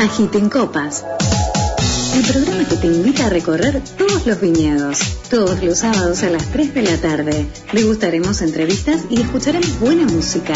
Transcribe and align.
Agiten 0.00 0.48
Copas. 0.48 1.04
El 2.14 2.24
programa 2.24 2.66
que 2.66 2.76
te 2.76 2.86
invita 2.86 3.26
a 3.26 3.28
recorrer 3.28 3.82
todos 3.98 4.26
los 4.26 4.40
viñedos. 4.40 4.98
Todos 5.28 5.62
los 5.62 5.80
sábados 5.80 6.22
a 6.22 6.30
las 6.30 6.46
3 6.46 6.72
de 6.72 6.82
la 6.82 6.96
tarde. 6.96 7.46
Degustaremos 7.74 8.40
entrevistas 8.40 9.02
y 9.10 9.20
escucharemos 9.20 9.78
buena 9.78 10.06
música 10.06 10.54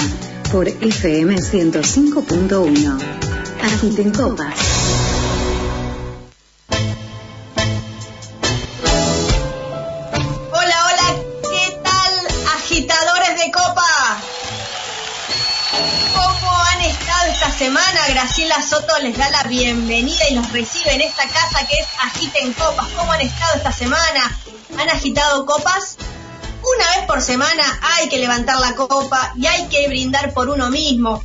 por 0.51 0.67
FM 0.67 1.37
105.1. 1.37 2.99
Agiten 3.63 4.13
Copas. 4.13 4.55
Hola, 10.53 10.77
hola, 10.87 11.23
¿qué 11.43 11.81
tal 11.83 12.15
agitadores 12.57 13.45
de 13.45 13.53
copa? 13.53 14.21
¿Cómo 16.15 16.53
han 16.73 16.81
estado 16.83 17.31
esta 17.31 17.53
semana? 17.53 18.01
Graciela 18.09 18.63
Soto 18.63 18.99
les 19.01 19.17
da 19.17 19.31
bienvenida 19.59 20.29
y 20.29 20.35
los 20.35 20.53
recibe 20.53 20.95
en 20.95 21.01
esta 21.01 21.29
casa 21.29 21.65
que 21.69 21.77
es 21.77 21.87
Agiten 22.03 22.53
Copas. 22.55 22.89
¿Cómo 22.97 23.13
han 23.13 23.21
estado 23.21 23.57
esta 23.57 23.71
semana? 23.71 24.37
¿Han 24.77 24.91
agitado 24.91 25.47
copas? 25.47 25.97
Una 26.61 26.97
vez 26.97 27.07
por 27.07 27.23
semana 27.23 27.63
hay 27.81 28.09
que 28.09 28.19
levantar 28.19 28.59
la 28.59 28.75
copa 28.75 29.33
y 29.37 29.47
hay 29.47 29.69
que 29.69 29.87
brindar 29.87 30.35
por 30.35 30.49
uno 30.49 30.71
mismo. 30.71 31.23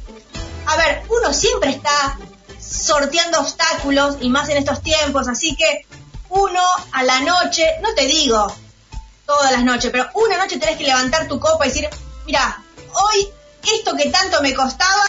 A 0.68 0.78
ver, 0.78 1.02
uno 1.10 1.34
siempre 1.34 1.72
está 1.72 2.20
sorteando 2.60 3.40
obstáculos 3.40 4.18
y 4.22 4.30
más 4.30 4.48
en 4.50 4.58
estos 4.58 4.84
tiempos, 4.84 5.28
así 5.28 5.56
que 5.56 5.88
uno 6.30 6.62
a 6.92 7.02
la 7.02 7.22
noche, 7.22 7.66
no 7.82 7.96
te 7.96 8.06
digo 8.06 8.56
todas 9.26 9.52
las 9.52 9.64
noches, 9.64 9.90
pero 9.92 10.08
una 10.14 10.38
noche 10.38 10.59
tenés 10.59 10.78
que 10.78 10.84
levantar 10.84 11.28
tu 11.28 11.40
copa 11.40 11.66
y 11.66 11.70
decir, 11.70 11.90
mira, 12.28 12.62
hoy 12.94 13.28
esto 13.73 13.96
que 13.96 14.12
tanto 14.12 14.40
me 14.44 14.54
costaba, 14.54 15.08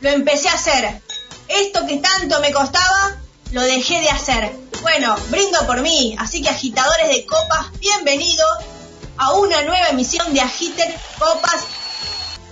lo 0.00 0.10
empecé 0.10 0.48
a 0.50 0.54
hacer. 0.54 1.02
Esto 1.48 1.86
que 1.86 1.98
tanto 1.98 2.40
me 2.40 2.52
costaba, 2.52 3.16
lo 3.52 3.62
dejé 3.62 4.00
de 4.00 4.10
hacer. 4.10 4.52
Bueno, 4.82 5.14
brindo 5.28 5.66
por 5.66 5.82
mí, 5.82 6.16
así 6.18 6.42
que 6.42 6.48
agitadores 6.48 7.08
de 7.08 7.26
copas, 7.26 7.78
bienvenidos 7.80 8.48
a 9.16 9.32
una 9.32 9.62
nueva 9.62 9.88
emisión 9.88 10.32
de 10.32 10.40
Agiter 10.40 10.94
Copas. 11.18 11.64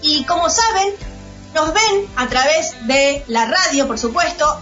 Y 0.03 0.25
como 0.25 0.51
saben, 0.51 0.95
nos 1.55 1.73
ven 1.73 2.09
a 2.17 2.29
través 2.29 2.87
de 2.87 3.25
la 3.29 3.47
radio, 3.47 3.87
por 3.87 3.99
supuesto. 3.99 4.61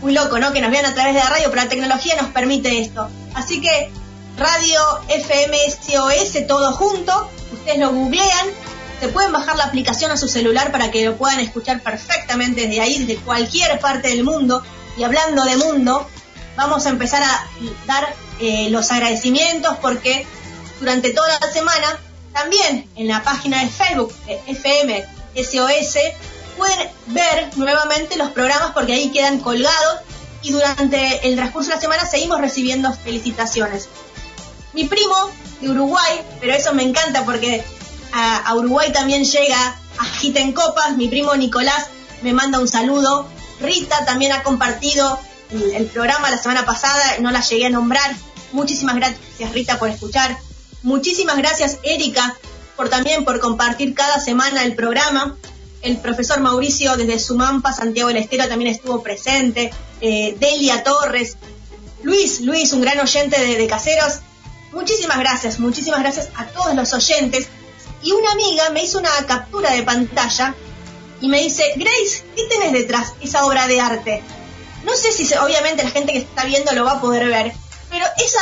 Muy 0.00 0.12
loco, 0.12 0.38
¿no? 0.38 0.52
Que 0.52 0.60
nos 0.60 0.70
vean 0.70 0.86
a 0.86 0.94
través 0.94 1.14
de 1.14 1.20
la 1.20 1.30
radio, 1.30 1.48
pero 1.50 1.62
la 1.62 1.68
tecnología 1.68 2.16
nos 2.20 2.30
permite 2.30 2.80
esto. 2.80 3.08
Así 3.34 3.60
que 3.60 3.90
Radio 4.36 4.80
FM 5.08 5.56
SOS, 5.70 6.46
todo 6.46 6.72
junto. 6.72 7.30
Ustedes 7.52 7.78
lo 7.78 7.92
googlean. 7.92 8.48
Se 9.02 9.08
pueden 9.08 9.32
bajar 9.32 9.56
la 9.56 9.64
aplicación 9.64 10.12
a 10.12 10.16
su 10.16 10.28
celular 10.28 10.70
para 10.70 10.92
que 10.92 11.04
lo 11.04 11.16
puedan 11.16 11.40
escuchar 11.40 11.82
perfectamente 11.82 12.68
desde 12.68 12.80
ahí, 12.80 13.04
desde 13.04 13.20
cualquier 13.20 13.80
parte 13.80 14.06
del 14.06 14.22
mundo. 14.22 14.62
Y 14.96 15.02
hablando 15.02 15.42
de 15.42 15.56
mundo, 15.56 16.08
vamos 16.54 16.86
a 16.86 16.90
empezar 16.90 17.20
a 17.20 17.48
dar 17.84 18.14
eh, 18.38 18.70
los 18.70 18.92
agradecimientos 18.92 19.76
porque 19.78 20.24
durante 20.78 21.12
toda 21.12 21.36
la 21.40 21.50
semana, 21.50 21.98
también 22.32 22.88
en 22.94 23.08
la 23.08 23.24
página 23.24 23.64
de 23.64 23.70
Facebook 23.70 24.14
FM 24.46 25.04
SOS, 25.34 25.98
pueden 26.56 26.88
ver 27.06 27.50
nuevamente 27.56 28.16
los 28.16 28.30
programas 28.30 28.70
porque 28.70 28.92
ahí 28.92 29.10
quedan 29.10 29.40
colgados 29.40 29.98
y 30.42 30.52
durante 30.52 31.26
el 31.26 31.34
transcurso 31.34 31.70
de 31.70 31.74
la 31.74 31.80
semana 31.80 32.06
seguimos 32.06 32.40
recibiendo 32.40 32.92
felicitaciones. 32.92 33.88
Mi 34.74 34.84
primo 34.84 35.16
de 35.60 35.70
Uruguay, 35.70 36.20
pero 36.40 36.54
eso 36.54 36.72
me 36.72 36.84
encanta 36.84 37.24
porque 37.24 37.64
a, 38.12 38.54
Uruguay 38.54 38.92
también 38.92 39.24
llega 39.24 39.76
Agita 39.98 40.40
en 40.40 40.52
Copas, 40.52 40.96
mi 40.96 41.08
primo 41.08 41.34
Nicolás 41.34 41.86
me 42.22 42.32
manda 42.32 42.58
un 42.60 42.68
saludo. 42.68 43.28
Rita 43.60 44.04
también 44.04 44.32
ha 44.32 44.42
compartido 44.42 45.18
el, 45.50 45.74
el 45.74 45.86
programa 45.86 46.30
la 46.30 46.38
semana 46.38 46.64
pasada, 46.64 47.18
no 47.20 47.30
la 47.30 47.40
llegué 47.40 47.66
a 47.66 47.70
nombrar. 47.70 48.14
Muchísimas 48.52 48.96
gracias 48.96 49.52
Rita 49.52 49.78
por 49.78 49.88
escuchar. 49.88 50.36
Muchísimas 50.82 51.36
gracias 51.36 51.78
Erika 51.82 52.36
por 52.76 52.88
también 52.88 53.24
por 53.24 53.40
compartir 53.40 53.94
cada 53.94 54.20
semana 54.20 54.64
el 54.64 54.74
programa. 54.74 55.36
El 55.82 55.96
profesor 55.96 56.40
Mauricio 56.40 56.96
desde 56.96 57.18
Sumampa, 57.18 57.72
Santiago 57.72 58.08
del 58.08 58.18
Estero 58.18 58.46
también 58.48 58.70
estuvo 58.70 59.02
presente. 59.02 59.72
Eh, 60.00 60.36
Delia 60.38 60.84
Torres. 60.84 61.36
Luis, 62.02 62.40
Luis, 62.40 62.72
un 62.72 62.80
gran 62.80 62.98
oyente 63.00 63.40
de, 63.40 63.56
de 63.56 63.66
Caseros. 63.66 64.20
Muchísimas 64.72 65.18
gracias, 65.18 65.58
muchísimas 65.58 66.00
gracias 66.00 66.30
a 66.34 66.46
todos 66.46 66.74
los 66.74 66.92
oyentes. 66.94 67.48
Y 68.02 68.12
una 68.12 68.32
amiga 68.32 68.70
me 68.70 68.82
hizo 68.84 68.98
una 68.98 69.10
captura 69.26 69.70
de 69.72 69.82
pantalla 69.82 70.54
y 71.20 71.28
me 71.28 71.40
dice, 71.42 71.64
Grace, 71.76 72.24
¿qué 72.36 72.44
tenés 72.50 72.72
detrás 72.72 73.12
esa 73.20 73.44
obra 73.46 73.66
de 73.68 73.80
arte? 73.80 74.22
No 74.84 74.94
sé 74.96 75.12
si 75.12 75.24
se- 75.24 75.38
obviamente 75.38 75.84
la 75.84 75.90
gente 75.90 76.12
que 76.12 76.18
está 76.18 76.44
viendo 76.44 76.72
lo 76.72 76.84
va 76.84 76.92
a 76.92 77.00
poder 77.00 77.26
ver, 77.28 77.52
pero 77.90 78.04
esa 78.18 78.40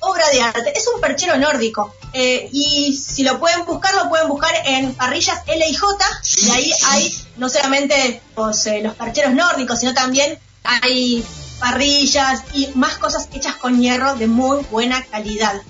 obra 0.00 0.28
de 0.30 0.40
arte 0.42 0.72
es 0.76 0.86
un 0.94 1.00
perchero 1.00 1.36
nórdico. 1.38 1.92
Eh, 2.12 2.48
y 2.52 2.96
si 2.96 3.22
lo 3.22 3.38
pueden 3.38 3.64
buscar, 3.66 3.94
lo 3.94 4.08
pueden 4.08 4.28
buscar 4.28 4.52
en 4.64 4.94
parrillas 4.94 5.40
L 5.46 5.64
y 5.68 5.74
J, 5.74 6.04
y 6.42 6.50
ahí 6.50 6.72
hay 6.86 7.18
no 7.36 7.48
solamente 7.48 8.20
los, 8.36 8.66
eh, 8.66 8.80
los 8.82 8.94
percheros 8.94 9.32
nórdicos, 9.34 9.78
sino 9.80 9.92
también 9.94 10.38
hay 10.64 11.24
parrillas 11.58 12.42
y 12.54 12.68
más 12.74 12.98
cosas 12.98 13.28
hechas 13.32 13.56
con 13.56 13.80
hierro 13.80 14.14
de 14.14 14.26
muy 14.26 14.62
buena 14.70 15.04
calidad. 15.04 15.60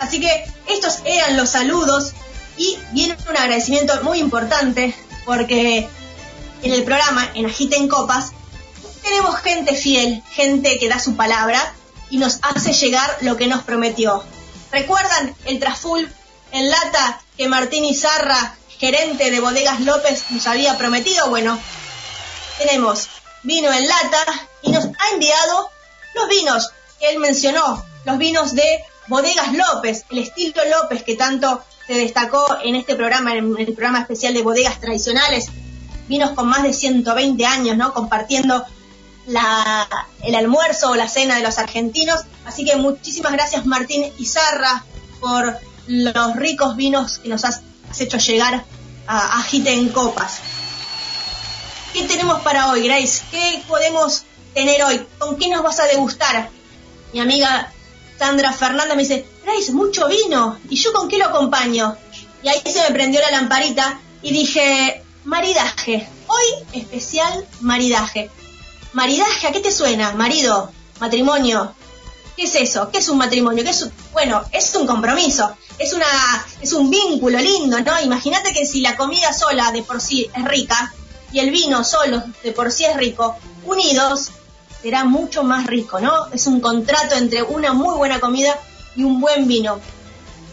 Así 0.00 0.20
que 0.20 0.44
estos 0.68 0.98
eran 1.04 1.36
los 1.36 1.50
saludos 1.50 2.12
y 2.60 2.78
viene 2.92 3.16
un 3.26 3.36
agradecimiento 3.38 4.02
muy 4.02 4.18
importante 4.18 4.94
porque 5.24 5.88
en 6.62 6.72
el 6.74 6.84
programa, 6.84 7.30
en 7.34 7.46
Agiten 7.46 7.88
Copas, 7.88 8.32
tenemos 9.02 9.34
gente 9.36 9.74
fiel, 9.74 10.22
gente 10.30 10.78
que 10.78 10.90
da 10.90 10.98
su 10.98 11.16
palabra 11.16 11.72
y 12.10 12.18
nos 12.18 12.38
hace 12.42 12.74
llegar 12.74 13.16
lo 13.22 13.38
que 13.38 13.46
nos 13.46 13.62
prometió. 13.62 14.22
¿Recuerdan 14.70 15.34
el 15.46 15.58
Traful 15.58 16.12
en 16.52 16.70
lata 16.70 17.22
que 17.38 17.48
Martín 17.48 17.86
Izarra, 17.86 18.54
gerente 18.68 19.30
de 19.30 19.40
Bodegas 19.40 19.80
López, 19.80 20.26
nos 20.28 20.46
había 20.46 20.76
prometido? 20.76 21.30
Bueno, 21.30 21.58
tenemos 22.58 23.08
vino 23.42 23.72
en 23.72 23.88
lata 23.88 24.48
y 24.60 24.70
nos 24.70 24.84
ha 24.84 25.14
enviado 25.14 25.70
los 26.14 26.28
vinos 26.28 26.70
que 26.98 27.08
él 27.08 27.20
mencionó, 27.20 27.82
los 28.04 28.18
vinos 28.18 28.54
de 28.54 28.84
Bodegas 29.06 29.54
López, 29.54 30.04
el 30.10 30.18
estilo 30.18 30.62
López 30.66 31.02
que 31.04 31.16
tanto 31.16 31.64
se 31.90 31.96
destacó 31.96 32.46
en 32.62 32.76
este 32.76 32.94
programa, 32.94 33.34
en 33.34 33.52
el 33.58 33.72
programa 33.72 33.98
especial 33.98 34.32
de 34.32 34.42
bodegas 34.42 34.80
tradicionales, 34.80 35.48
vinos 36.06 36.30
con 36.30 36.46
más 36.46 36.62
de 36.62 36.72
120 36.72 37.44
años, 37.44 37.76
¿no? 37.76 37.92
Compartiendo 37.92 38.64
la, 39.26 39.88
el 40.22 40.36
almuerzo 40.36 40.90
o 40.90 40.94
la 40.94 41.08
cena 41.08 41.34
de 41.34 41.42
los 41.42 41.58
argentinos. 41.58 42.20
Así 42.46 42.64
que 42.64 42.76
muchísimas 42.76 43.32
gracias 43.32 43.66
Martín 43.66 44.04
Izarra 44.18 44.84
por 45.18 45.58
los 45.88 46.36
ricos 46.36 46.76
vinos 46.76 47.18
que 47.18 47.28
nos 47.28 47.44
has, 47.44 47.62
hecho 47.98 48.18
llegar 48.18 48.64
a 49.08 49.40
Agite 49.40 49.72
en 49.72 49.88
Copas. 49.88 50.38
¿Qué 51.92 52.04
tenemos 52.04 52.40
para 52.42 52.70
hoy, 52.70 52.86
Grace? 52.86 53.24
¿Qué 53.32 53.64
podemos 53.66 54.22
tener 54.54 54.80
hoy? 54.84 55.04
¿Con 55.18 55.36
qué 55.36 55.48
nos 55.48 55.64
vas 55.64 55.80
a 55.80 55.86
degustar? 55.86 56.50
Mi 57.12 57.18
amiga 57.18 57.72
Sandra 58.20 58.52
Fernanda 58.52 58.94
me 58.94 59.00
dice, 59.02 59.24
Grace, 59.42 59.72
mucho 59.72 60.06
vino. 60.06 60.58
¿Y 60.68 60.76
yo 60.76 60.92
con 60.92 61.08
qué 61.08 61.16
lo 61.16 61.24
acompaño? 61.24 61.96
Y 62.42 62.48
ahí 62.50 62.60
se 62.70 62.82
me 62.82 62.90
prendió 62.90 63.18
la 63.18 63.30
lamparita 63.30 63.98
y 64.20 64.30
dije, 64.30 65.02
maridaje. 65.24 66.06
Hoy 66.26 66.78
especial 66.78 67.46
maridaje. 67.60 68.30
Maridaje, 68.92 69.46
¿a 69.46 69.52
qué 69.52 69.60
te 69.60 69.72
suena? 69.72 70.12
Marido, 70.12 70.70
matrimonio. 71.00 71.74
¿Qué 72.36 72.42
es 72.44 72.54
eso? 72.56 72.90
¿Qué 72.90 72.98
es 72.98 73.08
un 73.08 73.16
matrimonio? 73.16 73.64
¿Qué 73.64 73.70
es 73.70 73.80
un- 73.80 73.92
Bueno, 74.12 74.44
es 74.52 74.74
un 74.74 74.86
compromiso. 74.86 75.56
Es 75.78 75.94
una, 75.94 76.06
es 76.60 76.74
un 76.74 76.90
vínculo 76.90 77.38
lindo, 77.38 77.80
¿no? 77.80 78.00
Imagínate 78.02 78.52
que 78.52 78.66
si 78.66 78.82
la 78.82 78.98
comida 78.98 79.32
sola 79.32 79.72
de 79.72 79.82
por 79.82 79.98
sí 79.98 80.28
es 80.36 80.44
rica 80.44 80.92
y 81.32 81.38
el 81.38 81.50
vino 81.50 81.84
solo 81.84 82.22
de 82.44 82.52
por 82.52 82.70
sí 82.70 82.84
es 82.84 82.94
rico, 82.98 83.36
unidos 83.64 84.28
será 84.82 85.04
mucho 85.04 85.42
más 85.42 85.66
rico, 85.66 86.00
¿no? 86.00 86.26
Es 86.32 86.46
un 86.46 86.60
contrato 86.60 87.14
entre 87.16 87.42
una 87.42 87.72
muy 87.72 87.96
buena 87.96 88.20
comida 88.20 88.58
y 88.96 89.04
un 89.04 89.20
buen 89.20 89.46
vino. 89.46 89.80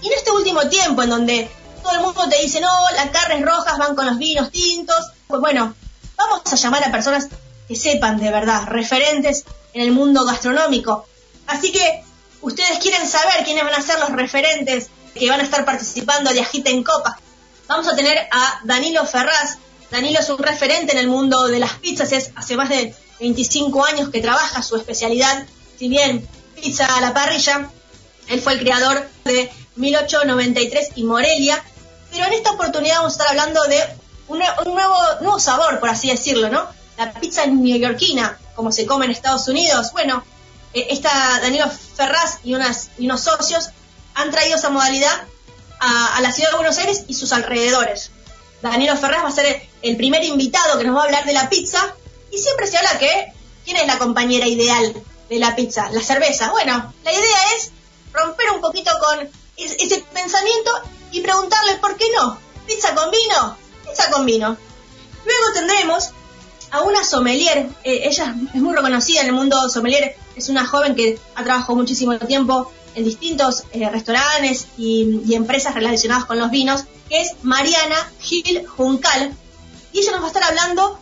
Y 0.01 0.07
en 0.07 0.13
este 0.13 0.31
último 0.31 0.67
tiempo, 0.69 1.03
en 1.03 1.09
donde 1.09 1.49
todo 1.81 1.93
el 1.93 2.01
mundo 2.01 2.27
te 2.29 2.41
dice, 2.41 2.59
no, 2.59 2.69
las 2.95 3.09
carnes 3.09 3.43
rojas 3.43 3.77
van 3.77 3.95
con 3.95 4.05
los 4.05 4.17
vinos 4.17 4.51
tintos, 4.51 5.11
pues 5.27 5.41
bueno, 5.41 5.73
vamos 6.15 6.41
a 6.45 6.55
llamar 6.55 6.83
a 6.83 6.91
personas 6.91 7.27
que 7.67 7.75
sepan 7.75 8.17
de 8.17 8.31
verdad, 8.31 8.65
referentes 8.67 9.45
en 9.73 9.81
el 9.81 9.91
mundo 9.91 10.25
gastronómico. 10.25 11.07
Así 11.47 11.71
que 11.71 12.03
ustedes 12.41 12.79
quieren 12.79 13.07
saber 13.07 13.43
quiénes 13.45 13.63
van 13.63 13.73
a 13.73 13.81
ser 13.81 13.99
los 13.99 14.09
referentes 14.09 14.89
que 15.15 15.29
van 15.29 15.39
a 15.39 15.43
estar 15.43 15.65
participando 15.65 16.33
de 16.33 16.41
Agita 16.41 16.69
en 16.69 16.83
Copa. 16.83 17.19
Vamos 17.67 17.87
a 17.87 17.95
tener 17.95 18.27
a 18.31 18.59
Danilo 18.63 19.05
Ferraz. 19.05 19.57
Danilo 19.91 20.19
es 20.19 20.29
un 20.29 20.37
referente 20.37 20.91
en 20.91 20.99
el 20.99 21.07
mundo 21.07 21.47
de 21.47 21.59
las 21.59 21.73
pizzas, 21.75 22.11
es 22.11 22.31
hace 22.35 22.55
más 22.57 22.69
de 22.69 22.93
25 23.19 23.85
años 23.85 24.09
que 24.09 24.21
trabaja 24.21 24.61
su 24.61 24.75
especialidad, 24.75 25.45
si 25.77 25.87
bien 25.87 26.27
pizza 26.55 26.85
a 26.95 27.01
la 27.01 27.13
parrilla, 27.13 27.69
él 28.27 28.41
fue 28.41 28.53
el 28.53 28.59
creador 28.59 29.07
de 29.25 29.51
1893 29.75 30.89
y 30.95 31.03
Morelia, 31.03 31.63
pero 32.11 32.25
en 32.25 32.33
esta 32.33 32.51
oportunidad 32.51 32.97
vamos 32.97 33.13
a 33.13 33.15
estar 33.15 33.27
hablando 33.29 33.63
de 33.63 33.79
un, 34.27 34.39
nuevo, 34.39 35.39
sabor, 35.39 35.79
por 35.79 35.89
así 35.89 36.09
decirlo, 36.09 36.49
¿no? 36.49 36.67
la 36.97 37.13
pizza 37.13 37.45
neoyorquina, 37.45 38.37
como 38.55 38.71
se 38.71 38.85
come 38.85 39.05
en 39.05 39.11
Estados 39.11 39.47
Unidos. 39.47 39.91
Bueno, 39.93 40.23
eh, 40.73 40.87
esta 40.89 41.39
Danilo 41.41 41.69
Ferraz 41.69 42.39
y 42.43 42.55
unos 42.55 43.21
socios 43.21 43.69
han 44.15 44.31
traído 44.31 44.57
esa 44.57 44.69
modalidad 44.69 45.13
a, 45.79 46.19
la 46.21 46.31
ciudad 46.31 46.49
de 46.49 46.55
Buenos 46.55 46.77
Aires 46.79 47.05
y 47.07 47.13
sus 47.13 47.31
alrededores. 47.31 48.11
Danilo 48.61 48.97
Ferraz 48.97 49.23
va 49.23 49.27
a 49.27 49.31
ser 49.31 49.61
el 49.83 49.95
primer 49.95 50.23
invitado 50.23 50.79
que 50.79 50.85
nos 50.85 50.95
va 50.95 51.01
a 51.01 51.05
hablar 51.05 51.25
de 51.25 51.33
la 51.33 51.49
pizza 51.49 51.95
y 52.31 52.37
siempre 52.37 52.67
se 52.67 52.77
habla 52.77 52.97
que 52.99 53.33
¿quién 53.65 53.77
es 53.77 53.87
la 53.87 53.97
compañera 53.97 54.47
ideal 54.47 54.93
de 55.29 55.39
la 55.39 55.55
pizza? 55.55 55.89
La 55.91 56.01
cerveza. 56.01 56.51
Bueno, 56.51 56.93
la 57.03 57.11
idea 57.11 57.37
es 57.57 57.71
romper 58.13 58.51
un 58.51 58.61
poquito 58.61 58.91
con 58.99 59.29
ese 59.57 60.05
pensamiento 60.13 60.71
y 61.11 61.21
preguntarle 61.21 61.75
por 61.75 61.97
qué 61.97 62.05
no. 62.15 62.39
¿Pizza 62.65 62.95
con 62.95 63.11
vino? 63.11 63.57
Pizza 63.87 64.09
con 64.09 64.25
vino. 64.25 64.57
Luego 65.25 65.53
tendremos 65.53 66.11
a 66.71 66.81
una 66.81 67.03
sommelier, 67.03 67.69
eh, 67.83 68.01
ella 68.03 68.35
es 68.53 68.61
muy 68.61 68.75
reconocida 68.75 69.21
en 69.21 69.27
el 69.27 69.33
mundo 69.33 69.69
sommelier, 69.69 70.15
es 70.35 70.49
una 70.49 70.65
joven 70.65 70.95
que 70.95 71.19
ha 71.35 71.43
trabajado 71.43 71.75
muchísimo 71.75 72.17
tiempo 72.19 72.71
en 72.95 73.03
distintos 73.03 73.63
eh, 73.71 73.89
restaurantes 73.89 74.67
y, 74.77 75.33
empresas 75.33 75.75
relacionadas 75.75 76.25
con 76.25 76.39
los 76.39 76.49
vinos, 76.49 76.85
que 77.09 77.21
es 77.21 77.33
Mariana 77.43 78.11
Gil 78.19 78.65
Juncal, 78.67 79.33
y 79.93 79.99
ella 79.99 80.11
nos 80.11 80.21
va 80.21 80.25
a 80.25 80.27
estar 80.27 80.43
hablando 80.43 80.99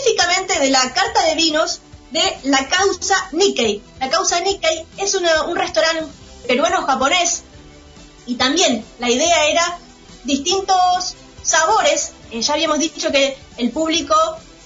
específicamente 0.00 0.58
de 0.58 0.70
la 0.70 0.92
carta 0.92 1.24
de 1.26 1.34
vinos 1.34 1.80
de 2.10 2.22
la 2.44 2.68
causa 2.68 3.28
Nikkei. 3.32 3.82
La 4.00 4.10
causa 4.10 4.40
Nikkei 4.40 4.86
es 4.98 5.14
un 5.14 5.56
restaurante 5.56 6.06
peruano-japonés 6.46 7.42
y 8.26 8.34
también 8.34 8.84
la 8.98 9.10
idea 9.10 9.46
era 9.46 9.78
distintos 10.24 11.14
sabores. 11.42 12.12
Eh, 12.30 12.42
ya 12.42 12.54
habíamos 12.54 12.78
dicho 12.78 13.10
que 13.10 13.36
el 13.58 13.70
público 13.70 14.14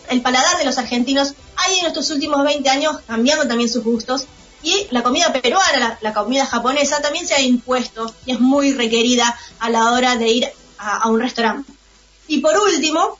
el 0.08 0.20
paladar 0.20 0.58
de 0.58 0.64
los 0.64 0.78
argentinos 0.78 1.34
ha 1.56 1.70
ido 1.70 1.80
en 1.80 1.86
estos 1.86 2.10
últimos 2.10 2.44
20 2.44 2.68
años 2.68 2.96
cambiando 3.06 3.48
también 3.48 3.70
sus 3.70 3.82
gustos 3.82 4.26
y 4.62 4.86
la 4.90 5.02
comida 5.02 5.32
peruana, 5.32 5.98
la, 6.00 6.14
comida 6.14 6.46
japonesa 6.46 7.02
también 7.02 7.26
se 7.26 7.34
ha 7.34 7.40
impuesto 7.40 8.14
y 8.24 8.32
es 8.32 8.40
muy 8.40 8.72
requerida 8.72 9.38
a 9.58 9.70
la 9.70 9.92
hora 9.92 10.16
de 10.16 10.28
ir 10.28 10.48
a, 10.78 11.08
un 11.08 11.20
restaurante. 11.20 11.70
Y 12.28 12.38
por 12.38 12.56
último, 12.58 13.18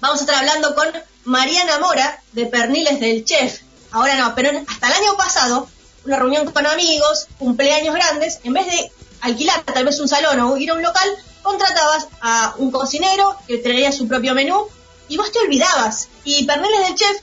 vamos 0.00 0.20
a 0.20 0.22
estar 0.22 0.36
hablando 0.36 0.74
con 0.76 0.86
Mariana 1.28 1.78
Mora 1.78 2.22
de 2.32 2.46
Perniles 2.46 3.00
del 3.00 3.22
Chef. 3.22 3.60
Ahora 3.90 4.16
no, 4.16 4.34
pero 4.34 4.50
hasta 4.66 4.86
el 4.86 4.94
año 4.94 5.14
pasado, 5.18 5.68
una 6.06 6.16
reunión 6.16 6.50
con 6.50 6.66
amigos, 6.66 7.26
cumpleaños 7.38 7.94
grandes, 7.94 8.40
en 8.44 8.54
vez 8.54 8.64
de 8.64 8.90
alquilar 9.20 9.62
tal 9.62 9.84
vez 9.84 10.00
un 10.00 10.08
salón 10.08 10.40
o 10.40 10.56
ir 10.56 10.70
a 10.70 10.74
un 10.74 10.82
local, 10.82 11.06
contratabas 11.42 12.08
a 12.22 12.54
un 12.56 12.70
cocinero 12.70 13.36
que 13.46 13.58
traía 13.58 13.92
su 13.92 14.08
propio 14.08 14.34
menú 14.34 14.68
y 15.08 15.18
vos 15.18 15.30
te 15.30 15.40
olvidabas. 15.40 16.08
Y 16.24 16.46
Perneles 16.46 16.86
del 16.86 16.94
Chef, 16.94 17.18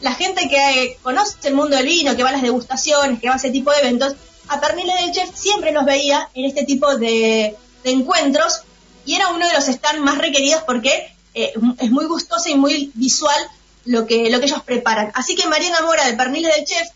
la 0.00 0.14
gente 0.14 0.48
que 0.48 0.98
conoce 1.02 1.36
el 1.48 1.54
mundo 1.54 1.76
del 1.76 1.84
vino, 1.84 2.16
que 2.16 2.22
va 2.22 2.30
a 2.30 2.32
las 2.32 2.42
degustaciones, 2.42 3.20
que 3.20 3.28
va 3.28 3.34
a 3.34 3.36
ese 3.36 3.50
tipo 3.50 3.70
de 3.72 3.80
eventos, 3.80 4.14
a 4.48 4.58
Perneles 4.58 4.96
del 5.02 5.12
Chef 5.12 5.34
siempre 5.34 5.70
nos 5.70 5.84
veía 5.84 6.30
en 6.32 6.46
este 6.46 6.64
tipo 6.64 6.96
de, 6.96 7.58
encuentros 7.84 8.62
y 9.04 9.16
era 9.16 9.28
uno 9.28 9.46
de 9.46 9.52
los 9.52 9.66
stands 9.66 10.00
más 10.00 10.16
requeridos 10.16 10.62
porque 10.62 11.14
eh, 11.34 11.52
es 11.78 11.90
muy 11.90 12.06
gustoso 12.06 12.48
y 12.48 12.54
muy 12.54 12.90
visual 12.94 13.48
lo 13.84 14.06
que, 14.06 14.30
lo 14.30 14.40
que 14.40 14.46
ellos 14.46 14.62
preparan. 14.62 15.12
Así 15.14 15.34
que 15.34 15.46
Mariana 15.48 15.82
Mora 15.82 16.06
de 16.06 16.14
Perniles 16.14 16.54
del 16.54 16.64
Chef 16.64 16.88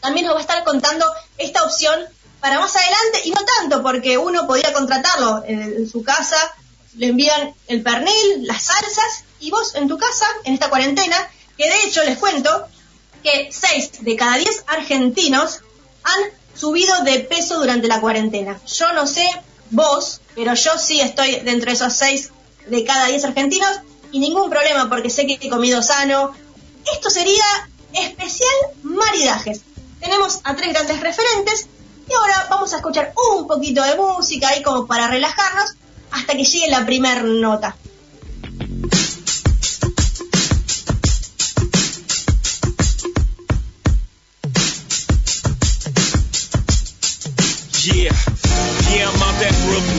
también 0.00 0.26
nos 0.26 0.34
va 0.34 0.38
a 0.38 0.42
estar 0.42 0.64
contando 0.64 1.06
esta 1.38 1.64
opción 1.64 1.98
para 2.40 2.60
más 2.60 2.76
adelante 2.76 3.22
y 3.24 3.30
no 3.30 3.40
tanto 3.58 3.82
porque 3.82 4.18
uno 4.18 4.46
podía 4.46 4.72
contratarlo 4.72 5.42
en 5.46 5.88
su 5.88 6.02
casa, 6.02 6.36
le 6.96 7.06
envían 7.06 7.54
el 7.68 7.82
pernil, 7.82 8.46
las 8.46 8.64
salsas 8.64 9.24
y 9.40 9.50
vos 9.50 9.74
en 9.74 9.88
tu 9.88 9.98
casa, 9.98 10.26
en 10.44 10.54
esta 10.54 10.68
cuarentena, 10.68 11.16
que 11.56 11.68
de 11.68 11.84
hecho 11.84 12.04
les 12.04 12.18
cuento 12.18 12.68
que 13.22 13.48
6 13.50 14.04
de 14.04 14.16
cada 14.16 14.36
10 14.36 14.64
argentinos 14.66 15.60
han 16.02 16.20
subido 16.54 17.02
de 17.04 17.20
peso 17.20 17.58
durante 17.58 17.88
la 17.88 18.00
cuarentena. 18.00 18.60
Yo 18.66 18.92
no 18.92 19.06
sé 19.06 19.26
vos, 19.70 20.20
pero 20.34 20.54
yo 20.54 20.78
sí 20.78 21.00
estoy 21.00 21.36
dentro 21.40 21.70
de 21.70 21.76
esos 21.76 21.94
6 21.94 22.30
de 22.66 22.84
cada 22.84 23.06
10 23.06 23.24
argentinos 23.24 23.80
y 24.12 24.18
ningún 24.18 24.50
problema 24.50 24.88
porque 24.88 25.10
sé 25.10 25.26
que 25.26 25.38
he 25.40 25.48
comido 25.48 25.82
sano. 25.82 26.32
Esto 26.92 27.10
sería 27.10 27.44
especial 27.92 28.54
maridajes. 28.82 29.62
Tenemos 30.00 30.40
a 30.44 30.54
tres 30.54 30.72
grandes 30.72 31.00
referentes 31.00 31.66
y 32.08 32.12
ahora 32.12 32.46
vamos 32.50 32.72
a 32.72 32.76
escuchar 32.76 33.12
un 33.32 33.46
poquito 33.46 33.82
de 33.82 33.96
música 33.96 34.48
ahí 34.48 34.62
como 34.62 34.86
para 34.86 35.08
relajarnos 35.08 35.74
hasta 36.10 36.36
que 36.36 36.44
llegue 36.44 36.68
la 36.68 36.84
primera 36.84 37.22
nota. 37.22 37.76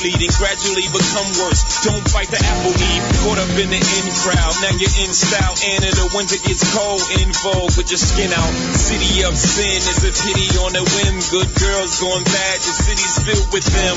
Then 0.00 0.32
gradually 0.40 0.88
become 0.88 1.28
worse. 1.44 1.84
Don't 1.84 2.00
fight 2.08 2.32
the 2.32 2.40
apple 2.40 2.72
eve, 2.72 3.04
caught 3.20 3.36
up 3.36 3.52
in 3.60 3.68
the 3.68 3.80
in 3.80 4.06
crowd. 4.24 4.54
Now 4.64 4.72
you're 4.80 4.96
in 5.04 5.12
style, 5.12 5.52
and 5.60 5.84
in 5.84 5.92
the 5.92 6.08
winter 6.16 6.40
gets 6.40 6.64
cold, 6.72 7.04
in 7.20 7.28
vogue 7.44 7.76
with 7.76 7.92
your 7.92 8.00
skin 8.00 8.32
out. 8.32 8.52
City 8.72 9.28
of 9.28 9.36
sin 9.36 9.76
is 9.76 10.00
a 10.08 10.12
pity 10.12 10.48
on 10.64 10.72
a 10.72 10.84
whim. 10.84 11.16
Good 11.28 11.50
girls 11.60 12.00
going 12.00 12.24
bad, 12.24 12.56
the 12.64 12.72
city's 12.72 13.16
filled 13.20 13.52
with 13.52 13.66
them. 13.68 13.96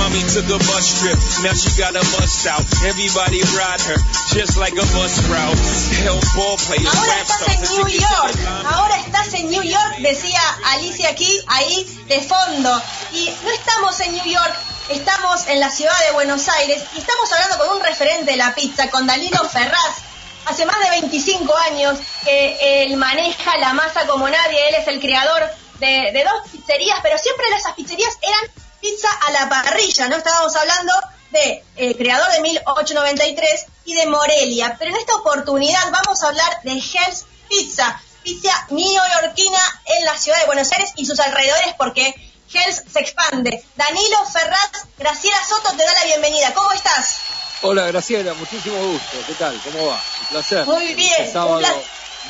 Mommy 0.00 0.24
took 0.24 0.48
a 0.48 0.58
bus 0.64 0.86
trip, 1.04 1.18
now 1.44 1.52
she 1.52 1.68
got 1.76 1.92
a 1.92 2.04
bust 2.16 2.48
out. 2.48 2.64
Everybody 2.88 3.44
ride 3.52 3.82
her, 3.92 3.98
just 4.32 4.56
like 4.56 4.72
a 4.72 4.86
bus 4.96 5.20
route. 5.28 5.60
Hell 6.00 6.20
ball 6.32 6.56
players, 6.56 6.88
Ahora 6.88 7.20
estás 7.20 7.44
en 7.52 7.60
New 7.60 7.88
York, 7.92 8.36
ahora 8.64 8.96
estás 8.96 9.34
en 9.34 9.50
New 9.50 9.62
York, 9.62 9.98
decía 10.00 10.40
Alicia 10.72 11.10
aquí, 11.10 11.40
ahí 11.46 11.84
de 12.08 12.20
fondo. 12.20 12.82
Y 13.12 13.28
no 13.44 13.50
estamos 13.50 14.00
en 14.00 14.12
New 14.12 14.24
York, 14.24 14.56
estamos 14.92 15.46
en 15.48 15.58
la 15.58 15.70
ciudad 15.70 15.98
de 16.06 16.12
Buenos 16.12 16.48
Aires 16.48 16.82
y 16.94 16.98
estamos 16.98 17.32
hablando 17.32 17.58
con 17.58 17.76
un 17.76 17.82
referente 17.82 18.30
de 18.30 18.36
la 18.36 18.54
pizza, 18.54 18.90
con 18.90 19.06
Danilo 19.06 19.48
Ferraz. 19.48 19.96
Hace 20.44 20.66
más 20.66 20.78
de 20.80 20.90
25 20.90 21.56
años 21.70 21.98
que 22.24 22.84
él 22.84 22.96
maneja 22.96 23.56
la 23.58 23.72
masa 23.72 24.06
como 24.06 24.28
nadie, 24.28 24.68
él 24.68 24.74
es 24.74 24.88
el 24.88 25.00
creador 25.00 25.42
de, 25.78 26.24
dos 26.24 26.50
pizzerías, 26.50 26.98
pero 27.02 27.16
siempre 27.16 27.46
esas 27.56 27.72
pizzerías 27.72 28.18
eran 28.20 28.50
pizza 28.80 29.08
a 29.28 29.30
la 29.32 29.48
parrilla, 29.48 30.08
¿no? 30.08 30.16
Estábamos 30.16 30.54
hablando 30.56 30.92
de 31.30 31.64
eh, 31.76 31.96
creador 31.96 32.30
de 32.32 32.40
1893 32.40 33.66
y 33.86 33.94
de 33.94 34.06
Morelia, 34.06 34.76
pero 34.78 34.90
en 34.90 34.96
esta 34.96 35.14
oportunidad 35.14 35.90
vamos 35.90 36.22
a 36.22 36.28
hablar 36.28 36.60
de 36.64 36.72
Hell's 36.72 37.24
Pizza, 37.48 38.00
pizza 38.22 38.66
neoyorquina 38.70 39.80
en 39.86 40.04
la 40.04 40.18
ciudad 40.18 40.38
de 40.40 40.46
Buenos 40.46 40.70
Aires 40.72 40.92
y 40.96 41.06
sus 41.06 41.20
alrededores 41.20 41.74
porque 41.78 42.14
Hells 42.52 42.82
se 42.92 43.00
expande. 43.00 43.64
Danilo 43.76 44.24
Ferraz, 44.26 44.86
Graciela 44.98 45.38
Soto 45.46 45.76
te 45.76 45.84
da 45.84 45.92
la 45.94 46.04
bienvenida. 46.04 46.52
¿Cómo 46.54 46.72
estás? 46.72 47.16
Hola 47.62 47.86
Graciela, 47.86 48.34
muchísimo 48.34 48.76
gusto. 48.76 49.18
¿Qué 49.26 49.34
tal? 49.34 49.60
¿Cómo 49.62 49.86
va? 49.86 50.02
Un 50.22 50.26
placer. 50.28 50.66
Muy 50.66 50.94
bien. 50.94 51.12
Este 51.18 51.32
sábado 51.32 51.60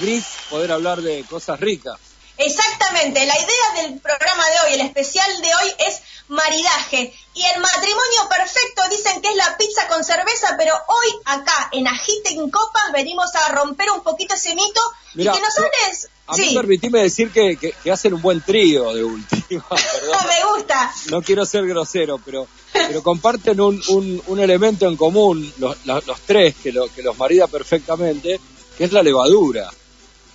gris 0.00 0.24
poder 0.48 0.72
hablar 0.72 1.00
de 1.02 1.24
cosas 1.24 1.58
ricas. 1.60 1.98
Exactamente, 2.38 3.24
la 3.26 3.36
idea 3.36 3.82
del 3.82 4.00
programa 4.00 4.44
de 4.48 4.60
hoy, 4.60 4.74
el 4.74 4.80
especial 4.80 5.42
de 5.42 5.54
hoy 5.54 5.74
es 5.78 6.00
maridaje. 6.28 7.14
Y 7.34 7.44
el 7.44 7.60
matrimonio 7.60 8.28
perfecto 8.28 8.82
dicen 8.90 9.20
que 9.20 9.28
es 9.28 9.36
la 9.36 9.56
pizza 9.56 9.86
con 9.88 10.02
cerveza, 10.02 10.54
pero 10.58 10.74
hoy 10.88 11.08
acá 11.26 11.68
en 11.72 11.86
Agiten 11.86 12.50
Copas 12.50 12.92
venimos 12.92 13.34
a 13.34 13.48
romper 13.50 13.90
un 13.90 14.02
poquito 14.02 14.34
ese 14.34 14.54
mito 14.54 14.80
y 15.14 15.24
que 15.24 15.40
nos 15.40 15.58
hables... 15.58 16.08
A 16.26 16.36
mí 16.36 16.54
permitime 16.54 17.00
decir 17.00 17.30
que, 17.30 17.56
que, 17.56 17.90
hacen 17.90 18.14
un 18.14 18.22
buen 18.22 18.40
trío 18.40 18.94
de 18.94 19.02
última. 19.04 19.64
Me 19.70 20.54
gusta. 20.54 20.90
No 21.10 21.20
quiero 21.20 21.44
ser 21.44 21.66
grosero, 21.66 22.18
pero, 22.24 22.46
pero 22.72 23.02
comparten 23.02 23.60
un, 23.60 23.82
un, 23.88 24.22
un 24.26 24.40
elemento 24.40 24.88
en 24.88 24.96
común, 24.96 25.52
los, 25.58 25.76
los, 25.84 26.20
tres, 26.24 26.54
que, 26.62 26.72
lo, 26.72 26.88
que 26.88 27.02
los 27.02 27.18
marida 27.18 27.48
perfectamente, 27.48 28.40
que 28.78 28.84
es 28.84 28.92
la 28.92 29.02
levadura. 29.02 29.68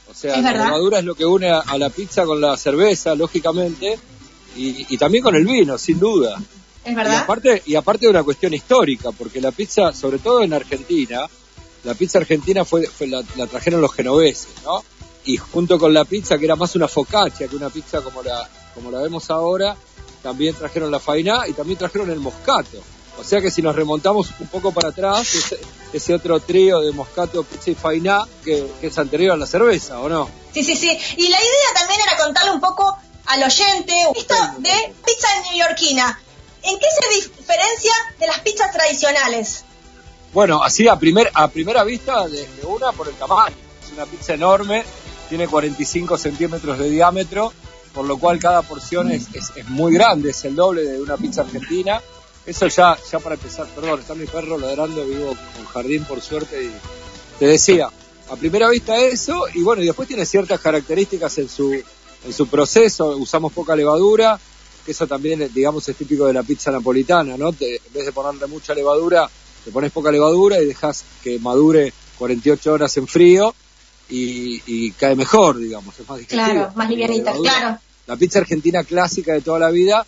O 0.10 0.14
sea, 0.14 0.40
la 0.42 0.52
levadura 0.52 1.00
es 1.00 1.06
lo 1.06 1.16
que 1.16 1.26
une 1.26 1.50
a, 1.50 1.78
la 1.78 1.90
pizza 1.90 2.26
con 2.26 2.40
la 2.40 2.56
cerveza, 2.58 3.16
lógicamente, 3.16 3.98
y, 4.56 4.94
y, 4.94 4.98
también 4.98 5.24
con 5.24 5.36
el 5.36 5.46
vino, 5.46 5.78
sin 5.78 6.00
duda. 6.00 6.42
Es 6.84 6.96
verdad. 6.96 7.14
Y 7.14 7.16
aparte, 7.16 7.64
y 7.66 7.76
aparte 7.76 8.06
de 8.06 8.12
una 8.12 8.24
cuestión 8.24 8.54
histórica, 8.54 9.12
porque 9.12 9.42
la 9.42 9.52
pizza, 9.52 9.94
sobre 9.94 10.20
todo 10.20 10.42
en 10.42 10.54
Argentina, 10.54 11.28
la 11.84 11.94
pizza 11.94 12.20
argentina 12.20 12.66
fue, 12.66 12.88
fue 12.88 13.08
la, 13.08 13.24
la 13.36 13.48
trajeron 13.48 13.82
los 13.82 13.94
genoveses, 13.94 14.50
¿no? 14.64 14.84
Y 15.28 15.36
junto 15.36 15.78
con 15.78 15.94
la 15.94 16.06
pizza, 16.06 16.38
que 16.38 16.46
era 16.46 16.56
más 16.56 16.74
una 16.76 16.88
focaccia 16.88 17.50
que 17.50 17.56
una 17.56 17.70
pizza 17.70 18.02
como 18.02 18.24
la, 18.24 18.50
como 18.74 18.90
la 18.90 19.02
vemos 19.02 19.30
ahora, 19.30 19.76
también 20.24 20.56
trajeron 20.56 20.90
la 20.90 21.02
faina 21.02 21.46
y 21.48 21.54
también 21.54 21.78
trajeron 21.78 22.10
el 22.10 22.20
moscato. 22.20 22.82
O 23.20 23.24
sea 23.26 23.42
que 23.42 23.52
si 23.52 23.62
nos 23.62 23.76
remontamos 23.76 24.30
un 24.40 24.48
poco 24.48 24.72
para 24.72 24.90
atrás, 24.90 25.54
ese, 25.92 26.14
otro 26.14 26.40
trío 26.40 26.80
de 26.80 26.94
moscato, 26.94 27.44
pizza 27.44 27.72
y 27.72 27.76
fainá, 27.76 28.26
que, 28.44 28.66
es 28.82 28.98
anterior 28.98 29.34
a 29.34 29.38
la 29.38 29.46
cerveza, 29.46 30.00
¿o 30.00 30.08
no? 30.08 30.30
Sí, 30.54 30.64
sí, 30.64 30.78
sí. 30.78 30.98
Y 31.18 31.28
la 31.28 31.38
idea 31.38 31.74
también 31.76 32.00
era 32.00 32.18
contarle 32.18 32.52
un 32.52 32.62
poco 32.62 32.98
al 33.26 33.44
oyente 33.44 33.94
esto 34.16 34.36
de 34.60 34.94
pizza 35.06 35.28
neoyorquina. 35.44 36.22
¿En 36.64 36.80
qué 36.80 36.86
se 36.90 37.28
diferencia 37.28 37.94
de 38.18 38.28
las 38.28 38.40
pizzas 38.40 38.72
tradicionales? 38.72 39.66
Bueno, 40.32 40.64
así 40.64 40.88
a, 40.88 40.96
primer, 40.96 41.30
a 41.34 41.50
primera 41.50 41.84
vista, 41.84 42.28
de 42.28 42.48
una 42.64 42.94
por 42.94 43.10
el 43.10 43.16
tamaño. 43.16 43.56
Es 43.84 43.92
una 43.92 44.06
pizza 44.06 44.34
enorme, 44.34 44.86
tiene 45.30 45.48
45 45.48 46.18
centímetros 46.18 46.78
de 46.78 46.90
diámetro, 46.90 47.54
por 47.94 48.06
lo 48.06 48.18
cual 48.18 48.40
cada 48.40 48.62
porción 48.62 49.12
es, 49.12 49.28
es, 49.34 49.68
muy 49.70 49.94
grande, 49.94 50.32
es 50.32 50.46
el 50.46 50.56
doble 50.56 50.84
de 50.84 51.02
una 51.02 51.18
pizza 51.18 51.42
argentina. 51.42 52.02
Eso 52.46 52.68
ya, 52.68 52.98
ya 53.12 53.20
para 53.20 53.36
empezar, 53.36 53.68
perdón, 53.68 54.00
está 54.00 54.16
mi 54.16 54.26
perro 54.26 54.58
ladrando, 54.58 55.04
vivo 55.06 55.36
con 55.56 55.66
jardín 55.66 56.06
por 56.06 56.22
suerte 56.22 56.72
te 57.40 57.46
decía, 57.46 57.90
a 58.30 58.36
primera 58.36 58.70
vista 58.70 58.98
eso, 58.98 59.46
y 59.54 59.62
bueno, 59.62 59.84
y 59.84 59.86
después 59.86 60.08
tiene 60.08 60.26
ciertas 60.26 60.60
características 60.60 61.38
en 61.38 61.48
su, 61.48 61.72
en 61.72 62.34
su 62.34 62.48
proceso, 62.48 63.16
usamos 63.18 63.54
poca 63.54 63.76
levadura, 63.76 64.40
que 64.86 64.92
eso 64.92 65.06
también, 65.06 65.50
digamos, 65.54 65.88
es 65.88 65.96
típico 65.96 66.26
de 66.26 66.34
la 66.34 66.44
pizza 66.44 66.72
napolitana, 66.72 67.38
¿no? 67.38 67.50
en 67.50 67.80
vez 67.94 68.06
de 68.06 68.12
ponerle 68.12 68.48
mucha 68.48 68.74
levadura, 68.74 69.30
te 69.64 69.72
pones 69.72 69.92
poca 69.92 70.12
levadura 70.12 70.60
y 70.60 70.66
dejas 70.66 71.04
que 71.24 71.38
madure 71.40 71.94
48 72.18 72.74
horas 72.74 72.98
en 72.98 73.08
frío, 73.08 73.54
y, 74.10 74.92
cae 74.92 75.16
mejor, 75.16 75.58
digamos, 75.58 76.00
es 76.00 76.08
más 76.08 76.22
Claro, 76.22 76.72
más 76.76 76.90
livianita, 76.90 77.34
claro. 77.34 77.80
La 78.06 78.16
pizza 78.16 78.40
argentina 78.40 78.84
clásica 78.84 79.34
de 79.34 79.42
toda 79.42 79.60
la 79.60 79.70
vida 79.70 80.06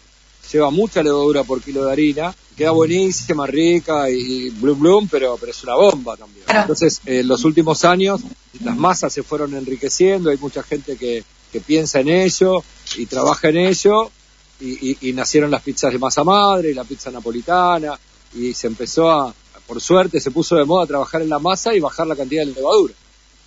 lleva 0.51 0.72
mucha 0.72 1.03
levadura 1.03 1.44
por 1.44 1.62
kilo 1.62 1.86
de 1.86 1.91
harina, 1.91 2.34
queda 2.56 2.72
buenísima, 2.72 3.46
rica 3.46 4.10
y 4.10 4.50
blum 4.51 4.79
blum, 4.79 5.08
pero, 5.10 5.38
pero 5.38 5.51
es 5.51 5.63
una 5.63 5.75
bomba 5.75 6.15
también. 6.18 6.46
Entonces, 6.48 7.01
en 7.06 7.27
los 7.27 7.44
últimos 7.44 7.86
años 7.86 8.22
las 8.63 8.75
masas 8.77 9.13
se 9.13 9.24
fueron 9.24 9.53
enriqueciendo, 9.53 10.29
hay 10.29 10.38
mucha 10.38 10.63
gente 10.63 10.96
que, 10.96 11.24
que 11.51 11.60
piensa 11.60 12.00
en 12.00 12.10
ello 12.10 12.63
y 12.98 13.06
trabaja 13.06 13.50
en 13.50 13.58
ello, 13.58 14.12
y, 14.62 14.98
y, 15.08 15.13
nacieron 15.13 15.51
las 15.51 15.62
pizzas 15.62 15.94
de 15.94 16.00
masa 16.00 16.24
madre, 16.24 16.72
y 16.72 16.74
la 16.74 16.84
pizza 16.84 17.10
napolitana, 17.12 17.98
y 18.34 18.53
se 18.53 18.68
empezó 18.68 19.10
a, 19.10 19.34
por 19.65 19.79
suerte, 19.79 20.20
se 20.20 20.32
puso 20.32 20.58
de 20.58 20.65
moda 20.65 20.86
trabajar 20.86 21.22
en 21.22 21.29
la 21.29 21.39
masa 21.39 21.74
y 21.74 21.79
bajar 21.79 22.08
la 22.08 22.15
cantidad 22.15 22.46
de 22.46 22.53
levadura. 22.53 22.94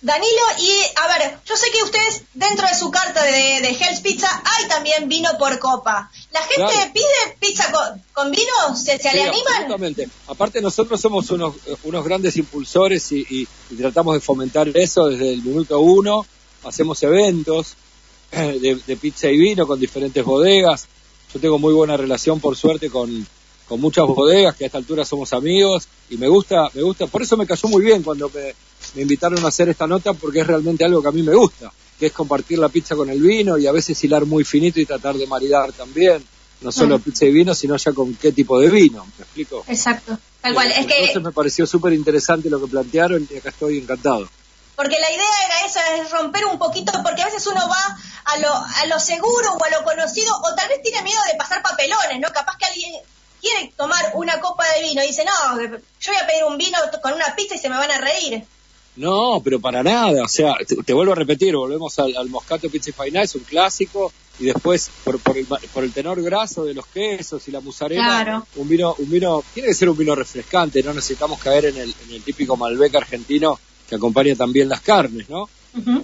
Danilo, 0.03 0.43
y 0.59 0.69
a 0.97 1.07
ver, 1.07 1.39
yo 1.45 1.55
sé 1.55 1.71
que 1.71 1.81
ustedes 1.81 2.23
dentro 2.33 2.67
de 2.67 2.75
su 2.75 2.91
carta 2.91 3.23
de, 3.23 3.61
de 3.61 3.69
Hell's 3.69 4.01
Pizza 4.01 4.27
hay 4.43 4.67
también 4.67 5.07
vino 5.07 5.29
por 5.39 5.57
copa. 5.59 6.11
¿La 6.31 6.41
gente 6.41 6.91
pide 6.93 7.37
pizza 7.39 7.71
con, 8.13 8.29
vino? 8.29 8.75
¿Se, 8.75 8.99
se 8.99 9.13
le 9.13 9.21
animan? 9.21 9.53
Absolutamente. 9.53 10.09
Aparte 10.27 10.61
nosotros 10.61 10.99
somos 10.99 11.31
unos, 11.31 11.55
unos 11.83 12.03
grandes 12.03 12.35
impulsores 12.35 13.13
y, 13.13 13.47
tratamos 13.77 14.15
de 14.15 14.19
fomentar 14.19 14.67
eso 14.75 15.07
desde 15.07 15.31
el 15.31 15.41
minuto 15.41 15.79
uno. 15.79 16.25
Hacemos 16.65 17.01
eventos 17.03 17.75
de, 18.31 18.81
de 18.85 18.97
pizza 18.97 19.29
y 19.29 19.37
vino 19.37 19.65
con 19.65 19.79
diferentes 19.79 20.25
bodegas. 20.25 20.85
Yo 21.33 21.39
tengo 21.39 21.59
muy 21.59 21.73
buena 21.73 21.95
relación, 21.95 22.41
por 22.41 22.57
suerte, 22.57 22.89
con, 22.89 23.25
con 23.73 23.81
muchas 23.81 24.05
bodegas 24.05 24.55
que 24.55 24.65
a 24.65 24.67
esta 24.67 24.77
altura 24.77 25.03
somos 25.03 25.33
amigos 25.33 25.87
y 26.07 26.17
me 26.17 26.27
gusta, 26.27 26.69
me 26.75 26.83
gusta, 26.83 27.07
por 27.07 27.23
eso 27.23 27.35
me 27.35 27.47
cayó 27.47 27.67
muy 27.69 27.83
bien 27.83 28.03
cuando 28.03 28.29
me, 28.29 28.53
me 28.93 29.01
invitaron 29.01 29.43
a 29.43 29.47
hacer 29.47 29.67
esta 29.67 29.87
nota 29.87 30.13
porque 30.13 30.41
es 30.41 30.45
realmente 30.45 30.85
algo 30.85 31.01
que 31.01 31.07
a 31.07 31.11
mí 31.11 31.23
me 31.23 31.33
gusta, 31.33 31.71
que 31.97 32.05
es 32.05 32.11
compartir 32.11 32.59
la 32.59 32.69
pizza 32.69 32.95
con 32.95 33.09
el 33.09 33.19
vino 33.19 33.57
y 33.57 33.65
a 33.65 33.71
veces 33.71 34.03
hilar 34.03 34.27
muy 34.27 34.43
finito 34.43 34.79
y 34.79 34.85
tratar 34.85 35.15
de 35.15 35.25
maridar 35.25 35.73
también, 35.73 36.23
no 36.61 36.71
solo 36.71 36.99
pizza 36.99 37.25
y 37.25 37.31
vino, 37.31 37.55
sino 37.55 37.75
ya 37.75 37.93
con 37.93 38.13
qué 38.13 38.31
tipo 38.31 38.59
de 38.59 38.69
vino, 38.69 39.07
¿me 39.17 39.23
explico? 39.23 39.63
Exacto, 39.67 40.19
tal 40.39 40.53
cual. 40.53 40.69
es 40.69 40.77
entonces 40.77 41.23
me 41.23 41.31
pareció 41.31 41.65
súper 41.65 41.93
interesante 41.93 42.51
lo 42.51 42.61
que 42.61 42.67
plantearon 42.67 43.27
y 43.27 43.37
acá 43.37 43.49
estoy 43.49 43.79
encantado. 43.79 44.29
Porque 44.75 44.99
la 44.99 45.09
idea 45.09 45.45
era 45.45 45.65
esa, 45.65 45.95
es 45.97 46.11
romper 46.11 46.45
un 46.45 46.59
poquito, 46.59 46.91
porque 47.03 47.23
a 47.23 47.25
veces 47.25 47.47
uno 47.47 47.67
va 47.67 47.97
a 48.25 48.37
lo, 48.37 48.53
a 48.53 48.85
lo 48.85 48.99
seguro 48.99 49.53
o 49.53 49.63
a 49.63 49.69
lo 49.71 49.83
conocido, 49.83 50.31
o 50.35 50.53
tal 50.53 50.69
vez 50.69 50.83
tiene 50.83 51.01
miedo 51.01 51.19
de 51.31 51.37
pasar 51.39 51.63
papelones, 51.63 52.19
¿no? 52.19 52.27
Capaz 52.29 52.55
que 52.57 52.65
alguien 52.65 52.93
quiere 53.43 53.73
tomar 53.75 54.13
una 54.15 54.39
copa 54.39 54.63
de 54.73 54.87
vino 54.87 55.03
y 55.03 55.07
dice, 55.07 55.25
no, 55.25 55.61
yo 55.61 56.11
voy 56.11 56.21
a 56.21 56.25
pedir 56.25 56.45
un 56.45 56.57
vino 56.57 56.77
con 57.01 57.13
una 57.13 57.35
pizza 57.35 57.55
y 57.55 57.59
se 57.59 57.69
me 57.69 57.77
van 57.77 57.91
a 57.91 57.99
reír. 57.99 58.43
No, 58.95 59.41
pero 59.43 59.59
para 59.59 59.83
nada. 59.83 60.23
O 60.23 60.27
sea, 60.27 60.55
te, 60.85 60.93
vuelvo 60.93 61.11
a 61.11 61.15
repetir, 61.15 61.55
volvemos 61.55 61.97
al, 61.99 62.29
Moscato 62.29 62.69
Pizza 62.69 62.91
y 63.05 63.17
es 63.17 63.35
un 63.35 63.43
clásico. 63.43 64.11
Y 64.39 64.45
después, 64.45 64.89
por, 65.03 65.19
por, 65.19 65.37
el, 65.37 65.45
por 65.45 65.83
el 65.83 65.91
tenor 65.91 66.21
graso 66.23 66.65
de 66.65 66.73
los 66.73 66.87
quesos 66.87 67.47
y 67.47 67.51
la 67.51 67.59
musarela, 67.59 68.43
un 68.55 68.67
vino, 68.67 68.95
un 68.97 69.09
vino, 69.09 69.43
tiene 69.53 69.69
que 69.69 69.75
ser 69.75 69.89
un 69.89 69.97
vino 69.97 70.15
refrescante, 70.15 70.81
no 70.81 70.91
necesitamos 70.91 71.39
caer 71.39 71.65
en 71.65 71.77
el, 71.77 71.93
en 72.07 72.15
el 72.15 72.23
típico 72.23 72.57
Malbec 72.57 72.95
argentino 72.95 73.59
que 73.87 73.95
acompaña 73.95 74.35
también 74.35 74.69
las 74.69 74.81
carnes, 74.81 75.29
¿no? 75.29 75.47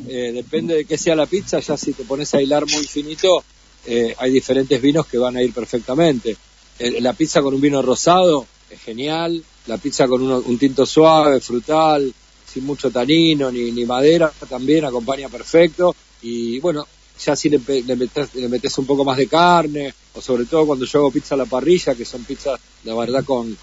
Eh, 0.07 0.31
depende 0.33 0.75
de 0.75 0.85
qué 0.85 0.97
sea 0.97 1.15
la 1.15 1.25
pizza, 1.25 1.59
ya 1.59 1.77
si 1.77 1.93
te 1.93 2.03
pones 2.03 2.33
a 2.35 2.41
hilar 2.41 2.65
muy 2.67 2.85
finito, 2.85 3.43
eh, 3.85 4.15
hay 4.17 4.31
diferentes 4.31 4.79
vinos 4.81 5.07
que 5.07 5.17
van 5.17 5.37
a 5.37 5.41
ir 5.41 5.53
perfectamente. 5.53 6.37
La 6.79 7.13
pizza 7.13 7.41
con 7.41 7.53
un 7.53 7.61
vino 7.61 7.81
rosado 7.81 8.45
es 8.69 8.79
genial, 8.81 9.43
la 9.67 9.77
pizza 9.77 10.07
con 10.07 10.21
un 10.21 10.57
tinto 10.57 10.85
suave, 10.85 11.39
frutal, 11.39 12.13
sin 12.51 12.65
mucho 12.65 12.89
tanino 12.89 13.51
ni, 13.51 13.85
madera, 13.85 14.31
también 14.47 14.85
acompaña 14.85 15.29
perfecto. 15.29 15.95
Y 16.21 16.59
bueno, 16.59 16.87
ya 17.23 17.35
si 17.35 17.49
le, 17.49 17.59
le, 17.83 17.95
metes, 17.95 18.33
le 18.35 18.47
un 18.47 18.85
poco 18.85 19.03
más 19.03 19.17
de 19.17 19.27
carne, 19.27 19.93
o 20.13 20.21
sobre 20.21 20.45
todo 20.45 20.65
cuando 20.65 20.85
yo 20.85 20.99
hago 20.99 21.11
pizza 21.11 21.35
a 21.35 21.37
la 21.37 21.45
parrilla, 21.45 21.95
que 21.95 22.05
son 22.05 22.23
pizzas, 22.23 22.59
la 22.83 22.95
verdad, 22.95 23.23
con, 23.25 23.57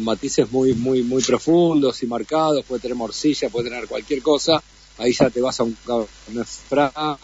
matices 0.00 0.50
muy, 0.50 0.74
muy, 0.74 1.02
muy 1.02 1.22
profundos 1.22 2.02
y 2.02 2.06
marcados, 2.06 2.64
puede 2.64 2.80
tener 2.80 2.96
morcilla, 2.96 3.48
puede 3.48 3.70
tener 3.70 3.88
cualquier 3.88 4.22
cosa, 4.22 4.62
ahí 4.98 5.12
ya 5.12 5.30
te 5.30 5.40
vas 5.40 5.58
a 5.60 5.64
un 5.64 5.76
franco, 6.68 7.18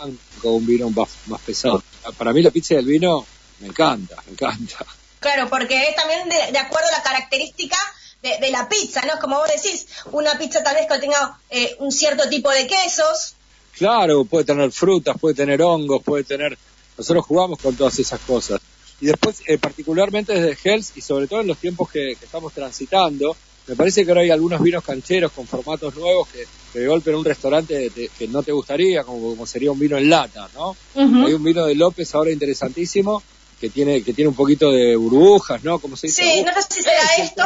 un 0.44 0.66
vino 0.66 0.90
más, 0.90 1.08
más 1.26 1.40
pesado. 1.40 1.82
Para 2.16 2.32
mí 2.32 2.42
la 2.42 2.50
pizza 2.50 2.74
del 2.74 2.86
vino 2.86 3.24
me 3.60 3.68
encanta, 3.68 4.16
me 4.26 4.32
encanta. 4.32 4.86
Claro, 5.24 5.48
porque 5.48 5.88
es 5.88 5.96
también 5.96 6.28
de, 6.28 6.52
de 6.52 6.58
acuerdo 6.58 6.86
a 6.86 6.98
la 6.98 7.02
característica 7.02 7.78
de, 8.20 8.50
la 8.50 8.68
pizza, 8.68 9.00
¿no? 9.06 9.18
Como 9.18 9.38
vos 9.38 9.48
decís, 9.48 9.86
una 10.12 10.36
pizza 10.36 10.62
tal 10.62 10.74
vez 10.74 10.86
que 10.86 10.98
tenga 10.98 11.38
eh, 11.48 11.76
un 11.78 11.90
cierto 11.90 12.28
tipo 12.28 12.50
de 12.50 12.66
quesos. 12.66 13.34
Claro, 13.72 14.26
puede 14.26 14.44
tener 14.44 14.70
frutas, 14.70 15.16
puede 15.18 15.34
tener 15.34 15.62
hongos, 15.62 16.02
puede 16.02 16.24
tener... 16.24 16.58
Nosotros 16.98 17.24
jugamos 17.24 17.58
con 17.58 17.74
todas 17.74 17.98
esas 17.98 18.20
cosas. 18.20 18.60
Y 19.00 19.06
después, 19.06 19.40
eh, 19.46 19.56
particularmente 19.56 20.38
desde 20.38 20.58
Hells 20.62 20.92
y 20.94 21.00
sobre 21.00 21.26
todo 21.26 21.40
en 21.40 21.46
los 21.46 21.56
tiempos 21.56 21.90
que, 21.90 22.12
estamos 22.12 22.52
transitando, 22.52 23.34
me 23.66 23.76
parece 23.76 24.04
que 24.04 24.10
ahora 24.10 24.20
hay 24.20 24.30
algunos 24.30 24.62
vinos 24.62 24.84
cancheros 24.84 25.32
con 25.32 25.46
formatos 25.46 25.94
nuevos 25.94 26.28
que, 26.28 26.46
de 26.78 26.86
golpe 26.86 27.12
en 27.12 27.16
un 27.16 27.24
restaurante 27.24 27.90
que 27.90 28.28
no 28.28 28.42
te 28.42 28.52
gustaría, 28.52 29.04
como, 29.04 29.30
como 29.30 29.46
sería 29.46 29.72
un 29.72 29.78
vino 29.78 29.96
en 29.96 30.10
lata, 30.10 30.50
¿no? 30.54 30.76
Hay 30.94 31.32
un 31.32 31.42
vino 31.42 31.64
de 31.64 31.74
López 31.74 32.14
ahora 32.14 32.30
interesantísimo 32.30 33.22
que 33.61 33.70
tiene 33.70 34.02
que 34.02 34.12
tiene 34.12 34.28
un 34.28 34.34
poquito 34.34 34.70
de 34.70 34.96
burbujas, 34.96 35.62
¿no? 35.64 35.78
Como 35.78 35.96
se 35.96 36.08
dice. 36.08 36.23
Sí, 36.23 36.42
no 36.42 36.52
sé 36.54 36.68
si 36.70 36.82
será 36.82 37.14
esto. 37.18 37.42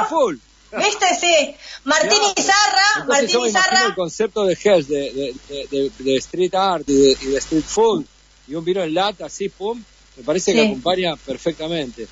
¿Viste? 0.77 1.07
Sí. 1.19 1.55
Martín 1.85 2.19
Izarra. 2.37 3.07
Martín 3.07 3.47
Izarra. 3.47 3.87
el 3.87 3.95
concepto 3.95 4.45
de 4.45 4.59
Hells, 4.63 4.89
de, 4.89 5.35
de, 5.99 6.17
street 6.17 6.55
art 6.55 6.89
y 6.89 7.15
de, 7.15 7.39
street 7.39 7.65
food, 7.65 8.05
y 8.47 8.55
un 8.55 8.65
vino 8.65 8.83
en 8.83 8.93
lata, 8.93 9.27
así, 9.27 9.49
pum, 9.49 9.83
me 10.17 10.23
parece 10.23 10.53
que 10.53 10.67
acompaña 10.67 11.17
perfectamente. 11.17 12.07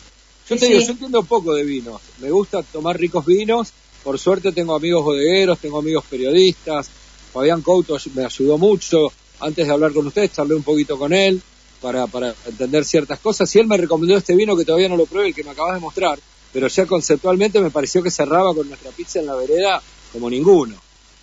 Yo 0.48 0.56
te 0.56 0.66
digo, 0.66 0.80
yo 0.80 0.92
entiendo 0.92 1.22
poco 1.24 1.54
de 1.54 1.64
vinos. 1.64 2.00
Me 2.18 2.30
gusta 2.30 2.62
tomar 2.62 2.98
ricos 2.98 3.26
vinos, 3.26 3.72
por 4.02 4.18
suerte 4.18 4.52
tengo 4.52 4.74
amigos 4.74 5.04
bodegueros, 5.04 5.58
tengo 5.58 5.78
amigos 5.78 6.04
periodistas, 6.08 6.88
Fabián 7.32 7.60
Couto 7.60 7.98
me 8.14 8.24
ayudó 8.24 8.56
mucho, 8.56 9.12
antes 9.40 9.66
de 9.66 9.72
hablar 9.72 9.92
con 9.92 10.06
ustedes 10.06 10.32
charlé 10.32 10.54
un 10.54 10.62
poquito 10.62 10.98
con 10.98 11.12
él 11.12 11.42
para, 11.86 12.08
para 12.08 12.34
entender 12.44 12.84
ciertas 12.84 13.20
cosas 13.20 13.54
y 13.54 13.60
él 13.60 13.68
me 13.68 13.76
recomendó 13.76 14.16
este 14.16 14.34
vino 14.34 14.56
que 14.56 14.64
todavía 14.64 14.88
no 14.88 14.96
lo 14.96 15.06
pruebe, 15.06 15.28
el 15.28 15.34
que 15.36 15.44
me 15.44 15.52
acabas 15.52 15.74
de 15.74 15.80
mostrar, 15.80 16.18
pero 16.52 16.66
ya 16.66 16.84
conceptualmente 16.84 17.60
me 17.60 17.70
pareció 17.70 18.02
que 18.02 18.10
cerraba 18.10 18.52
con 18.56 18.68
nuestra 18.68 18.90
pizza 18.90 19.20
en 19.20 19.26
la 19.26 19.36
vereda 19.36 19.80
como 20.12 20.28
ninguno. 20.28 20.74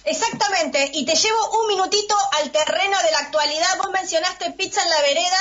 Exactamente, 0.05 0.89
y 0.93 1.03
te 1.03 1.15
llevo 1.15 1.59
un 1.59 1.67
minutito 1.67 2.15
al 2.39 2.49
terreno 2.49 2.97
de 3.03 3.11
la 3.11 3.19
actualidad. 3.19 3.77
Vos 3.77 3.91
mencionaste 3.91 4.51
pizza 4.51 4.81
en 4.81 4.89
la 4.89 5.01
vereda. 5.01 5.39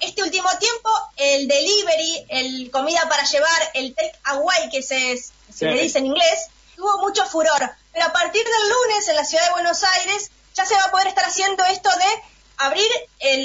Este 0.00 0.22
último 0.22 0.50
tiempo, 0.60 0.90
el 1.16 1.48
delivery, 1.48 2.26
el 2.28 2.70
comida 2.70 3.08
para 3.08 3.24
llevar, 3.24 3.70
el 3.72 3.94
take 3.94 4.18
away, 4.24 4.68
que 4.70 4.82
se, 4.82 5.16
se 5.16 5.64
le 5.64 5.82
dice 5.82 5.98
en 5.98 6.06
inglés, 6.06 6.48
tuvo 6.76 6.98
mucho 6.98 7.24
furor. 7.24 7.70
Pero 7.94 8.04
a 8.04 8.12
partir 8.12 8.44
del 8.44 8.68
lunes 8.68 9.08
en 9.08 9.16
la 9.16 9.24
ciudad 9.24 9.44
de 9.46 9.52
Buenos 9.52 9.82
Aires 9.82 10.30
ya 10.54 10.66
se 10.66 10.74
va 10.74 10.84
a 10.84 10.90
poder 10.90 11.06
estar 11.06 11.24
haciendo 11.24 11.64
esto 11.64 11.88
de 11.88 12.37
abrir 12.58 12.86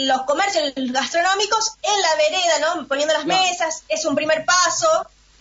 los 0.08 0.24
comercios 0.24 0.74
gastronómicos 0.76 1.74
en 1.82 2.02
la 2.02 2.16
vereda, 2.16 2.76
¿no? 2.76 2.88
Poniendo 2.88 3.14
las 3.14 3.26
mesas, 3.26 3.84
es 3.90 4.06
un 4.06 4.16
primer 4.16 4.46
paso. 4.46 4.88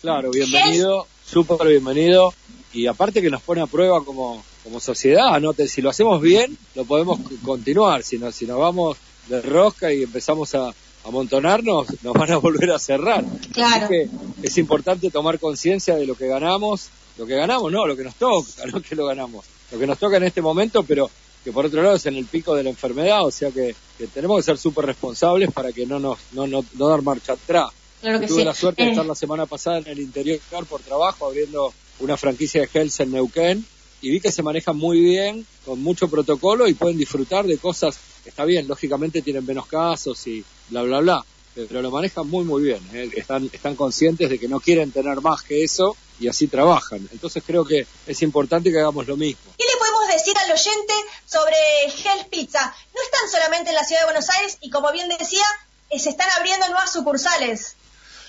Claro, 0.01 0.31
bienvenido, 0.31 1.07
súper 1.25 1.67
bienvenido. 1.69 2.33
Y 2.73 2.87
aparte 2.87 3.21
que 3.21 3.31
nos 3.31 3.43
pone 3.43 3.61
a 3.61 3.67
prueba 3.67 4.05
como, 4.05 4.43
como 4.65 4.81
sociedad, 4.81 5.41
¿no? 5.41 5.53
Si 5.53 5.83
lo 5.83 5.91
hacemos 5.91 6.21
bien, 6.21 6.57
lo 6.75 6.85
podemos 6.85 7.19
continuar. 7.45 8.03
Si, 8.03 8.19
no, 8.19 8.33
si 8.33 8.47
nos 8.47 8.59
vamos 8.59 8.97
de 9.29 9.43
rosca 9.43 9.93
y 9.93 10.03
empezamos 10.03 10.55
a, 10.55 10.73
amontonarnos, 11.05 11.89
nos 12.03 12.15
van 12.15 12.31
a 12.31 12.37
volver 12.37 12.71
a 12.71 12.79
cerrar. 12.79 13.25
Claro. 13.53 13.89
que 13.89 14.09
es 14.43 14.57
importante 14.57 15.11
tomar 15.11 15.41
conciencia 15.41 15.97
de 15.97 16.07
lo 16.07 16.15
que 16.15 16.29
ganamos 16.29 16.91
lo 17.19 17.27
que 17.27 17.37
ganamos, 17.37 17.71
no, 17.71 17.87
lo 17.87 17.97
que 17.97 18.05
nos 18.05 18.15
toca, 18.15 18.67
no 18.73 18.81
que 18.81 18.95
lo 18.95 19.07
ganamos, 19.07 19.45
lo 19.71 19.79
que 19.79 19.87
nos 19.87 19.99
toca 19.99 20.17
en 20.17 20.25
este 20.25 20.43
momento, 20.43 20.83
pero 20.83 21.11
que 21.45 21.53
por 21.53 21.67
otro 21.67 21.83
lado 21.83 21.97
es 21.97 22.07
en 22.07 22.17
el 22.17 22.27
pico 22.27 22.55
de 22.55 22.63
la 22.63 22.71
enfermedad, 22.71 23.25
o 23.25 23.31
sea 23.31 23.51
que, 23.51 23.75
tenemos 24.15 24.39
que 24.39 24.43
ser 24.43 24.59
súper 24.59 24.87
responsables 24.87 25.51
para 25.53 25.73
que 25.73 25.87
no 25.87 25.99
nos 25.99 26.19
no, 26.33 26.47
no, 26.47 26.65
dar 26.89 27.03
marcha 27.03 27.35
atrás. 27.35 27.71
tuve 28.01 28.45
la 28.45 28.55
suerte 28.55 28.83
de 28.83 28.89
eh. 28.89 28.91
estar 28.93 29.07
la 29.07 29.15
semana 29.15 29.47
pasada 29.47 29.79
en 29.79 29.89
el 29.89 30.01
interior 30.01 30.41
por 30.69 30.81
trabajo 30.81 31.27
abriendo 31.27 31.73
una 32.01 32.17
franquicia 32.17 32.63
de 32.63 32.69
Health 32.73 33.01
en 33.01 33.13
Neuquén 33.13 33.67
y 34.01 34.11
vi 34.11 34.21
que 34.21 34.33
se 34.33 34.43
manejan 34.43 34.77
muy 34.77 35.01
bien, 35.01 35.47
con 35.65 35.81
mucho 35.83 36.09
protocolo 36.09 36.67
y 36.67 36.75
pueden 36.75 36.99
disfrutar 36.99 37.47
de 37.47 37.59
cosas, 37.59 37.97
está 38.25 38.45
bien, 38.45 38.67
lógicamente 38.67 39.23
tienen 39.23 39.47
menos 39.47 39.67
casos 39.67 40.27
y 40.27 40.45
bla, 40.71 40.83
bla, 40.83 41.01
bla, 41.01 41.25
pero 41.55 41.83
lo 41.83 41.91
manejan 41.91 42.29
muy, 42.29 42.45
muy 42.45 42.63
bien. 42.63 42.81
¿eh? 42.93 43.11
Están, 43.15 43.49
están 43.53 43.77
conscientes 43.77 44.29
de 44.29 44.39
que 44.39 44.49
no 44.49 44.59
quieren 44.59 44.91
tener 44.91 45.21
más 45.21 45.43
que 45.43 45.63
eso 45.63 45.97
y 46.23 46.29
así 46.29 46.47
trabajan. 46.47 47.07
Entonces 47.13 47.43
creo 47.45 47.65
que 47.65 47.85
es 48.07 48.23
importante 48.23 48.71
que 48.71 48.79
hagamos 48.79 49.09
lo 49.09 49.17
mismo. 49.17 49.43
¿Qué 49.59 49.65
le 49.65 49.77
podemos 49.77 50.07
decir 50.07 50.35
al 50.39 50.53
oyente 50.53 50.95
sobre 51.27 51.57
Hell 51.87 52.27
Pizza? 52.31 52.75
No 52.95 53.03
están 53.03 53.29
solamente 53.29 53.71
en 53.71 53.75
la 53.75 53.85
ciudad 53.85 54.03
de 54.03 54.07
Buenos 54.07 54.31
Aires 54.31 54.59
y 54.61 54.71
como 54.71 54.93
bien 54.93 55.09
decía, 55.09 55.45
eh, 55.91 55.99
se 55.99 56.11
están 56.11 56.29
abriendo 56.39 56.69
nuevas 56.69 56.93
sucursales. 56.93 57.75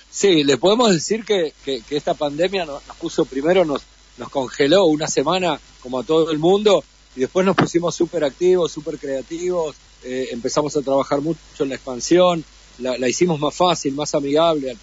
Sí, 0.10 0.44
le 0.44 0.58
podemos 0.58 0.92
decir 0.92 1.24
que, 1.24 1.54
que, 1.64 1.84
esta 1.92 2.16
pandemia 2.16 2.66
nos, 2.66 2.82
puso 3.00 3.26
primero, 3.26 3.64
nos, 3.64 3.82
nos 4.18 4.30
congeló 4.30 4.86
una 4.86 5.08
semana 5.08 5.60
como 5.82 6.00
a 6.00 6.04
todo 6.04 6.32
el 6.32 6.40
mundo 6.40 6.84
y 7.16 7.22
después 7.22 7.46
nos 7.46 7.56
pusimos 7.56 7.96
súper 7.96 8.24
activos, 8.24 8.72
súper 8.72 8.98
creativos, 8.98 9.76
eh, 10.04 10.30
empezamos 10.32 10.76
a 10.78 10.82
trabajar 10.82 11.22
mucho 11.22 11.40
en 11.60 11.70
la 11.70 11.76
expansión, 11.76 12.44
la, 12.80 13.08
hicimos 13.08 13.40
más 13.40 13.56
fácil, 13.56 13.94
más 13.94 14.14
amigable 14.16 14.76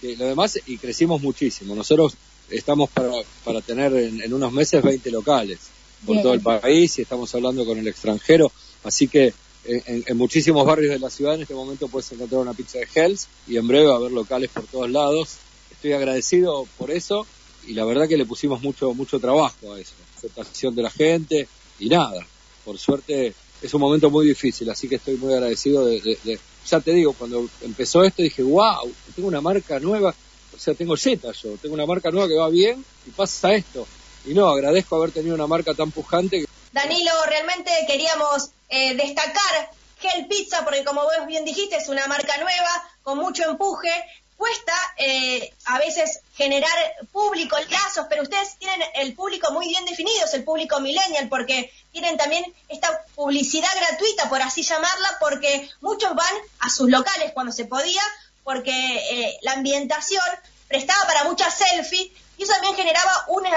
que 0.00 0.16
lo 0.16 0.26
demás 0.26 0.58
y 0.66 0.78
crecimos 0.78 1.20
muchísimo. 1.20 1.74
Nosotros 1.74 2.14
estamos 2.50 2.90
para, 2.90 3.10
para 3.44 3.60
tener 3.60 3.92
en, 3.94 4.32
unos 4.32 4.52
meses 4.52 4.82
20 4.82 5.10
locales 5.10 5.58
por 6.06 6.20
todo 6.22 6.34
el 6.34 6.40
país 6.40 6.98
y 6.98 7.02
estamos 7.02 7.34
hablando 7.34 7.64
con 7.66 7.78
el 7.78 7.88
extranjero, 7.88 8.52
así 8.84 9.08
que 9.08 9.34
en, 9.64 10.16
muchísimos 10.16 10.64
barrios 10.64 10.92
de 10.92 10.98
la 10.98 11.10
ciudad 11.10 11.34
en 11.34 11.42
este 11.42 11.54
momento 11.54 11.88
puedes 11.88 12.10
encontrar 12.12 12.40
una 12.40 12.54
pizza 12.54 12.78
de 12.78 12.88
Hells 12.94 13.28
y 13.46 13.56
en 13.56 13.66
breve 13.66 13.86
va 13.86 13.94
a 13.94 13.96
haber 13.96 14.12
locales 14.12 14.50
por 14.50 14.64
todos 14.64 14.90
lados. 14.90 15.36
Estoy 15.70 15.92
agradecido 15.92 16.66
por 16.78 16.90
eso 16.90 17.26
y 17.66 17.74
la 17.74 17.84
verdad 17.84 18.08
que 18.08 18.16
le 18.16 18.24
pusimos 18.24 18.62
mucho 18.62 18.94
mucho 18.94 19.20
trabajo 19.20 19.74
a 19.74 19.80
eso, 19.80 19.92
aceptación 20.16 20.74
de 20.74 20.82
la 20.82 20.90
gente 20.90 21.48
y 21.78 21.88
nada. 21.88 22.26
Por 22.64 22.78
suerte 22.78 23.34
es 23.60 23.74
un 23.74 23.80
momento 23.80 24.08
muy 24.10 24.26
difícil, 24.26 24.70
así 24.70 24.88
que 24.88 24.96
estoy 24.96 25.16
muy 25.16 25.34
agradecido 25.34 25.84
de 25.84 26.38
ya 26.68 26.80
te 26.80 26.92
digo, 26.92 27.12
cuando 27.14 27.48
empezó 27.62 28.04
esto 28.04 28.22
dije, 28.22 28.42
wow, 28.42 28.92
tengo 29.14 29.28
una 29.28 29.40
marca 29.40 29.80
nueva, 29.80 30.14
o 30.58 30.60
sea, 30.60 30.74
tengo 30.74 30.96
Z 30.96 31.30
yo, 31.40 31.56
tengo 31.62 31.74
una 31.74 31.86
marca 31.86 32.10
nueva 32.10 32.26
que 32.26 32.34
va 32.34 32.48
bien 32.48 32.84
y 33.06 33.10
pasa 33.10 33.54
esto. 33.54 33.86
Y 34.26 34.34
no, 34.34 34.48
agradezco 34.48 34.96
haber 34.96 35.12
tenido 35.12 35.36
una 35.36 35.46
marca 35.46 35.72
tan 35.72 35.92
pujante. 35.92 36.46
Danilo, 36.72 37.12
realmente 37.26 37.70
queríamos 37.86 38.50
eh, 38.68 38.96
destacar 38.96 39.70
Hell 40.02 40.26
Pizza, 40.26 40.64
porque 40.64 40.82
como 40.82 41.02
vos 41.02 41.26
bien 41.28 41.44
dijiste, 41.44 41.76
es 41.76 41.88
una 41.88 42.08
marca 42.08 42.36
nueva, 42.38 42.90
con 43.04 43.18
mucho 43.18 43.48
empuje, 43.48 43.88
cuesta 44.36 44.72
eh, 44.96 45.52
a 45.66 45.78
veces 45.78 46.22
generar 46.34 46.76
público, 47.12 47.56
lazos, 47.70 48.06
pero 48.08 48.22
ustedes 48.22 48.56
tienen 48.58 48.80
el 48.96 49.14
público 49.14 49.52
muy 49.52 49.68
bien 49.68 49.84
definido, 49.84 50.24
es 50.24 50.34
el 50.34 50.42
público 50.42 50.80
millennial, 50.80 51.28
porque 51.28 51.72
tienen 51.92 52.16
también 52.16 52.44
esta 52.68 53.04
publicidad 53.14 53.70
gratuita, 53.76 54.28
por 54.28 54.42
así 54.42 54.62
llamarla, 54.62 55.18
porque 55.20 55.70
muchos 55.80 56.14
van 56.16 56.34
a 56.60 56.68
sus 56.68 56.90
locales 56.90 57.30
cuando 57.32 57.52
se 57.52 57.64
podía, 57.64 58.02
porque 58.48 58.72
eh, 58.72 59.36
la 59.42 59.52
ambientación 59.52 60.22
prestaba 60.68 61.06
para 61.06 61.24
muchas 61.24 61.54
selfies 61.54 62.08
y 62.38 62.44
eso 62.44 62.52
también 62.52 62.74
generaba 62.76 63.12
una, 63.28 63.50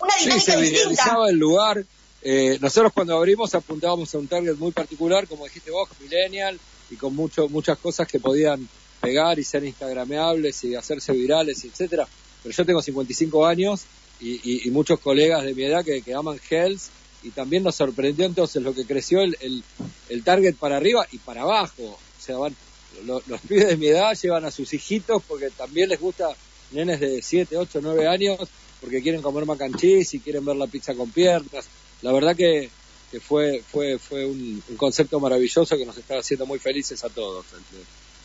una 0.00 0.16
dinámica 0.16 0.40
sí, 0.40 0.50
se 0.50 0.60
distinta. 0.62 1.16
el 1.28 1.36
lugar. 1.36 1.84
Eh, 2.22 2.58
nosotros 2.60 2.92
cuando 2.92 3.16
abrimos 3.16 3.54
apuntábamos 3.54 4.12
a 4.12 4.18
un 4.18 4.26
target 4.26 4.56
muy 4.56 4.72
particular, 4.72 5.28
como 5.28 5.44
dijiste 5.44 5.70
vos, 5.70 5.88
millennial, 6.00 6.58
y 6.90 6.96
con 6.96 7.14
mucho, 7.14 7.48
muchas 7.48 7.78
cosas 7.78 8.08
que 8.08 8.18
podían 8.18 8.68
pegar 9.00 9.38
y 9.38 9.44
ser 9.44 9.62
instagrameables 9.62 10.64
y 10.64 10.74
hacerse 10.74 11.12
virales, 11.12 11.62
etcétera. 11.62 12.08
Pero 12.42 12.52
yo 12.52 12.66
tengo 12.66 12.82
55 12.82 13.46
años 13.46 13.82
y, 14.18 14.68
muchos 14.72 14.98
colegas 14.98 15.44
de 15.44 15.54
mi 15.54 15.62
edad 15.62 15.84
que, 15.84 16.02
que 16.02 16.14
aman 16.14 16.40
Hells 16.50 16.90
y 17.22 17.30
también 17.30 17.62
nos 17.62 17.76
sorprendió 17.76 18.26
entonces 18.26 18.60
lo 18.60 18.74
que 18.74 18.86
creció 18.86 19.20
el, 19.20 19.62
el, 20.08 20.24
target 20.24 20.56
para 20.56 20.78
arriba 20.78 21.06
y 21.12 21.18
para 21.18 21.42
abajo. 21.42 21.84
O 21.84 22.20
sea, 22.20 22.38
van, 22.38 22.56
los 23.04 23.40
pibes 23.42 23.68
de 23.68 23.76
mi 23.76 23.86
edad 23.86 24.16
llevan 24.20 24.44
a 24.44 24.50
sus 24.50 24.72
hijitos 24.72 25.22
porque 25.26 25.50
también 25.50 25.88
les 25.88 26.00
gusta 26.00 26.28
nenes 26.72 27.00
de 27.00 27.22
7, 27.22 27.56
8, 27.56 27.80
9 27.82 28.08
años 28.08 28.48
porque 28.80 29.02
quieren 29.02 29.22
comer 29.22 29.46
macanchis 29.46 30.14
y 30.14 30.20
quieren 30.20 30.44
ver 30.44 30.56
la 30.56 30.66
pizza 30.66 30.94
con 30.94 31.10
piernas. 31.10 31.66
La 32.02 32.12
verdad 32.12 32.36
que, 32.36 32.70
que 33.10 33.20
fue, 33.20 33.62
fue, 33.66 33.98
fue 33.98 34.26
un, 34.26 34.62
concepto 34.76 35.18
maravilloso 35.20 35.76
que 35.76 35.86
nos 35.86 35.96
está 35.96 36.18
haciendo 36.18 36.46
muy 36.46 36.58
felices 36.58 37.02
a 37.04 37.08
todos, 37.08 37.46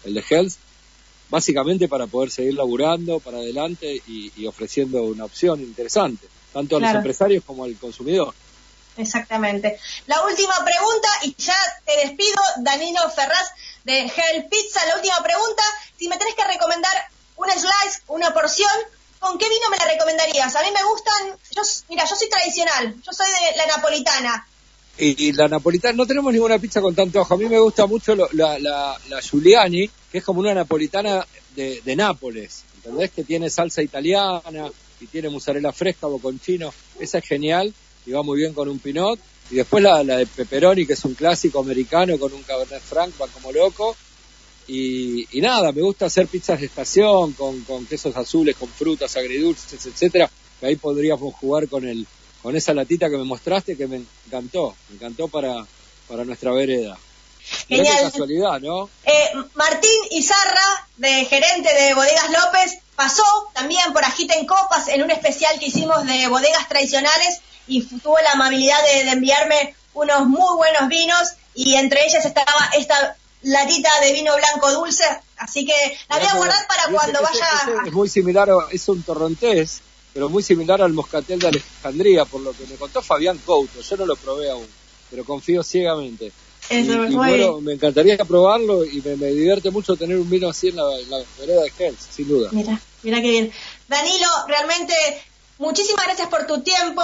el 0.05 0.13
de, 0.13 0.19
el 0.19 0.51
básicamente 1.29 1.87
para 1.87 2.07
poder 2.07 2.29
seguir 2.29 2.55
laburando 2.55 3.19
para 3.19 3.37
adelante 3.37 4.01
y, 4.05 4.45
ofreciendo 4.45 5.03
una 5.03 5.25
opción 5.25 5.61
interesante, 5.61 6.27
tanto 6.51 6.77
a 6.77 6.79
los 6.81 6.93
empresarios 6.93 7.43
como 7.45 7.63
al 7.63 7.75
consumidor. 7.75 8.33
Exactamente. 9.01 9.79
La 10.07 10.23
última 10.25 10.53
pregunta, 10.63 11.09
y 11.23 11.35
ya 11.37 11.57
te 11.85 12.07
despido, 12.07 12.41
Danilo 12.57 13.09
Ferraz 13.09 13.49
de 13.83 14.01
Hell 14.01 14.47
Pizza. 14.49 14.85
La 14.85 14.95
última 14.95 15.21
pregunta, 15.23 15.63
si 15.97 16.07
me 16.07 16.17
tenés 16.17 16.35
que 16.35 16.45
recomendar 16.45 16.93
un 17.35 17.49
slice, 17.49 18.01
una 18.07 18.33
porción, 18.33 18.71
¿con 19.19 19.37
qué 19.37 19.49
vino 19.49 19.69
me 19.69 19.77
la 19.77 19.85
recomendarías? 19.85 20.55
A 20.55 20.61
mí 20.61 20.69
me 20.71 20.83
gustan, 20.83 21.37
yo, 21.55 21.61
mira, 21.89 22.05
yo 22.05 22.15
soy 22.15 22.29
tradicional, 22.29 22.95
yo 23.01 23.11
soy 23.11 23.27
de 23.27 23.57
la 23.57 23.65
napolitana. 23.67 24.47
Y, 24.97 25.31
la 25.31 25.47
napolitana, 25.47 25.93
no 25.93 26.05
tenemos 26.05 26.31
ninguna 26.31 26.59
pizza 26.59 26.79
con 26.79 26.93
tanto 26.93 27.21
ojo. 27.21 27.33
A 27.33 27.37
mí 27.37 27.45
me 27.45 27.57
gusta 27.57 27.87
mucho 27.87 28.15
la, 28.15 28.59
la, 28.59 28.99
la 29.09 29.21
Giuliani, 29.21 29.89
que 30.11 30.19
es 30.19 30.23
como 30.23 30.41
una 30.41 30.53
napolitana 30.53 31.25
de, 31.55 31.81
de 31.83 31.95
Nápoles, 31.95 32.63
¿entendés? 32.75 33.09
Que 33.09 33.23
tiene 33.23 33.49
salsa 33.49 33.81
italiana 33.81 34.69
y 34.99 35.07
tiene 35.07 35.29
mozzarella 35.29 35.71
fresca, 35.71 36.05
boconchino, 36.05 36.71
esa 36.99 37.17
es 37.17 37.25
genial 37.25 37.73
y 38.05 38.11
va 38.11 38.23
muy 38.23 38.39
bien 38.39 38.53
con 38.53 38.69
un 38.69 38.79
pinot. 38.79 39.19
Y 39.49 39.55
después 39.55 39.83
la, 39.83 40.03
la 40.03 40.17
de 40.17 40.25
pepperoni, 40.25 40.85
que 40.85 40.93
es 40.93 41.05
un 41.05 41.13
clásico 41.13 41.59
americano 41.59 42.17
con 42.17 42.33
un 42.33 42.43
cabernet 42.43 42.81
franc, 42.81 43.13
va 43.21 43.27
como 43.27 43.51
loco. 43.51 43.95
Y, 44.67 45.27
y, 45.37 45.41
nada, 45.41 45.71
me 45.71 45.81
gusta 45.81 46.05
hacer 46.05 46.27
pizzas 46.27 46.59
de 46.59 46.67
estación 46.67 47.33
con, 47.33 47.61
con 47.61 47.85
quesos 47.85 48.15
azules, 48.15 48.55
con 48.55 48.69
frutas 48.69 49.17
agridulces, 49.17 49.85
etcétera, 49.85 50.29
que 50.59 50.65
ahí 50.65 50.75
podríamos 50.77 51.33
jugar 51.35 51.67
con 51.67 51.87
el 51.87 52.07
con 52.41 52.55
esa 52.55 52.73
latita 52.73 53.09
que 53.09 53.17
me 53.17 53.23
mostraste 53.23 53.77
que 53.77 53.87
me 53.87 54.03
encantó, 54.25 54.75
me 54.89 54.95
encantó 54.95 55.27
para, 55.27 55.65
para 56.07 56.25
nuestra 56.25 56.51
vereda. 56.51 56.97
Genial. 57.67 58.11
casualidad, 58.11 58.59
¿no? 58.59 58.89
Eh, 59.03 59.29
Martín 59.55 59.89
Izarra, 60.11 60.87
de 60.97 61.25
gerente 61.25 61.73
de 61.73 61.93
Bodegas 61.93 62.29
López, 62.29 62.79
pasó 62.95 63.23
también 63.53 63.93
por 63.93 64.03
Agiten 64.03 64.45
Copas 64.45 64.87
en 64.87 65.01
un 65.03 65.11
especial 65.11 65.59
que 65.59 65.67
hicimos 65.67 66.05
de 66.05 66.27
bodegas 66.27 66.67
tradicionales 66.67 67.41
y 67.67 67.81
tuvo 67.83 68.17
la 68.19 68.33
amabilidad 68.33 68.77
de, 68.83 69.11
enviarme 69.11 69.75
unos 69.93 70.27
muy 70.27 70.55
buenos 70.55 70.87
vinos 70.87 71.29
y 71.53 71.75
entre 71.75 72.05
ellas 72.05 72.25
estaba 72.25 72.69
esta 72.77 73.15
latita 73.43 73.89
de 74.01 74.13
vino 74.13 74.35
blanco 74.35 74.71
dulce, 74.71 75.03
así 75.37 75.65
que 75.65 75.97
la 76.09 76.19
voy 76.19 76.27
a 76.27 76.35
guardar 76.35 76.67
para 76.67 76.83
cuando 76.91 77.21
vaya... 77.21 77.85
es 77.85 77.93
muy 77.93 78.07
similar, 78.07 78.49
es 78.71 78.87
un 78.87 79.01
torrontés, 79.03 79.81
pero 80.13 80.29
muy 80.29 80.43
similar 80.43 80.81
al 80.81 80.93
moscatel 80.93 81.39
de 81.39 81.47
Alejandría, 81.47 82.25
por 82.25 82.41
lo 82.41 82.51
que 82.51 82.65
me 82.67 82.75
contó 82.75 83.01
Fabián 83.01 83.37
Couto. 83.39 83.81
Yo 83.81 83.97
no 83.97 84.05
lo 84.05 84.15
probé 84.15 84.51
aún, 84.51 84.67
pero 85.09 85.25
confío 85.25 85.63
ciegamente. 85.63 86.31
y, 86.69 87.15
bueno, 87.15 87.61
me 87.61 87.73
encantaría 87.73 88.17
probarlo 88.17 88.85
y 88.85 89.01
me, 89.01 89.15
divierte 89.27 89.71
mucho 89.71 89.95
tener 89.95 90.17
un 90.17 90.29
vino 90.29 90.49
así 90.49 90.67
en 90.67 90.75
la, 90.75 90.85
vereda 91.39 91.61
de 91.63 91.71
Hells, 91.77 92.07
sin 92.11 92.27
duda. 92.27 92.49
Mira, 92.51 92.79
mira 93.03 93.21
qué 93.21 93.29
bien. 93.29 93.51
Danilo, 93.87 94.27
realmente 94.47 94.93
muchísimas 95.57 96.05
gracias 96.05 96.27
por 96.27 96.45
tu 96.45 96.61
tiempo 96.61 97.01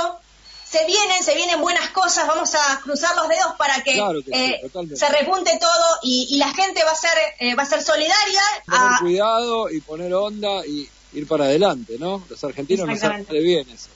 se 0.70 0.86
vienen, 0.86 1.24
se 1.24 1.34
vienen 1.36 1.62
buenas 1.62 1.90
cosas, 1.92 2.28
vamos 2.28 2.54
a 2.56 2.82
cruzar 2.82 3.16
los 3.16 3.30
dedos 3.30 3.54
para 3.58 3.82
que, 3.84 3.98
eh, 4.32 4.62
se 4.96 5.10
repunte 5.10 5.58
todo 5.60 5.98
y, 6.04 6.38
la 6.38 6.54
gente 6.54 6.84
va 6.84 6.92
a 6.92 6.96
ser 6.96 7.18
eh, 7.40 7.56
va 7.56 7.64
a 7.64 7.66
ser 7.66 7.82
solidaria. 7.82 8.42
Tener 8.66 9.00
cuidado 9.00 9.70
y 9.70 9.82
poner 9.82 10.14
onda 10.14 10.66
y 10.66 10.88
ir 11.14 11.28
para 11.28 11.46
adelante, 11.46 11.96
¿no? 12.00 12.24
Los 12.30 12.44
argentinos 12.44 12.88
nos 12.88 13.00
sale 13.00 13.40
bien 13.40 13.68
eso. 13.70 13.90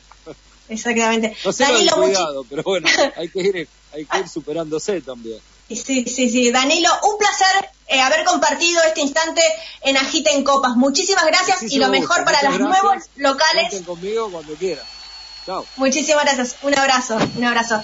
Exactamente. 0.69 1.35
No 1.43 1.51
sé 1.51 1.63
Danilo, 1.63 1.95
cuidado, 1.97 2.45
pero 2.49 2.63
bueno, 2.63 2.87
hay 3.17 3.27
que 3.27 3.39
ir 3.41 3.67
hay 3.93 4.05
que 4.05 4.19
ir 4.19 4.29
superándose 4.29 5.01
también. 5.01 5.39
Sí, 5.69 6.05
sí, 6.05 6.29
sí. 6.29 6.51
Danilo, 6.51 6.89
un 7.03 7.17
placer 7.17 7.69
eh, 7.87 7.99
haber 7.99 8.23
compartido 8.23 8.81
este 8.83 9.01
instante 9.01 9.41
en 9.81 9.97
Agiten 9.97 10.43
Copas. 10.43 10.75
Muchísimas 10.75 11.25
gracias 11.25 11.63
y 11.63 11.77
lo 11.77 11.89
mejor 11.89 12.23
para 12.23 12.49
los 12.49 12.59
nuevos 12.59 13.03
locales. 13.17 13.81
conmigo 13.85 14.31
cuando 14.31 14.53
quieran. 14.55 14.85
Muchísimas 15.77 16.23
gracias. 16.23 16.55
Un 16.61 16.77
abrazo, 16.77 17.17
un 17.35 17.43
abrazo. 17.43 17.83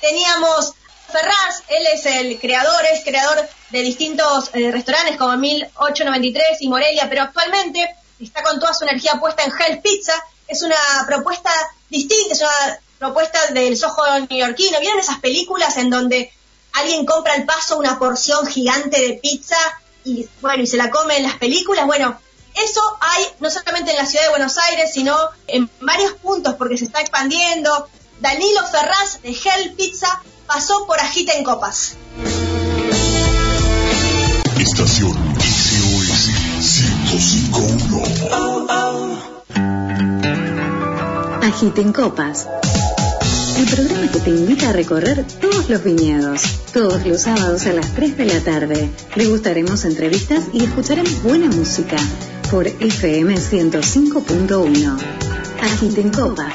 Teníamos 0.00 0.74
Ferraz, 1.10 1.62
él 1.68 1.86
es 1.94 2.06
el 2.06 2.38
creador, 2.38 2.84
es 2.92 3.02
creador 3.02 3.48
de 3.70 3.82
distintos 3.82 4.50
eh, 4.52 4.70
restaurantes 4.70 5.16
como 5.16 5.36
1893 5.36 6.58
y 6.60 6.68
Morelia, 6.68 7.08
pero 7.08 7.22
actualmente 7.22 7.96
está 8.20 8.42
con 8.42 8.60
toda 8.60 8.74
su 8.74 8.84
energía 8.84 9.18
puesta 9.18 9.42
en 9.42 9.52
Hell 9.52 9.80
Pizza. 9.80 10.12
Es 10.46 10.62
una 10.62 10.76
propuesta 11.06 11.50
distinta, 11.88 12.34
es 12.34 12.40
una 12.40 12.78
propuesta 12.98 13.38
del 13.52 13.76
sojo 13.76 14.02
neoyorquino. 14.28 14.80
¿Vieron 14.80 15.00
esas 15.00 15.18
películas 15.20 15.78
en 15.78 15.88
donde 15.88 16.30
alguien 16.72 17.06
compra 17.06 17.34
al 17.34 17.44
paso 17.44 17.78
una 17.78 17.98
porción 17.98 18.46
gigante 18.46 19.00
de 19.00 19.14
pizza 19.14 19.56
y 20.04 20.28
bueno, 20.40 20.62
y 20.62 20.66
se 20.66 20.76
la 20.76 20.90
come 20.90 21.16
en 21.16 21.22
las 21.22 21.36
películas? 21.36 21.86
Bueno, 21.86 22.20
eso 22.64 22.80
hay 23.00 23.24
no 23.40 23.50
solamente 23.50 23.90
en 23.90 23.96
la 23.96 24.06
ciudad 24.06 24.24
de 24.24 24.30
Buenos 24.30 24.58
Aires, 24.58 24.92
sino 24.92 25.16
en 25.46 25.70
varios 25.80 26.12
puntos 26.14 26.54
porque 26.54 26.76
se 26.76 26.86
está 26.86 27.00
expandiendo. 27.00 27.88
Danilo 28.20 28.66
Ferraz 28.66 29.22
de 29.22 29.30
Hell 29.30 29.74
Pizza 29.74 30.20
pasó 30.46 30.86
por 30.86 30.98
Agita 30.98 31.34
en 31.34 31.44
Copas. 31.44 31.94
Estación 34.58 35.16
SOS 35.40 36.28
1051. 37.10 39.38
Agita 41.42 41.80
en 41.80 41.92
Copas. 41.92 42.48
El 43.56 43.66
programa 43.66 44.10
que 44.12 44.20
te 44.20 44.30
invita 44.30 44.70
a 44.70 44.72
recorrer 44.72 45.24
todos 45.40 45.68
los 45.68 45.84
viñedos. 45.84 46.42
Todos 46.72 47.06
los 47.06 47.22
sábados 47.22 47.66
a 47.66 47.72
las 47.72 47.94
3 47.94 48.16
de 48.16 48.24
la 48.24 48.40
tarde. 48.40 48.90
Degustaremos 49.16 49.84
entrevistas 49.84 50.44
y 50.52 50.64
escucharemos 50.64 51.22
buena 51.22 51.46
música 51.46 51.96
por 52.50 52.66
FM 52.66 53.34
105.1. 53.34 54.98
Agiten 55.60 56.10
copas. 56.10 56.54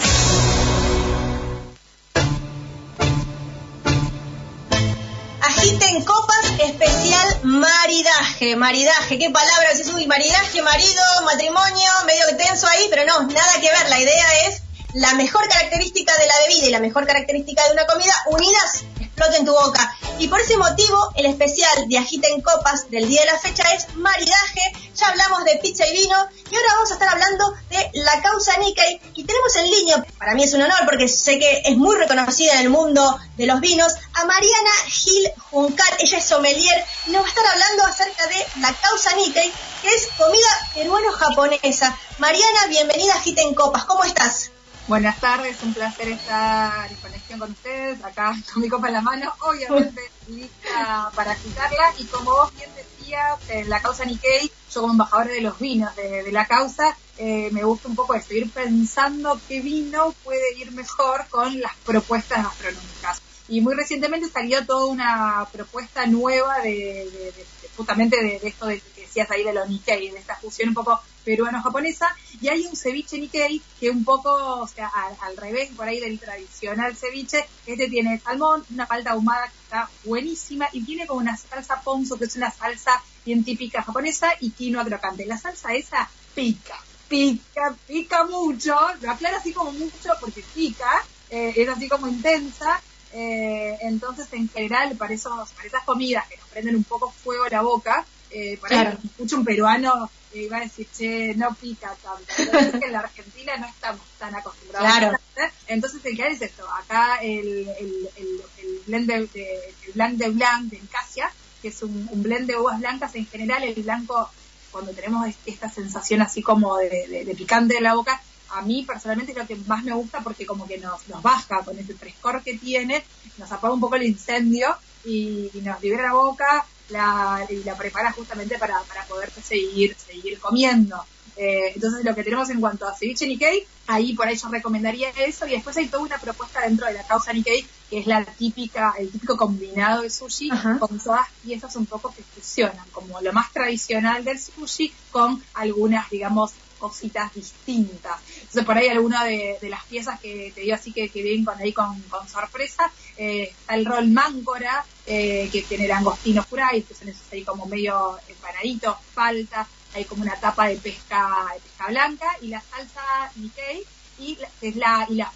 Agiten 5.41 6.03
copas 6.03 6.45
especial 6.59 7.39
maridaje. 7.43 8.55
Maridaje, 8.55 9.19
qué 9.19 9.29
palabra 9.29 9.71
es 9.73 9.81
eso? 9.81 9.93
maridaje, 10.07 10.61
marido, 10.61 11.01
matrimonio, 11.25 11.91
medio 12.05 12.37
tenso 12.37 12.67
ahí, 12.67 12.87
pero 12.89 13.05
no, 13.05 13.27
nada 13.27 13.53
que 13.61 13.69
ver. 13.69 13.89
La 13.89 13.99
idea 13.99 14.47
es 14.47 14.61
la 14.93 15.13
mejor 15.15 15.47
característica 15.47 16.13
de 16.17 16.27
la 16.27 16.33
bebida 16.47 16.67
y 16.67 16.71
la 16.71 16.79
mejor 16.79 17.05
característica 17.05 17.63
de 17.67 17.73
una 17.73 17.85
comida 17.85 18.13
unidas 18.31 18.83
exploten 19.13 19.41
en 19.41 19.45
tu 19.45 19.53
boca. 19.53 19.95
Y 20.19 20.27
por 20.27 20.39
ese 20.39 20.57
motivo, 20.57 21.11
el 21.15 21.27
especial 21.27 21.87
de 21.87 21.97
Agita 21.97 22.27
en 22.29 22.41
Copas 22.41 22.89
del 22.89 23.07
día 23.07 23.21
de 23.21 23.27
la 23.27 23.39
fecha 23.39 23.63
es 23.73 23.95
maridaje. 23.95 24.61
Ya 24.95 25.07
hablamos 25.07 25.43
de 25.45 25.57
pizza 25.57 25.87
y 25.87 25.93
vino 25.93 26.15
y 26.49 26.55
ahora 26.55 26.73
vamos 26.75 26.91
a 26.91 26.93
estar 26.93 27.09
hablando 27.09 27.53
de 27.69 27.91
la 27.93 28.21
causa 28.21 28.57
Nikkei. 28.57 29.01
Y 29.15 29.23
tenemos 29.23 29.55
en 29.55 29.69
línea, 29.69 30.05
para 30.17 30.33
mí 30.33 30.43
es 30.43 30.53
un 30.53 30.61
honor 30.61 30.79
porque 30.85 31.07
sé 31.07 31.39
que 31.39 31.61
es 31.65 31.77
muy 31.77 31.95
reconocida 31.95 32.53
en 32.53 32.61
el 32.61 32.69
mundo 32.69 33.19
de 33.37 33.45
los 33.45 33.59
vinos, 33.59 33.93
a 34.13 34.25
Mariana 34.25 34.71
Gil 34.87 35.31
Juncal. 35.51 35.93
Ella 35.99 36.17
es 36.17 36.25
sommelier 36.25 36.85
y 37.07 37.11
nos 37.11 37.21
va 37.21 37.25
a 37.25 37.29
estar 37.29 37.45
hablando 37.45 37.83
acerca 37.85 38.27
de 38.27 38.61
la 38.61 38.73
causa 38.73 39.15
Nikkei, 39.15 39.51
que 39.81 39.89
es 39.89 40.07
comida 40.17 40.69
peruano-japonesa. 40.73 41.97
Mariana, 42.19 42.67
bienvenida 42.69 43.13
a 43.13 43.21
en 43.25 43.55
Copas. 43.55 43.85
¿Cómo 43.85 44.03
estás? 44.03 44.51
Buenas 44.87 45.19
tardes, 45.19 45.57
un 45.63 45.73
placer 45.73 46.09
estar 46.09 46.91
en 46.91 46.97
con 47.39 47.51
ustedes, 47.51 48.03
acá 48.03 48.35
con 48.53 48.61
mi 48.61 48.69
copa 48.69 48.87
en 48.87 48.93
la 48.93 49.01
mano, 49.01 49.33
obviamente 49.41 50.01
lista 50.27 51.11
para 51.15 51.31
agitarla 51.31 51.93
y 51.97 52.05
como 52.05 52.31
vos 52.31 52.55
bien 52.55 52.69
decías, 52.75 53.67
la 53.67 53.81
causa 53.81 54.05
Nikkei, 54.05 54.51
yo 54.71 54.81
como 54.81 54.93
embajadora 54.93 55.31
de 55.31 55.41
los 55.41 55.59
vinos 55.59 55.95
de, 55.95 56.31
la 56.31 56.45
causa, 56.45 56.95
eh, 57.17 57.49
me 57.51 57.63
gusta 57.63 57.87
un 57.87 57.95
poco 57.95 58.15
esto, 58.15 58.33
ir 58.33 58.49
pensando 58.51 59.39
qué 59.47 59.59
vino 59.61 60.13
puede 60.23 60.57
ir 60.57 60.71
mejor 60.71 61.25
con 61.29 61.59
las 61.59 61.75
propuestas 61.85 62.43
gastronómicas. 62.43 63.21
Y 63.49 63.61
muy 63.61 63.75
recientemente 63.75 64.29
salió 64.29 64.65
toda 64.65 64.85
una 64.85 65.45
propuesta 65.51 66.07
nueva 66.07 66.59
de, 66.59 67.33
justamente 67.75 68.15
de, 68.23 68.39
esto 68.47 68.67
de, 68.67 68.79
que 68.79 68.92
decías 69.13 69.29
ahí 69.29 69.43
de 69.43 69.53
los 69.53 69.69
Nikkei, 69.69 70.09
de 70.09 70.17
esta 70.17 70.35
fusión 70.35 70.69
un 70.69 70.75
poco 70.75 70.99
peruano-japonesa, 71.23 72.07
y 72.41 72.47
hay 72.47 72.65
un 72.65 72.75
ceviche 72.75 73.19
Nikkei 73.19 73.61
que 73.79 73.91
un 73.91 74.03
poco, 74.03 74.33
o 74.33 74.67
sea, 74.67 74.91
al, 75.21 75.37
revés 75.37 75.69
por 75.75 75.87
ahí 75.87 75.99
del 75.99 76.19
tradicional 76.19 76.95
ceviche, 76.95 77.45
este 77.67 77.87
tiene 77.89 78.19
salmón, 78.19 78.65
una 78.71 78.87
palta 78.87 79.11
ahumada 79.11 79.47
que 79.47 79.57
está 79.63 79.89
buenísima 80.03 80.67
y 80.71 80.83
tiene 80.83 81.05
como 81.05 81.21
una 81.21 81.37
salsa 81.37 81.79
ponzu, 81.81 82.17
que 82.17 82.25
es 82.25 82.35
una 82.35 82.49
salsa 82.49 83.03
bien 83.23 83.43
típica 83.43 83.83
japonesa, 83.83 84.31
y 84.39 84.49
quinoa 84.49 84.83
crocante. 84.83 85.25
La 85.27 85.37
salsa 85.37 85.73
esa 85.73 86.09
pica, 86.33 86.77
pica, 87.07 87.75
pica 87.87 88.25
mucho, 88.25 88.75
lo 88.99 89.11
aclara 89.11 89.37
así 89.37 89.53
como 89.53 89.71
mucho 89.71 90.09
porque 90.19 90.43
pica, 90.55 91.05
eh, 91.29 91.53
es 91.55 91.69
así 91.69 91.87
como 91.87 92.07
intensa, 92.07 92.81
eh, 93.13 93.77
entonces, 93.81 94.27
en 94.33 94.49
general, 94.49 94.97
para, 94.97 95.13
esos, 95.13 95.49
para 95.51 95.67
esas 95.67 95.83
comidas 95.83 96.27
que 96.27 96.37
nos 96.37 96.47
prenden 96.47 96.75
un 96.75 96.83
poco 96.83 97.11
fuego 97.11 97.47
la 97.47 97.61
boca, 97.61 98.05
eh, 98.33 98.57
por 98.59 98.69
claro. 98.69 98.97
escucho 99.03 99.37
un 99.37 99.45
peruano 99.45 100.09
eh, 100.33 100.43
iba 100.43 100.57
a 100.57 100.61
decir, 100.61 100.87
che, 100.91 101.35
no 101.35 101.53
pica 101.53 101.95
tanto. 102.01 102.25
Pero 102.35 102.79
que 102.79 102.85
en 102.85 102.91
la 102.91 102.99
Argentina 102.99 103.55
no 103.57 103.67
estamos 103.67 104.01
tan 104.17 104.35
acostumbrados 104.35 104.89
claro. 104.89 105.17
a 105.37 105.51
Entonces, 105.67 106.03
el 106.05 106.17
que 106.17 106.27
es 106.27 106.41
esto, 106.41 106.67
acá 106.71 107.17
el, 107.21 107.69
el, 107.79 108.09
el, 108.17 108.81
blend 108.87 109.07
de, 109.07 109.15
el 109.17 109.93
blanc 109.93 110.17
de 110.17 110.29
blanc 110.29 110.71
de 110.71 110.77
Encasia, 110.77 111.31
que 111.61 111.67
es 111.67 111.81
un, 111.83 112.09
blend 112.23 112.47
de 112.47 112.57
uvas 112.57 112.79
blancas, 112.79 113.13
en 113.15 113.27
general 113.27 113.63
el 113.63 113.83
blanco, 113.83 114.29
cuando 114.71 114.91
tenemos 114.93 115.27
esta 115.45 115.69
sensación 115.69 116.21
así 116.21 116.41
como 116.41 116.77
de, 116.77 117.23
de, 117.25 117.35
picante 117.35 117.77
en 117.77 117.83
la 117.83 117.93
boca, 117.93 118.19
a 118.49 118.61
mí 118.63 118.83
personalmente 118.85 119.31
es 119.31 119.37
lo 119.37 119.47
que 119.47 119.55
más 119.55 119.83
me 119.83 119.93
gusta 119.93 120.21
porque 120.21 120.45
como 120.45 120.67
que 120.67 120.79
nos, 120.79 121.07
nos 121.07 121.21
baja 121.21 121.63
con 121.63 121.77
ese 121.77 121.93
frescor 121.93 122.43
que 122.43 122.57
tiene, 122.57 123.03
nos 123.37 123.51
apaga 123.51 123.73
un 123.73 123.79
poco 123.79 123.95
el 123.95 124.03
incendio 124.03 124.75
y, 125.05 125.51
nos 125.61 125.81
libera 125.81 126.03
la 126.03 126.13
boca 126.13 126.65
la, 126.93 127.45
y 127.49 127.63
la 127.63 127.75
prepara 127.75 128.11
justamente 128.13 128.57
para, 128.57 128.79
para 128.83 129.03
poder 129.05 129.31
seguir, 129.31 129.95
seguir 129.95 130.39
comiendo. 130.39 131.03
Eh, 131.35 131.71
entonces 131.73 132.05
lo 132.05 132.13
que 132.13 132.23
tenemos 132.23 132.49
en 132.51 132.61
cuanto 132.61 132.87
a 132.87 132.95
ceviche 132.95 133.25
Nikkei, 133.25 133.65
ahí 133.87 134.13
por 134.13 134.27
ahí 134.27 134.37
yo 134.37 134.49
recomendaría 134.49 135.09
eso 135.09 135.47
y 135.47 135.51
después 135.51 135.75
hay 135.77 135.87
toda 135.87 136.03
una 136.03 136.19
propuesta 136.19 136.61
dentro 136.61 136.85
de 136.85 136.93
la 136.93 137.03
causa 137.07 137.33
Nikkei 137.33 137.65
que 137.89 137.99
es 137.99 138.07
la 138.07 138.23
típica, 138.23 138.93
el 138.99 139.09
típico 139.09 139.35
combinado 139.35 140.03
de 140.03 140.11
sushi 140.11 140.49
con 140.79 140.99
todas 140.99 141.27
piezas 141.43 141.75
un 141.75 141.87
poco 141.87 142.13
que 142.13 142.21
fusionan, 142.23 142.85
como 142.91 143.19
lo 143.21 143.33
más 143.33 143.51
tradicional 143.51 144.23
del 144.23 144.39
sushi 144.39 144.93
con 145.11 145.43
algunas, 145.55 146.09
digamos, 146.09 146.53
cositas 146.83 147.33
distintas. 147.33 148.19
Entonces, 148.35 148.65
por 148.65 148.77
ahí 148.77 148.89
alguna 148.89 149.23
de, 149.23 149.57
las 149.69 149.85
piezas 149.85 150.19
que 150.19 150.51
te 150.53 150.61
digo 150.61 150.75
así 150.75 150.91
que, 150.91 151.07
que 151.07 151.41
con 151.45 151.57
ahí 151.57 151.71
con, 151.71 152.03
sorpresa, 152.27 152.91
eh, 153.15 153.53
está 153.57 153.75
el 153.75 153.85
rol 153.85 154.09
máncora, 154.09 154.85
eh, 155.05 155.47
que 155.49 155.61
tiene 155.61 155.87
langostino 155.87 156.43
fry, 156.43 156.81
que 156.81 156.93
son 156.93 157.07
esos 157.07 157.31
ahí 157.31 157.43
como 157.45 157.65
medio 157.67 158.19
empanaditos, 158.27 158.97
falta, 159.13 159.65
hay 159.93 160.03
como 160.03 160.23
una 160.23 160.35
tapa 160.35 160.67
de 160.67 160.75
pesca, 160.75 161.51
de 161.53 161.61
pesca 161.61 161.87
blanca, 161.87 162.27
y 162.41 162.47
la 162.47 162.61
salsa 162.61 163.31
Nikkei, 163.37 163.81
y 164.19 164.35
la, 164.35 164.47
es 164.61 164.75
y 165.09 165.15
la 165.15 165.31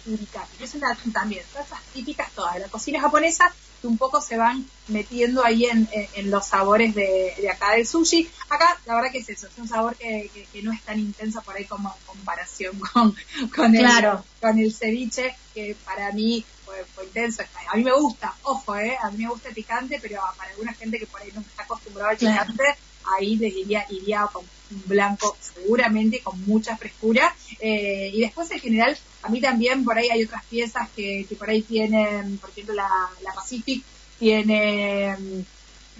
que 0.58 0.64
es 0.64 0.74
una 0.74 0.94
también, 1.14 1.42
salsas 1.50 1.80
típicas 1.94 2.30
todas 2.32 2.54
de 2.54 2.60
la 2.60 2.68
cocina 2.68 3.00
japonesa, 3.00 3.50
que 3.80 3.86
un 3.86 3.98
poco 3.98 4.20
se 4.20 4.36
van 4.36 4.64
metiendo 4.88 5.44
ahí 5.44 5.66
en, 5.66 5.88
en, 5.92 6.30
los 6.30 6.46
sabores 6.46 6.94
de, 6.94 7.34
de, 7.38 7.50
acá 7.50 7.72
del 7.72 7.86
sushi. 7.86 8.28
Acá, 8.48 8.78
la 8.86 8.94
verdad 8.96 9.12
que 9.12 9.18
es 9.18 9.28
eso, 9.28 9.46
es 9.46 9.58
un 9.58 9.68
sabor 9.68 9.96
que, 9.96 10.30
que, 10.52 10.62
no 10.62 10.72
es 10.72 10.82
tan 10.82 10.98
intenso 10.98 11.42
por 11.42 11.56
ahí 11.56 11.64
como 11.64 11.88
en 11.88 12.06
comparación 12.06 12.78
con, 12.92 13.14
con, 13.54 13.74
el, 13.74 13.86
con 14.40 14.58
el 14.58 14.72
ceviche, 14.72 15.36
que 15.54 15.76
para 15.84 16.12
mí 16.12 16.44
fue, 16.64 17.04
intenso. 17.04 17.42
A 17.70 17.76
mí 17.76 17.84
me 17.84 17.92
gusta, 17.92 18.34
ojo, 18.42 18.76
eh, 18.76 18.96
a 19.02 19.10
mí 19.10 19.24
me 19.24 19.30
gusta 19.30 19.48
el 19.48 19.54
picante, 19.54 19.98
pero 20.00 20.20
para 20.36 20.50
alguna 20.50 20.72
gente 20.74 20.98
que 20.98 21.06
por 21.06 21.20
ahí 21.20 21.30
no 21.34 21.40
está 21.40 21.62
acostumbrada 21.62 22.10
al 22.10 22.16
picante, 22.16 22.64
ahí 23.16 23.36
les 23.36 23.54
diría, 23.54 23.86
iría 23.90 24.26
con 24.32 24.44
un 24.70 24.82
blanco 24.86 25.36
seguramente 25.40 26.20
con 26.20 26.40
mucha 26.46 26.76
frescura. 26.76 27.34
Eh, 27.60 28.10
y 28.14 28.20
después 28.20 28.50
en 28.50 28.60
general, 28.60 28.96
a 29.22 29.28
mí 29.28 29.40
también 29.40 29.84
por 29.84 29.96
ahí 29.96 30.08
hay 30.10 30.24
otras 30.24 30.44
piezas 30.44 30.88
que, 30.94 31.26
que 31.28 31.36
por 31.36 31.50
ahí 31.50 31.62
tienen, 31.62 32.38
por 32.38 32.50
ejemplo 32.50 32.74
la, 32.74 32.88
la 33.22 33.32
Pacific 33.32 33.82
tiene 34.18 35.16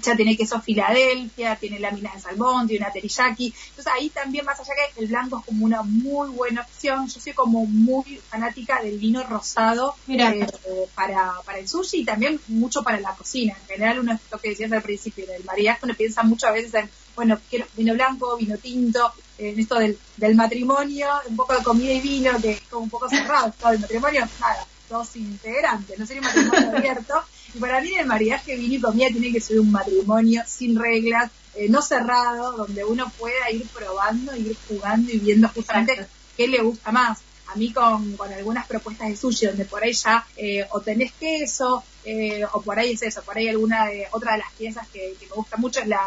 ya 0.02 0.16
tiene 0.16 0.36
queso 0.36 0.60
Filadelfia, 0.60 1.56
tiene 1.56 1.78
láminas 1.78 2.14
de 2.14 2.20
salmón, 2.20 2.66
tiene 2.66 2.84
una 2.84 2.92
teriyaki. 2.92 3.54
Entonces 3.70 3.92
ahí 3.92 4.10
también, 4.10 4.44
más 4.44 4.58
allá 4.60 4.72
que 4.94 5.00
el 5.00 5.08
blanco 5.08 5.38
es 5.38 5.44
como 5.44 5.64
una 5.64 5.82
muy 5.82 6.30
buena 6.30 6.62
opción, 6.62 7.08
yo 7.08 7.20
soy 7.20 7.32
como 7.32 7.66
muy 7.66 8.20
fanática 8.28 8.82
del 8.82 8.98
vino 8.98 9.22
rosado 9.24 9.94
eh, 10.08 10.46
para, 10.94 11.32
para 11.44 11.58
el 11.58 11.68
sushi 11.68 11.98
y 11.98 12.04
también 12.04 12.40
mucho 12.48 12.82
para 12.82 13.00
la 13.00 13.14
cocina. 13.14 13.56
En 13.62 13.66
general, 13.66 14.00
uno, 14.00 14.18
lo 14.30 14.38
que 14.38 14.50
decías 14.50 14.72
al 14.72 14.82
principio, 14.82 15.26
del 15.26 15.44
mariaje, 15.44 15.80
uno 15.82 15.94
piensa 15.94 16.22
muchas 16.22 16.52
veces 16.52 16.74
en, 16.74 16.90
bueno, 17.16 17.38
quiero 17.50 17.66
vino 17.76 17.94
blanco, 17.94 18.36
vino 18.36 18.56
tinto, 18.58 19.12
en 19.38 19.58
esto 19.58 19.76
del, 19.76 19.98
del 20.16 20.34
matrimonio, 20.34 21.08
un 21.28 21.36
poco 21.36 21.54
de 21.56 21.62
comida 21.62 21.92
y 21.92 22.00
vino, 22.00 22.40
que 22.40 22.52
es 22.52 22.60
como 22.62 22.84
un 22.84 22.90
poco 22.90 23.08
cerrado, 23.08 23.52
todo 23.60 23.72
el 23.72 23.80
matrimonio, 23.80 24.28
nada, 24.40 24.66
dos 24.88 25.16
integrantes, 25.16 25.98
no 25.98 26.06
sería 26.06 26.22
un 26.22 26.28
matrimonio 26.28 26.70
abierto. 26.76 27.14
Para 27.60 27.80
mí 27.80 27.94
el 27.94 28.06
maridaje 28.06 28.56
vino 28.56 28.74
y 28.74 28.80
comida 28.80 29.08
tiene 29.08 29.32
que 29.32 29.40
ser 29.40 29.58
un 29.60 29.72
matrimonio 29.72 30.42
sin 30.46 30.78
reglas, 30.78 31.30
eh, 31.54 31.68
no 31.68 31.82
cerrado, 31.82 32.52
donde 32.52 32.84
uno 32.84 33.10
pueda 33.18 33.50
ir 33.50 33.66
probando, 33.68 34.36
ir 34.36 34.56
jugando 34.68 35.10
y 35.10 35.18
viendo 35.18 35.48
justamente 35.48 36.06
qué 36.36 36.46
le 36.46 36.62
gusta 36.62 36.92
más. 36.92 37.20
A 37.48 37.56
mí 37.56 37.72
con, 37.72 38.16
con 38.18 38.30
algunas 38.30 38.66
propuestas 38.66 39.08
de 39.08 39.16
sushi, 39.16 39.46
donde 39.46 39.64
por 39.64 39.82
ahí 39.82 39.92
ya 39.92 40.26
eh, 40.36 40.66
o 40.70 40.80
tenés 40.80 41.12
queso, 41.12 41.82
eh, 42.04 42.44
o 42.52 42.60
por 42.60 42.78
ahí 42.78 42.92
es 42.92 43.02
eso, 43.02 43.22
por 43.22 43.36
ahí 43.38 43.48
alguna 43.48 43.86
de, 43.86 44.06
otra 44.12 44.32
de 44.32 44.38
las 44.38 44.52
piezas 44.52 44.86
que, 44.88 45.16
me 45.20 45.34
gusta 45.34 45.56
mucho 45.56 45.80
es 45.80 45.88
la, 45.88 46.00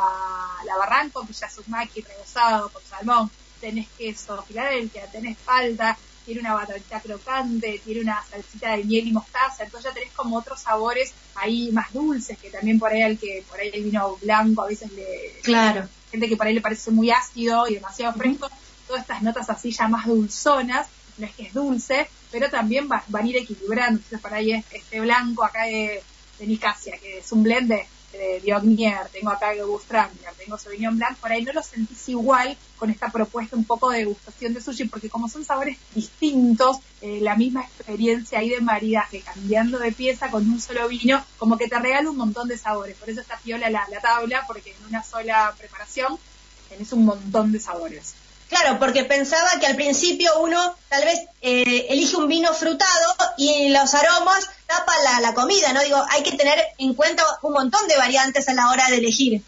la 0.66 0.78
barranco, 0.78 1.26
que 1.26 1.34
ya 1.34 1.48
es 1.48 1.58
un 1.58 1.66
maqui 1.68 2.02
rebozado 2.02 2.70
con 2.70 2.82
salmón, 2.84 3.32
tenés 3.60 3.88
queso 3.98 4.44
Filadelfia, 4.44 5.08
tenés 5.08 5.38
palta, 5.38 5.98
tiene 6.26 6.42
una 6.42 6.54
batatita 6.54 7.00
crocante, 7.00 7.82
tiene 7.84 8.02
una 8.02 8.24
salsita 8.24 8.76
de 8.76 8.84
miel 8.84 9.08
y 9.08 9.12
mostaza, 9.12 9.64
entonces 9.64 9.92
ya 9.92 9.94
tenés 9.94 10.14
como 10.14 10.38
otros 10.38 10.60
sabores 10.62 11.14
ahí 11.36 11.72
más 11.72 11.92
dulces, 11.94 12.38
que 12.38 12.50
también 12.50 12.80
por 12.80 12.92
ahí 12.92 13.02
el 13.02 13.18
que, 13.18 13.44
por 13.50 13.60
ahí 13.60 13.72
el 13.74 13.84
vino 13.84 14.18
blanco 14.22 14.62
a 14.62 14.68
veces 14.68 14.92
le, 14.94 15.40
claro. 15.44 15.88
gente 16.12 16.28
que 16.28 16.38
por 16.38 16.48
ahí 16.48 16.54
le 16.54 16.62
parece 16.62 16.92
muy 16.92 17.12
ácido 17.12 17.68
y 17.68 17.76
demasiado 17.76 18.14
fresco, 18.14 18.50
todas 18.88 19.02
estas 19.02 19.22
notas 19.22 19.50
así 19.50 19.72
ya 19.72 19.88
más 19.88 20.06
dulzonas, 20.06 20.88
no 21.18 21.26
es 21.26 21.34
que 21.34 21.44
es 21.44 21.54
dulce, 21.54 22.08
pero 22.32 22.50
también 22.50 22.88
van 22.88 23.04
a 23.14 23.28
ir 23.28 23.38
equilibrando, 23.38 23.98
entonces 23.98 24.20
por 24.22 24.34
ahí 24.34 24.64
este 24.72 25.02
blanco 25.02 25.44
acá 25.44 25.64
de, 25.64 26.02
de 26.40 26.48
Nicasia, 26.48 26.98
que 26.98 27.20
es 27.20 27.32
un 27.32 27.44
blend 27.44 27.70
de 27.70 27.88
de 28.12 28.40
Biognier, 28.40 29.08
tengo 29.12 29.30
acá 29.30 29.54
Gewürztraminer, 29.54 30.34
tengo 30.38 30.58
Sauvignon 30.58 30.98
Blanc, 30.98 31.18
por 31.18 31.32
ahí 31.32 31.44
no 31.44 31.54
lo 31.54 31.64
sentís 31.64 32.10
igual 32.10 32.58
con 32.78 32.90
esta 32.90 33.10
propuesta 33.10 33.56
un 33.56 33.66
poco 33.66 33.90
de 33.90 34.00
degustación 34.00 34.54
de 34.54 34.62
sushi, 34.62 34.86
porque 34.86 35.10
como 35.10 35.30
son 35.30 35.46
sabores 35.46 35.78
distintos, 35.94 36.78
eh, 37.02 37.20
la 37.22 37.36
misma 37.36 37.62
experiencia 37.62 38.40
ahí 38.40 38.50
de 38.50 38.62
maridaje, 38.62 39.22
cambiando 39.22 39.80
de 39.80 39.92
pieza 39.92 40.30
con 40.30 40.50
un 40.50 40.60
solo 40.60 40.88
vino, 40.88 41.24
como 41.38 41.58
que 41.58 41.68
te 41.68 41.80
regala 41.80 42.10
un 42.10 42.18
montón 42.18 42.48
de 42.48 42.58
sabores, 42.58 42.98
por 42.98 43.10
eso 43.10 43.22
está 43.22 43.38
piola 43.38 43.70
la, 43.70 43.88
la 43.90 44.00
tabla, 44.00 44.44
porque 44.48 44.72
en 44.72 44.86
una 44.88 45.04
sola 45.04 45.54
preparación 45.58 46.18
tenés 46.70 46.92
un 46.94 47.06
montón 47.06 47.52
de 47.52 47.60
sabores. 47.60 48.16
Claro, 48.52 48.80
porque 48.80 49.06
pensaba 49.06 49.48
que 49.62 49.66
al 49.66 49.78
principio 49.78 50.30
uno 50.42 50.76
tal 50.90 51.06
vez 51.06 51.22
eh, 51.42 51.88
elige 51.90 52.18
un 52.18 52.28
vino 52.28 52.54
frutado 52.54 53.16
y 53.38 53.70
los 53.70 53.94
aromas 53.94 54.50
tapa 54.68 54.92
la, 55.22 55.34
comida, 55.34 55.72
¿no? 55.72 55.82
Digo, 55.82 56.04
hay 56.10 56.22
que 56.22 56.34
tener 56.34 56.60
en 56.78 56.94
cuenta 56.94 57.24
un 57.44 57.54
montón 57.54 57.88
de 57.88 57.96
variantes 57.96 58.50
a 58.50 58.54
la 58.54 58.70
hora 58.70 58.90
de 58.90 58.98
elegir. 58.98 59.42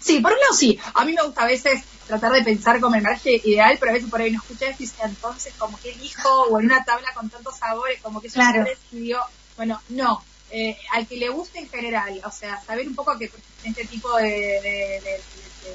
Sí, 0.00 0.20
por 0.20 0.32
un 0.32 0.40
lado 0.40 0.54
sí. 0.54 0.80
A 0.94 1.04
mí 1.04 1.12
me 1.12 1.22
gusta 1.22 1.42
a 1.42 1.46
veces 1.46 1.82
tratar 2.06 2.32
de 2.32 2.42
pensar 2.44 2.80
como 2.80 2.96
el 2.96 3.02
maridaje 3.02 3.42
ideal, 3.44 3.76
pero 3.78 3.90
a 3.90 3.94
veces 3.94 4.08
por 4.08 4.22
ahí 4.22 4.30
no 4.30 4.40
escuché 4.40 4.70
y 4.70 4.84
dice, 4.84 4.94
entonces 5.04 5.52
como 5.58 5.78
que 5.78 5.90
elijo 5.90 6.44
o 6.44 6.58
en 6.58 6.64
una 6.64 6.82
tabla 6.82 7.12
con 7.12 7.28
tantos 7.28 7.58
sabores, 7.58 8.00
como 8.00 8.22
que 8.22 8.28
yo 8.28 8.34
claro. 8.36 8.64
decidió, 8.64 9.20
bueno, 9.58 9.82
no. 9.90 10.24
Eh, 10.50 10.78
al 10.92 11.06
que 11.06 11.18
le 11.18 11.28
guste 11.28 11.58
en 11.58 11.68
general, 11.68 12.22
o 12.24 12.30
sea, 12.30 12.58
saber 12.64 12.88
un 12.88 12.94
poco 12.94 13.18
que 13.18 13.30
este 13.64 13.84
tipo 13.84 14.16
de, 14.16 14.30
de, 14.32 15.20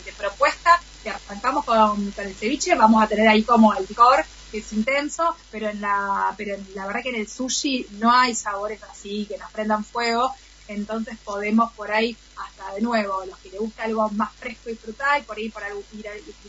de 0.04 0.14
propuesta 0.14 0.82
que 1.04 1.10
arrancamos 1.10 1.66
con, 1.66 2.14
el 2.18 2.36
ceviche, 2.36 2.76
vamos 2.76 3.04
a 3.04 3.08
tener 3.08 3.28
ahí 3.28 3.44
como 3.44 3.74
el 3.74 3.86
picor, 3.86 4.24
que 4.52 4.60
es 4.60 4.74
intenso, 4.74 5.36
pero 5.50 5.70
en 5.70 5.82
la, 5.82 6.34
pero 6.38 6.56
en 6.56 6.68
la 6.76 6.88
verdad 6.88 7.02
que 7.02 7.10
en 7.10 7.16
el 7.16 7.28
sushi 7.28 7.88
no 8.00 8.12
hay 8.12 8.36
sabores 8.36 8.82
así 8.84 9.26
que 9.26 9.38
nos 9.38 9.52
prendan 9.52 9.84
fuego, 9.84 10.34
entonces 10.68 11.18
podemos 11.24 11.72
por 11.74 11.92
ahí 11.92 12.16
hasta 12.38 12.74
de 12.74 12.82
nuevo, 12.82 13.22
a 13.22 13.26
los 13.26 13.38
que 13.40 13.50
les 13.50 13.60
gusta 13.60 13.84
algo 13.84 14.10
más 14.10 14.32
fresco 14.34 14.70
y 14.70 14.76
frutal, 14.76 15.24
por 15.24 15.38
ahí 15.38 15.50
por 15.50 15.64
algún, 15.64 15.84
ir, 15.94 16.06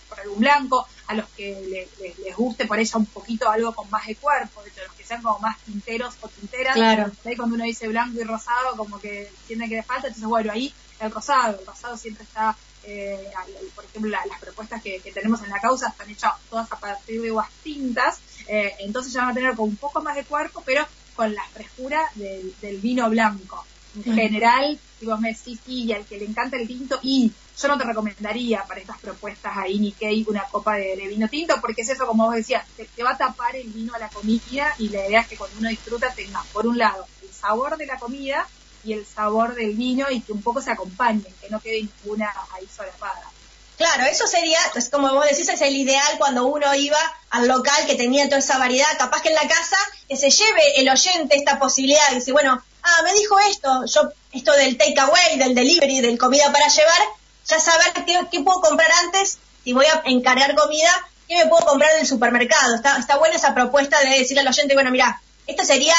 por 0.09 0.21
algún 0.21 0.39
blanco, 0.39 0.87
a 1.07 1.15
los 1.15 1.29
que 1.31 1.89
les 2.25 2.37
guste 2.37 2.67
por 2.67 2.79
ella 2.79 2.99
un 2.99 3.07
poquito 3.07 3.49
algo 3.49 3.75
con 3.75 3.89
más 3.91 4.07
de 4.07 4.17
cuerpo, 4.17 4.63
de 4.63 4.71
hecho, 4.71 4.83
los 4.87 4.95
que 4.95 5.05
sean 5.05 5.23
como 5.23 5.39
más 5.41 5.59
tinteros 5.61 6.15
o 6.21 6.29
tinteras, 6.29 6.75
claro. 6.75 7.11
ahí 7.25 7.37
cuando 7.37 7.57
uno 7.57 7.65
dice 7.65 7.89
blanco 7.89 8.21
y 8.21 8.25
rosado, 8.25 8.77
como 8.77 9.01
que 9.01 9.31
tiene 9.47 9.69
que 9.69 9.77
le 9.77 9.83
falta, 9.83 10.09
entonces 10.09 10.29
bueno, 10.29 10.53
ahí 10.53 10.73
el 11.01 11.11
rosado, 11.11 11.59
el 11.59 11.67
rosado 11.67 11.97
siempre 11.97 12.25
está 12.25 12.57
eh, 12.85 13.31
por 13.75 13.85
ejemplo, 13.85 14.11
las 14.11 14.41
propuestas 14.41 14.83
que, 14.83 15.01
tenemos 15.13 15.43
en 15.43 15.51
la 15.51 15.61
causa 15.61 15.89
están 15.89 16.11
hechas 16.11 16.33
todas 16.51 16.71
a 16.71 16.79
partir 16.79 17.23
de 17.23 17.33
uvas 17.33 17.49
tintas, 17.63 18.21
eh, 18.49 18.75
entonces 18.81 19.13
ya 19.13 19.23
van 19.23 19.31
a 19.31 19.35
tener 19.35 19.55
con 19.55 19.69
un 19.69 19.77
poco 19.77 20.03
más 20.03 20.17
de 20.17 20.25
cuerpo, 20.25 20.63
pero 20.65 20.87
con 21.15 21.35
la 21.35 21.45
frescura 21.53 22.01
del, 22.15 22.79
vino 22.79 23.09
blanco. 23.11 23.65
En 23.95 24.15
general, 24.15 24.79
si 24.99 25.05
vos 25.05 25.21
me 25.21 25.35
decís, 25.35 25.61
y 25.67 25.93
al 25.93 26.07
que 26.07 26.17
le 26.17 26.25
encanta 26.25 26.57
el 26.57 26.67
tinto, 26.67 26.99
y 27.03 27.31
yo 27.61 27.69
no 27.69 27.77
te 27.77 27.85
recomendaría 27.85 28.65
para 28.65 28.81
estas 28.81 28.99
propuestas 28.99 29.53
ahí 29.55 29.79
Nikkei 29.79 30.25
una 30.27 30.45
copa 30.45 30.77
de, 30.77 30.97
vino 31.09 31.29
tinto, 31.29 31.61
porque 31.61 31.83
es 31.83 31.91
eso, 31.91 32.07
como 32.07 32.25
vos 32.25 32.35
decías, 32.35 32.67
te, 32.77 32.87
te, 32.87 33.03
va 33.03 33.11
a 33.11 33.19
tapar 33.19 33.55
el 33.55 33.69
vino 33.69 33.95
a 33.95 33.99
la 33.99 34.09
comida 34.09 34.75
y 34.79 34.89
la 34.89 35.07
idea 35.07 35.21
es 35.21 35.29
que 35.29 35.37
cuando 35.37 35.59
uno 35.59 35.69
disfruta 35.69 36.11
tenga, 36.15 36.43
por 36.55 36.67
un 36.67 36.79
lado, 36.79 37.05
el 37.23 37.31
sabor 37.31 37.77
de 37.77 37.85
la 37.85 37.99
comida 37.99 38.49
y 38.85 38.93
el 38.95 39.07
sabor 39.07 39.55
del 39.55 39.75
vino 39.75 40.11
y 40.11 40.21
que 40.21 40.33
un 40.33 40.43
poco 40.43 40.61
se 40.61 40.71
acompañen, 40.71 41.35
que 41.41 41.51
no 41.51 41.61
quede 41.61 41.83
ninguna 41.83 42.33
ahí 42.53 42.69
solapada. 42.75 43.33
Claro, 43.77 44.05
eso 44.05 44.27
sería, 44.27 44.59
pues 44.73 44.91
como 44.91 45.13
vos 45.13 45.25
decís, 45.29 45.49
es 45.49 45.61
el 45.61 45.75
ideal 45.75 46.19
cuando 46.19 46.47
uno 46.47 46.73
iba 46.75 46.99
al 47.31 47.49
local 47.49 47.87
que 47.87 47.95
tenía 47.95 48.27
toda 48.27 48.39
esa 48.39 48.59
variedad, 48.59 48.87
capaz 48.99 49.23
que 49.23 49.31
en 49.31 49.35
la 49.35 49.49
casa, 49.49 49.77
que 50.09 50.17
se 50.17 50.31
lleve 50.31 50.81
el 50.81 50.89
oyente 50.89 51.37
esta 51.37 51.59
posibilidad, 51.59 52.13
y 52.13 52.17
dice, 52.17 52.33
bueno, 52.33 52.63
ah, 52.83 53.03
me 53.03 53.13
dijo 53.15 53.39
esto, 53.41 53.85
yo, 53.87 54.13
esto 54.33 54.53
del 54.53 54.77
takeaway, 54.77 55.39
del 55.39 55.55
delivery, 55.55 56.01
del 56.01 56.19
comida 56.19 56.53
para 56.53 56.69
llevar, 56.69 57.01
ya 57.49 57.59
saber 57.59 57.93
qué, 58.07 58.21
qué, 58.31 58.41
puedo 58.41 58.61
comprar 58.61 58.91
antes, 59.05 59.39
si 59.65 59.73
voy 59.73 59.87
a 59.87 60.03
encargar 60.05 60.55
comida, 60.55 60.91
qué 61.27 61.39
me 61.39 61.47
puedo 61.47 61.67
comprar 61.67 61.97
del 61.97 62.07
supermercado. 62.07 62.75
Está, 62.75 62.99
está 62.99 63.17
buena 63.17 63.37
esa 63.37 63.55
propuesta 63.55 63.99
de 64.01 64.19
decirle 64.19 64.43
al 64.43 64.49
oyente, 64.49 64.75
bueno, 64.75 64.91
mira, 64.91 65.21
esto 65.47 65.65
sería 65.65 65.95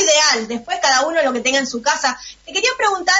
ideal, 0.00 0.48
después 0.48 0.78
cada 0.80 1.06
uno 1.06 1.22
lo 1.22 1.32
que 1.32 1.40
tenga 1.40 1.58
en 1.58 1.66
su 1.66 1.82
casa. 1.82 2.18
Te 2.44 2.52
quería 2.52 2.70
preguntar 2.76 3.16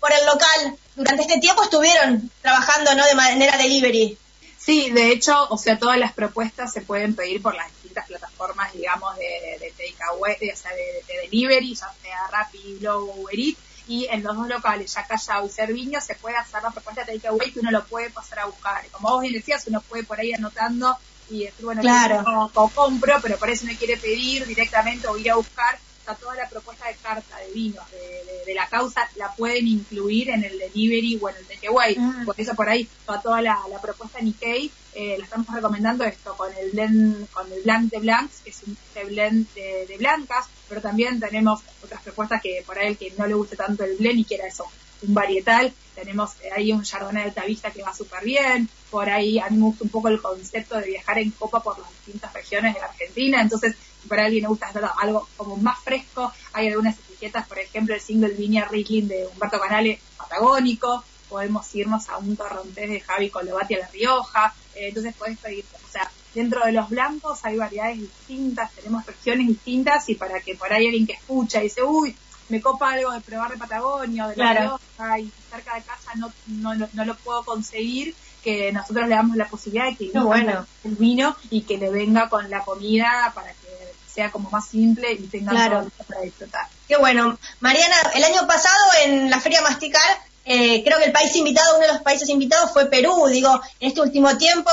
por 0.00 0.12
el 0.12 0.26
local, 0.26 0.76
durante 0.96 1.22
este 1.22 1.38
tiempo 1.38 1.62
estuvieron 1.62 2.30
trabajando 2.40 2.94
¿no? 2.94 3.06
de 3.06 3.14
manera 3.14 3.56
delivery. 3.56 4.18
Sí, 4.58 4.90
de 4.90 5.10
hecho, 5.10 5.46
o 5.48 5.58
sea, 5.58 5.78
todas 5.78 5.98
las 5.98 6.12
propuestas 6.12 6.72
se 6.72 6.82
pueden 6.82 7.16
pedir 7.16 7.42
por 7.42 7.54
las 7.54 7.68
distintas 7.68 8.06
plataformas, 8.06 8.72
digamos, 8.72 9.16
de, 9.16 9.58
de 9.60 9.72
takeaway, 9.72 10.36
o 10.52 10.56
sea, 10.56 10.70
de, 10.72 11.22
delivery, 11.22 11.74
ya 11.74 11.92
sea 12.00 12.28
Rappi, 12.30 12.78
Globo, 12.78 13.12
Uber 13.16 13.38
Eats, 13.38 13.58
y 13.88 14.06
en 14.06 14.22
los 14.22 14.36
dos 14.36 14.46
locales, 14.46 14.92
ya 14.94 15.04
Callao 15.04 15.46
y 15.46 15.50
Cerviño, 15.50 16.00
se 16.00 16.14
puede 16.14 16.36
hacer 16.36 16.62
la 16.62 16.70
propuesta 16.70 17.04
de 17.04 17.14
takeaway 17.14 17.50
que 17.50 17.58
uno 17.58 17.72
lo 17.72 17.84
puede 17.86 18.10
pasar 18.10 18.40
a 18.40 18.46
buscar. 18.46 18.84
Como 18.92 19.10
vos 19.10 19.20
bien 19.20 19.32
decías, 19.32 19.66
uno 19.66 19.80
puede 19.80 20.04
por 20.04 20.20
ahí 20.20 20.32
anotando 20.32 20.96
y 21.28 21.44
decir, 21.44 21.64
bueno, 21.64 21.80
claro. 21.80 22.50
o 22.54 22.68
compro, 22.68 23.20
pero 23.20 23.38
por 23.38 23.50
eso 23.50 23.66
no 23.66 23.72
quiere 23.76 23.96
pedir 23.96 24.46
directamente 24.46 25.08
o 25.08 25.16
ir 25.16 25.30
a 25.30 25.36
buscar 25.36 25.78
toda 26.18 26.34
la 26.34 26.48
propuesta 26.48 26.88
de 26.88 26.94
carta 26.96 27.38
de 27.38 27.52
vinos 27.52 27.84
de, 27.90 28.54
la 28.54 28.68
causa 28.68 29.08
la 29.16 29.32
pueden 29.34 29.66
incluir 29.66 30.28
en 30.28 30.44
el 30.44 30.58
delivery 30.58 31.18
o 31.22 31.30
en 31.30 31.36
el 31.36 31.46
takeaway. 31.46 31.96
Ah. 31.98 32.22
Por 32.26 32.38
eso 32.38 32.54
por 32.54 32.68
ahí 32.68 32.86
toda 33.22 33.40
la, 33.40 33.58
propuesta 33.80 34.20
Nikkei 34.20 34.70
eh, 34.94 35.16
la 35.18 35.24
estamos 35.24 35.46
recomendando 35.54 36.04
esto 36.04 36.36
con 36.36 36.52
el 36.54 36.70
blend, 36.72 37.30
con 37.30 37.50
el 37.50 37.62
blanc 37.62 37.90
de 37.90 37.98
blancs, 37.98 38.40
que 38.44 38.50
es 38.50 38.62
un 38.66 38.76
este 38.94 39.04
blend 39.04 39.46
de, 39.54 39.96
blancas, 39.98 40.46
pero 40.68 40.82
también 40.82 41.18
tenemos 41.18 41.60
otras 41.82 42.02
propuestas 42.02 42.42
que 42.42 42.62
por 42.66 42.78
ahí 42.78 42.88
el 42.88 42.98
que 42.98 43.12
no 43.16 43.26
le 43.26 43.34
guste 43.34 43.56
tanto 43.56 43.84
el 43.84 43.96
blend 43.96 44.18
y 44.20 44.24
quiera 44.24 44.46
eso, 44.46 44.66
un 45.00 45.14
varietal, 45.14 45.72
tenemos 45.94 46.32
eh, 46.42 46.50
ahí 46.54 46.72
un 46.72 46.82
Chardonnay 46.82 47.24
de 47.24 47.28
Altavista 47.30 47.70
que 47.70 47.82
va 47.82 47.94
súper 47.94 48.22
bien, 48.22 48.68
por 48.90 49.08
ahí 49.08 49.38
a 49.38 49.48
mí 49.48 49.56
me 49.56 49.64
gusta 49.64 49.84
un 49.84 49.90
poco 49.90 50.08
el 50.08 50.20
concepto 50.20 50.76
de 50.78 50.86
viajar 50.86 51.18
en 51.18 51.30
copa 51.30 51.62
por 51.62 51.78
las 51.78 51.88
distintas 51.90 52.32
regiones 52.34 52.74
de 52.74 52.80
la 52.80 52.86
Argentina, 52.86 53.40
entonces 53.40 53.76
para 54.08 54.24
alguien 54.24 54.42
le 54.42 54.48
gusta 54.48 54.72
algo 55.00 55.28
como 55.36 55.56
más 55.56 55.78
fresco, 55.80 56.32
hay 56.52 56.68
algunas 56.68 56.98
etiquetas, 56.98 57.46
por 57.46 57.58
ejemplo, 57.58 57.94
el 57.94 58.00
single 58.00 58.34
Viña 58.34 58.66
Rickling 58.66 59.08
de 59.08 59.26
Humberto 59.26 59.60
Canale 59.60 60.00
patagónico, 60.16 61.04
podemos 61.28 61.74
irnos 61.74 62.08
a 62.08 62.18
un 62.18 62.36
torrontés 62.36 62.90
de 62.90 63.00
Javi 63.00 63.30
Colovati 63.30 63.74
a 63.74 63.78
La 63.80 63.88
Rioja, 63.88 64.54
eh, 64.74 64.88
entonces 64.88 65.14
podés 65.14 65.38
pedir, 65.38 65.64
o 65.74 65.90
sea, 65.90 66.10
dentro 66.34 66.64
de 66.64 66.72
los 66.72 66.88
blancos 66.88 67.40
hay 67.44 67.56
variedades 67.56 68.00
distintas, 68.00 68.72
tenemos 68.72 69.04
regiones 69.06 69.48
distintas 69.48 70.08
y 70.08 70.14
para 70.14 70.40
que 70.40 70.54
por 70.54 70.72
ahí 70.72 70.86
alguien 70.86 71.06
que 71.06 71.14
escucha 71.14 71.60
y 71.60 71.64
dice, 71.64 71.82
uy, 71.82 72.14
me 72.48 72.60
copa 72.60 72.92
algo 72.92 73.12
de 73.12 73.20
probar 73.20 73.50
de 73.50 73.56
Patagonia 73.56 74.26
o 74.26 74.28
de 74.28 74.36
La 74.36 74.52
Rioja 74.52 75.18
y 75.18 75.32
cerca 75.50 75.74
de 75.74 75.82
casa 75.82 76.10
no, 76.16 76.32
no, 76.46 76.74
no, 76.92 77.04
lo 77.04 77.16
puedo 77.16 77.44
conseguir, 77.44 78.14
que 78.42 78.72
nosotros 78.72 79.08
le 79.08 79.14
damos 79.14 79.36
la 79.36 79.46
posibilidad 79.46 79.86
de 79.86 79.96
que 79.96 80.18
bueno. 80.18 80.66
el 80.84 80.96
vino 80.96 81.36
y 81.48 81.62
que 81.62 81.78
le 81.78 81.90
venga 81.90 82.28
con 82.28 82.50
la 82.50 82.60
comida 82.60 83.32
para 83.34 83.52
que 83.54 83.61
sea 84.12 84.30
como 84.30 84.50
más 84.50 84.68
simple 84.68 85.12
y 85.12 85.26
tenga 85.26 85.50
claro. 85.50 85.80
todo 85.80 86.06
para 86.06 86.20
disfrutar. 86.22 86.66
Qué 86.88 86.96
bueno. 86.96 87.38
Mariana, 87.60 87.96
el 88.14 88.24
año 88.24 88.46
pasado 88.46 88.82
en 89.04 89.30
la 89.30 89.40
Feria 89.40 89.62
Masticar, 89.62 90.20
eh, 90.44 90.82
creo 90.84 90.98
que 90.98 91.04
el 91.04 91.12
país 91.12 91.34
invitado, 91.36 91.76
uno 91.76 91.86
de 91.86 91.92
los 91.92 92.02
países 92.02 92.28
invitados 92.28 92.72
fue 92.72 92.86
Perú. 92.86 93.26
Digo, 93.28 93.60
en 93.80 93.88
este 93.88 94.00
último 94.00 94.36
tiempo 94.36 94.70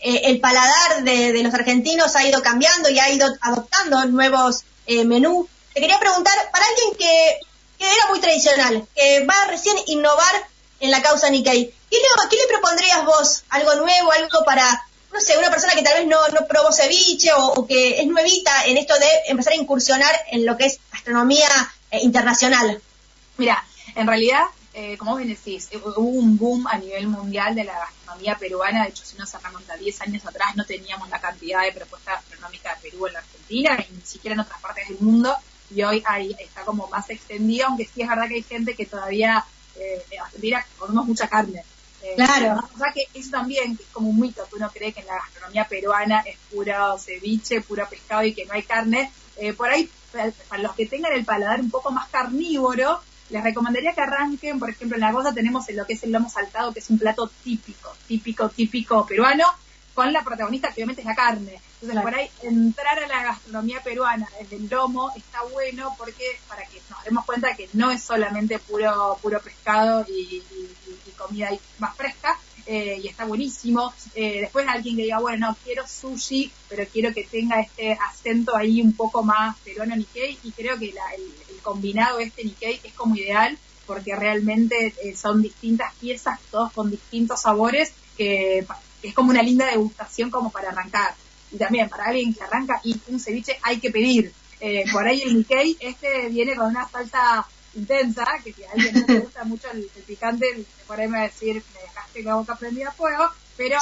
eh, 0.00 0.22
el 0.24 0.40
paladar 0.40 1.04
de, 1.04 1.42
los 1.42 1.52
argentinos 1.52 2.16
ha 2.16 2.26
ido 2.26 2.42
cambiando 2.42 2.88
y 2.88 2.98
ha 2.98 3.10
ido 3.10 3.28
adoptando 3.42 4.04
nuevos 4.06 4.64
eh, 4.86 5.04
menús. 5.04 5.46
Te 5.74 5.80
quería 5.80 6.00
preguntar, 6.00 6.34
para 6.50 6.64
alguien 6.66 6.94
que, 6.98 7.40
era 7.78 8.08
muy 8.10 8.20
tradicional, 8.20 8.86
que 8.94 9.24
va 9.24 9.34
a 9.42 9.46
recién 9.46 9.76
innovar 9.86 10.48
en 10.80 10.90
la 10.90 11.02
causa 11.02 11.30
Nikkei, 11.30 11.66
¿qué 11.90 11.96
le, 11.96 12.28
¿qué 12.28 12.36
le 12.36 12.46
propondrías 12.48 13.04
vos? 13.04 13.44
¿Algo 13.50 13.74
nuevo, 13.76 14.12
algo 14.12 14.44
para, 14.44 14.86
no 15.12 15.20
sé, 15.20 15.36
una 15.38 15.50
persona 15.50 15.74
que 15.74 15.82
tal 15.82 15.98
vez 15.98 16.06
no, 16.06 16.28
no 16.28 16.46
probó 16.46 16.72
ceviche 16.72 17.30
o, 17.36 17.66
que 17.66 18.00
es 18.00 18.06
nuevita 18.06 18.64
en 18.66 18.76
esto 18.76 18.94
de 18.98 19.08
empezar 19.26 19.52
a 19.52 19.56
incursionar 19.56 20.14
en 20.30 20.46
lo 20.46 20.56
que 20.56 20.66
es 20.66 20.78
gastronomía 20.92 21.48
eh, 21.90 22.00
internacional? 22.02 22.80
Mira, 23.36 23.64
en 23.94 24.06
realidad 24.06 24.44
eh, 24.72 24.96
como 24.96 25.12
vos 25.12 25.26
decís, 25.26 25.68
eh, 25.72 25.78
hubo 25.78 26.00
un 26.00 26.38
boom 26.38 26.66
a 26.68 26.78
nivel 26.78 27.08
mundial 27.08 27.54
de 27.56 27.64
la 27.64 27.76
gastronomía 27.76 28.36
peruana. 28.38 28.84
De 28.84 28.90
hecho, 28.90 29.04
si 29.04 29.16
uno 29.16 29.26
se 29.26 29.38
remonta 29.38 29.76
10 29.76 30.00
años 30.02 30.24
atrás, 30.24 30.54
no 30.54 30.64
teníamos 30.64 31.08
la 31.10 31.20
cantidad 31.20 31.62
de 31.62 31.72
propuestas 31.72 32.14
gastronómicas 32.20 32.80
de 32.80 32.90
Perú 32.90 33.06
en 33.08 33.14
la 33.14 33.18
Argentina, 33.18 33.76
ni 33.76 34.00
siquiera 34.02 34.34
en 34.34 34.40
otras 34.40 34.60
partes 34.60 34.88
del 34.88 34.98
mundo. 35.00 35.34
Y 35.74 35.82
hoy 35.82 36.02
ahí 36.06 36.36
está 36.38 36.62
como 36.62 36.86
más 36.88 37.10
extendido, 37.10 37.66
aunque 37.66 37.84
sí 37.84 38.02
es 38.02 38.08
verdad 38.08 38.28
que 38.28 38.34
hay 38.34 38.42
gente 38.42 38.74
que 38.74 38.86
todavía 38.86 39.44
eh, 39.76 40.04
en 40.40 40.54
comemos 40.78 41.06
mucha 41.06 41.28
carne. 41.28 41.64
Eh, 42.02 42.14
claro. 42.16 42.62
O 42.74 42.78
sea 42.78 42.92
que 42.92 43.04
eso 43.12 43.30
también 43.30 43.78
es 43.78 43.86
como 43.92 44.08
un 44.08 44.20
mito, 44.20 44.46
que 44.48 44.56
uno 44.56 44.70
cree 44.70 44.92
que 44.92 45.00
en 45.00 45.06
la 45.06 45.16
gastronomía 45.16 45.68
peruana 45.68 46.20
es 46.20 46.36
puro 46.50 46.98
ceviche, 46.98 47.60
puro 47.60 47.88
pescado 47.88 48.24
y 48.24 48.34
que 48.34 48.46
no 48.46 48.54
hay 48.54 48.62
carne. 48.62 49.12
por 49.56 49.68
ahí, 49.68 49.90
para 50.48 50.62
los 50.62 50.74
que 50.74 50.86
tengan 50.86 51.12
el 51.12 51.24
paladar 51.24 51.60
un 51.60 51.70
poco 51.70 51.90
más 51.92 52.08
carnívoro, 52.08 53.00
les 53.30 53.42
recomendaría 53.42 53.92
que 53.92 54.00
arranquen, 54.00 54.58
por 54.58 54.70
ejemplo, 54.70 54.96
en 54.96 55.02
la 55.02 55.12
cosa 55.12 55.32
tenemos 55.32 55.64
lo 55.70 55.86
que 55.86 55.94
es 55.94 56.02
el 56.02 56.12
lomo 56.12 56.28
saltado, 56.28 56.72
que 56.72 56.80
es 56.80 56.90
un 56.90 56.98
plato 56.98 57.30
típico, 57.42 57.94
típico, 58.06 58.48
típico 58.48 59.06
peruano, 59.06 59.44
con 59.94 60.12
la 60.12 60.22
protagonista 60.22 60.68
que 60.68 60.74
obviamente 60.74 61.02
es 61.02 61.06
la 61.06 61.14
carne. 61.14 61.60
Entonces, 61.80 62.02
por 62.02 62.14
ahí 62.14 62.30
entrar 62.42 62.98
a 62.98 63.06
la 63.06 63.22
gastronomía 63.22 63.82
peruana 63.82 64.28
desde 64.38 64.56
el 64.56 64.68
lomo 64.68 65.12
está 65.16 65.42
bueno 65.52 65.94
porque 65.96 66.24
para 66.48 66.64
que 66.66 66.80
nos 66.90 67.02
demos 67.04 67.24
cuenta 67.24 67.54
que 67.56 67.68
no 67.72 67.90
es 67.90 68.02
solamente 68.02 68.58
puro 68.58 69.18
puro 69.22 69.40
pescado 69.40 70.04
y, 70.08 70.42
comida 71.20 71.50
más 71.78 71.96
fresca, 71.96 72.38
eh, 72.66 73.00
y 73.02 73.08
está 73.08 73.24
buenísimo. 73.24 73.92
Eh, 74.14 74.42
después 74.42 74.66
alguien 74.68 74.96
que 74.96 75.02
diga, 75.02 75.18
bueno, 75.18 75.48
no, 75.48 75.56
quiero 75.64 75.86
sushi, 75.86 76.52
pero 76.68 76.86
quiero 76.86 77.12
que 77.12 77.24
tenga 77.24 77.60
este 77.60 77.92
acento 77.92 78.56
ahí 78.56 78.80
un 78.80 78.92
poco 78.92 79.22
más 79.22 79.58
peruano 79.58 79.96
Nikkei, 79.96 80.38
y 80.44 80.52
creo 80.52 80.78
que 80.78 80.92
la, 80.92 81.02
el, 81.16 81.60
combinado 81.62 82.20
este 82.20 82.42
Nikkei 82.42 82.80
es 82.82 82.94
como 82.94 83.16
ideal 83.16 83.58
porque 83.86 84.16
realmente 84.16 84.94
eh, 85.02 85.14
son 85.14 85.42
distintas 85.42 85.92
piezas, 85.96 86.40
todos 86.50 86.72
con 86.72 86.90
distintos 86.90 87.42
sabores, 87.42 87.92
que, 88.16 88.64
es 89.02 89.14
como 89.14 89.30
una 89.30 89.42
linda 89.42 89.66
degustación 89.66 90.30
como 90.30 90.50
para 90.50 90.70
arrancar. 90.70 91.14
Y 91.52 91.56
también 91.56 91.88
para 91.88 92.04
alguien 92.04 92.32
que 92.32 92.42
arranca 92.44 92.80
y 92.84 92.98
un 93.08 93.18
ceviche 93.18 93.58
hay 93.62 93.80
que 93.80 93.90
pedir. 93.90 94.32
Por 94.92 95.08
ahí 95.08 95.22
el 95.22 95.38
Nikkei, 95.38 95.76
este 95.80 96.28
viene 96.28 96.54
con 96.54 96.66
una 96.66 96.88
salsa 96.88 97.46
intensa, 97.74 98.24
que 98.44 98.52
si 98.52 98.64
a 98.64 98.72
alguien 98.72 98.94
no 98.94 99.14
le 99.14 99.20
gusta 99.20 99.44
mucho 99.44 99.70
el, 99.70 99.84
picante, 100.06 100.64
por 100.86 101.00
ahí 101.00 101.08
me 101.08 101.18
va 101.18 101.24
a 101.24 101.28
decir, 101.28 101.62
me 101.74 101.80
dejaste 101.80 102.22
la 102.22 102.34
boca 102.34 102.56
prendida 102.56 102.88
a 102.88 102.92
fuego, 102.92 103.30
pero 103.56 103.78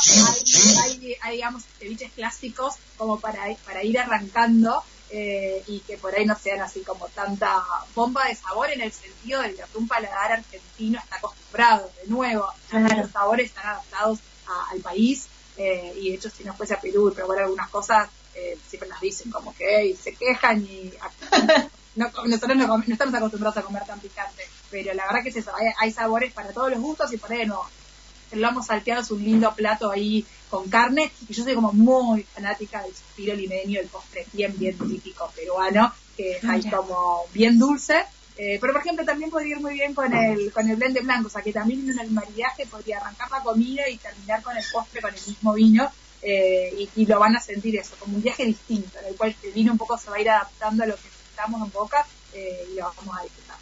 hay, 0.84 1.16
hay, 1.20 1.36
digamos, 1.36 1.64
ceviches 1.78 2.12
clásicos 2.12 2.74
como 2.96 3.20
para, 3.20 3.42
para 3.64 3.82
ir 3.82 3.98
arrancando 3.98 4.82
eh, 5.10 5.62
y 5.66 5.80
que 5.80 5.96
por 5.96 6.14
ahí 6.14 6.26
no 6.26 6.36
sean 6.36 6.60
así 6.60 6.80
como 6.82 7.08
tanta 7.08 7.62
bomba 7.94 8.26
de 8.26 8.34
sabor 8.34 8.70
en 8.70 8.82
el 8.82 8.92
sentido 8.92 9.40
de 9.40 9.54
que 9.54 9.62
un 9.74 9.88
paladar 9.88 10.32
argentino 10.32 10.98
está 10.98 11.16
acostumbrado, 11.16 11.90
de 12.02 12.10
nuevo, 12.10 12.46
los 12.72 13.10
sabores 13.10 13.46
están 13.46 13.66
adaptados 13.66 14.18
al 14.70 14.80
país 14.80 15.28
eh, 15.56 15.94
y 15.96 16.10
de 16.10 16.16
hecho 16.16 16.30
si 16.30 16.44
no 16.44 16.54
fuese 16.54 16.74
a 16.74 16.80
Perú 16.80 17.08
y 17.08 17.14
probar 17.14 17.40
algunas 17.40 17.68
cosas 17.68 18.08
eh, 18.34 18.58
siempre 18.68 18.88
nos 18.88 19.00
dicen 19.00 19.30
como 19.30 19.54
que 19.54 19.96
se 20.00 20.14
quejan 20.14 20.62
y 20.62 20.92
nosotros 21.98 22.56
no, 22.56 22.82
estamos 22.86 23.14
acostumbrados 23.14 23.56
a 23.56 23.62
comer 23.62 23.84
tan 23.84 24.00
picante, 24.00 24.42
pero 24.70 24.94
la 24.94 25.06
verdad 25.06 25.22
que 25.22 25.30
es 25.30 25.36
eso, 25.36 25.50
hay, 25.78 25.92
sabores 25.92 26.32
para 26.32 26.52
todos 26.52 26.70
los 26.70 26.80
gustos 26.80 27.12
y 27.12 27.18
por 27.18 27.32
ahí 27.32 27.46
no, 27.46 27.60
el 28.30 28.40
lomo 28.40 28.62
salteado 28.62 29.02
es 29.02 29.10
un 29.10 29.24
lindo 29.24 29.52
plato 29.54 29.90
ahí 29.90 30.24
con 30.48 30.68
carne 30.68 31.10
y 31.28 31.32
yo 31.32 31.44
soy 31.44 31.54
como 31.54 31.72
muy 31.72 32.22
fanática 32.22 32.82
del 32.82 32.94
suspiro 32.94 33.34
limeño, 33.34 33.80
el 33.80 33.88
postre 33.88 34.26
bien, 34.32 34.54
bien 34.56 34.76
típico 34.78 35.30
peruano, 35.34 35.92
que 36.16 36.32
es 36.32 36.44
ahí 36.44 36.62
como 36.70 37.24
bien 37.32 37.58
dulce. 37.58 38.04
Eh, 38.40 38.58
pero 38.60 38.72
por 38.72 38.82
ejemplo 38.82 39.04
también 39.04 39.30
podría 39.30 39.56
ir 39.56 39.60
muy 39.60 39.74
bien 39.74 39.94
con 39.94 40.14
el, 40.14 40.52
con 40.52 40.68
el 40.70 40.76
blend 40.76 41.00
blanco, 41.02 41.26
o 41.26 41.30
sea 41.30 41.42
que 41.42 41.52
también 41.52 41.90
en 41.90 41.98
el 41.98 42.10
maridaje 42.12 42.66
podría 42.66 42.98
arrancar 42.98 43.28
la 43.32 43.42
comida 43.42 43.88
y 43.88 43.96
terminar 43.96 44.42
con 44.42 44.56
el 44.56 44.62
postre 44.72 45.00
con 45.00 45.12
el 45.12 45.20
mismo 45.26 45.52
vino. 45.54 45.90
Eh, 46.22 46.88
y, 46.96 47.06
lo 47.06 47.20
van 47.20 47.36
a 47.36 47.40
sentir 47.40 47.76
eso, 47.78 47.94
como 47.98 48.16
un 48.16 48.22
viaje 48.22 48.44
distinto, 48.44 48.98
en 48.98 49.06
el 49.06 49.16
cual 49.16 49.34
el 49.42 49.52
vino 49.52 49.70
un 49.70 49.78
poco 49.78 49.96
se 49.96 50.10
va 50.10 50.16
a 50.16 50.20
ir 50.20 50.28
adaptando 50.28 50.82
a 50.82 50.86
lo 50.86 50.96
que 50.96 51.08
estamos 51.38 51.62
en 51.62 51.72
boca 51.72 52.04
eh, 52.32 52.66
y 52.72 52.74
lo 52.74 52.92
vamos 52.96 53.16
a 53.16 53.22
disfrutar. 53.22 53.56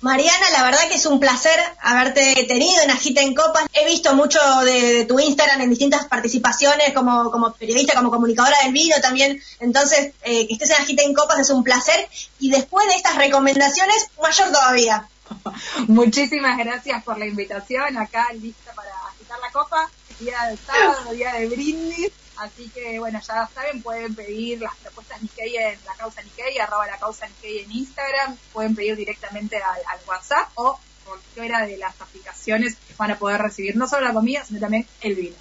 Mariana, 0.00 0.50
la 0.52 0.62
verdad 0.64 0.86
que 0.88 0.96
es 0.96 1.06
un 1.06 1.18
placer 1.18 1.58
haberte 1.80 2.44
tenido 2.46 2.82
en 2.82 2.90
Agita 2.90 3.22
en 3.22 3.34
Copas. 3.34 3.66
He 3.72 3.86
visto 3.86 4.14
mucho 4.14 4.38
de, 4.64 5.06
tu 5.06 5.18
Instagram 5.18 5.62
en 5.62 5.70
distintas 5.70 6.06
participaciones 6.06 6.92
como, 6.92 7.30
como, 7.30 7.52
periodista, 7.54 7.94
como 7.94 8.10
comunicadora 8.10 8.56
del 8.62 8.72
vino 8.72 8.96
también. 9.00 9.42
Entonces, 9.60 10.12
eh, 10.22 10.46
que 10.46 10.52
estés 10.52 10.70
en 10.70 10.82
Agita 10.82 11.02
en 11.02 11.14
Copas 11.14 11.40
es 11.40 11.50
un 11.50 11.64
placer. 11.64 12.06
Y 12.38 12.50
después 12.50 12.86
de 12.86 12.94
estas 12.94 13.16
recomendaciones, 13.16 14.08
mayor 14.22 14.52
todavía. 14.52 15.08
Muchísimas 15.88 16.58
gracias 16.58 17.02
por 17.02 17.18
la 17.18 17.26
invitación. 17.26 17.96
Acá 17.96 18.28
lista 18.34 18.72
para 18.74 18.90
agitar 19.08 19.38
la 19.40 19.50
copa. 19.50 19.90
Día 20.20 20.44
del 20.44 20.58
sábado, 20.58 21.12
día 21.12 21.32
de 21.32 21.46
brindis. 21.46 22.12
Así 22.38 22.68
que, 22.68 22.98
bueno, 23.00 23.20
ya 23.20 23.48
saben, 23.52 23.82
pueden 23.82 24.14
pedir 24.14 24.60
las 24.60 24.74
propuestas 24.76 25.20
Nikkei 25.20 25.56
en 25.56 25.78
la 25.84 25.94
causa 25.94 26.22
Nikkei, 26.22 26.56
arroba 26.58 26.86
la 26.86 26.96
causa 26.96 27.26
Nikkei 27.26 27.64
en 27.64 27.72
Instagram, 27.72 28.36
pueden 28.52 28.76
pedir 28.76 28.94
directamente 28.94 29.56
al, 29.56 29.98
WhatsApp 30.06 30.48
o 30.54 30.78
por 31.04 31.20
fuera 31.34 31.66
de 31.66 31.76
las 31.76 32.00
aplicaciones 32.00 32.76
van 32.96 33.10
a 33.10 33.18
poder 33.18 33.40
recibir 33.40 33.76
no 33.76 33.88
solo 33.88 34.06
la 34.06 34.12
comida, 34.12 34.44
sino 34.44 34.60
también 34.60 34.86
el 35.00 35.14
vino. 35.16 35.36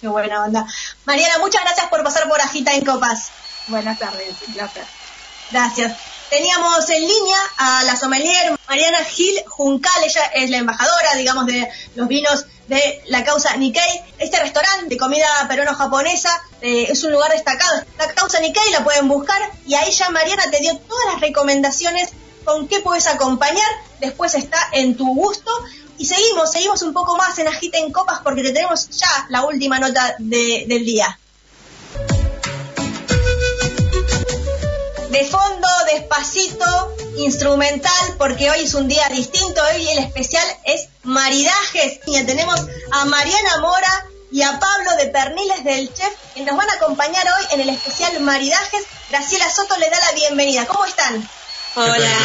Qué 0.00 0.08
buena 0.08 0.44
onda. 0.44 0.66
Mariana, 1.04 1.38
muchas 1.38 1.62
gracias 1.62 1.88
por 1.88 2.02
pasar 2.02 2.28
por 2.28 2.40
Agita 2.40 2.72
en 2.74 2.84
Copas. 2.84 3.30
Buenas 3.66 3.98
tardes, 3.98 4.36
un 4.46 4.54
placer. 4.54 4.86
Gracias. 5.50 5.96
Teníamos 6.30 6.88
en 6.90 7.00
línea 7.00 7.38
a 7.56 7.82
la 7.84 7.96
sommelier 7.96 8.58
Mariana 8.68 9.04
Gil 9.04 9.42
Juncal, 9.46 10.04
ella 10.04 10.26
es 10.34 10.50
la 10.50 10.58
embajadora, 10.58 11.14
digamos, 11.14 11.46
de 11.46 11.68
los 11.94 12.06
vinos 12.06 12.46
de 12.68 13.02
la 13.06 13.24
causa 13.24 13.56
Nikkei. 13.56 14.00
Este 14.18 14.38
restaurante 14.38 14.86
de 14.86 14.96
comida 14.96 15.26
peruano-japonesa 15.48 16.30
eh, 16.60 16.86
es 16.88 17.02
un 17.04 17.12
lugar 17.12 17.32
destacado. 17.32 17.82
La 17.98 18.12
causa 18.14 18.40
Nikkei 18.40 18.70
la 18.70 18.84
pueden 18.84 19.08
buscar 19.08 19.40
y 19.66 19.74
ahí 19.74 19.90
ya 19.90 20.10
Mariana 20.10 20.50
te 20.50 20.60
dio 20.60 20.76
todas 20.76 21.06
las 21.12 21.20
recomendaciones 21.20 22.10
con 22.44 22.68
qué 22.68 22.80
puedes 22.80 23.06
acompañar. 23.06 23.68
Después 24.00 24.34
está 24.34 24.58
en 24.72 24.96
tu 24.96 25.14
gusto. 25.14 25.50
Y 25.96 26.06
seguimos, 26.06 26.52
seguimos 26.52 26.82
un 26.82 26.92
poco 26.92 27.16
más 27.16 27.38
en 27.40 27.48
Agita 27.48 27.78
en 27.78 27.90
Copas 27.90 28.20
porque 28.22 28.42
te 28.42 28.52
tenemos 28.52 28.88
ya 28.90 29.08
la 29.30 29.44
última 29.44 29.80
nota 29.80 30.14
del 30.18 30.84
día. 30.84 31.18
De 35.18 35.24
fondo, 35.24 35.68
despacito, 35.92 36.94
instrumental, 37.16 38.14
porque 38.18 38.50
hoy 38.50 38.60
es 38.60 38.74
un 38.74 38.86
día 38.86 39.08
distinto. 39.08 39.60
Hoy 39.74 39.88
el 39.88 39.98
especial 39.98 40.46
es 40.64 40.88
maridajes. 41.02 42.00
Y 42.06 42.22
tenemos 42.24 42.60
a 42.92 43.04
Mariana 43.06 43.58
Mora 43.60 44.06
y 44.30 44.42
a 44.42 44.60
Pablo 44.60 44.94
de 44.96 45.06
Perniles 45.08 45.64
del 45.64 45.92
Chef, 45.92 46.12
que 46.34 46.42
nos 46.42 46.56
van 46.56 46.70
a 46.70 46.74
acompañar 46.74 47.26
hoy 47.26 47.46
en 47.52 47.60
el 47.62 47.70
especial 47.70 48.20
maridajes. 48.20 48.84
Graciela 49.10 49.50
Soto 49.50 49.76
le 49.78 49.90
da 49.90 49.98
la 49.98 50.12
bienvenida. 50.12 50.66
¿Cómo 50.66 50.84
están? 50.84 51.28
Hola, 51.74 52.16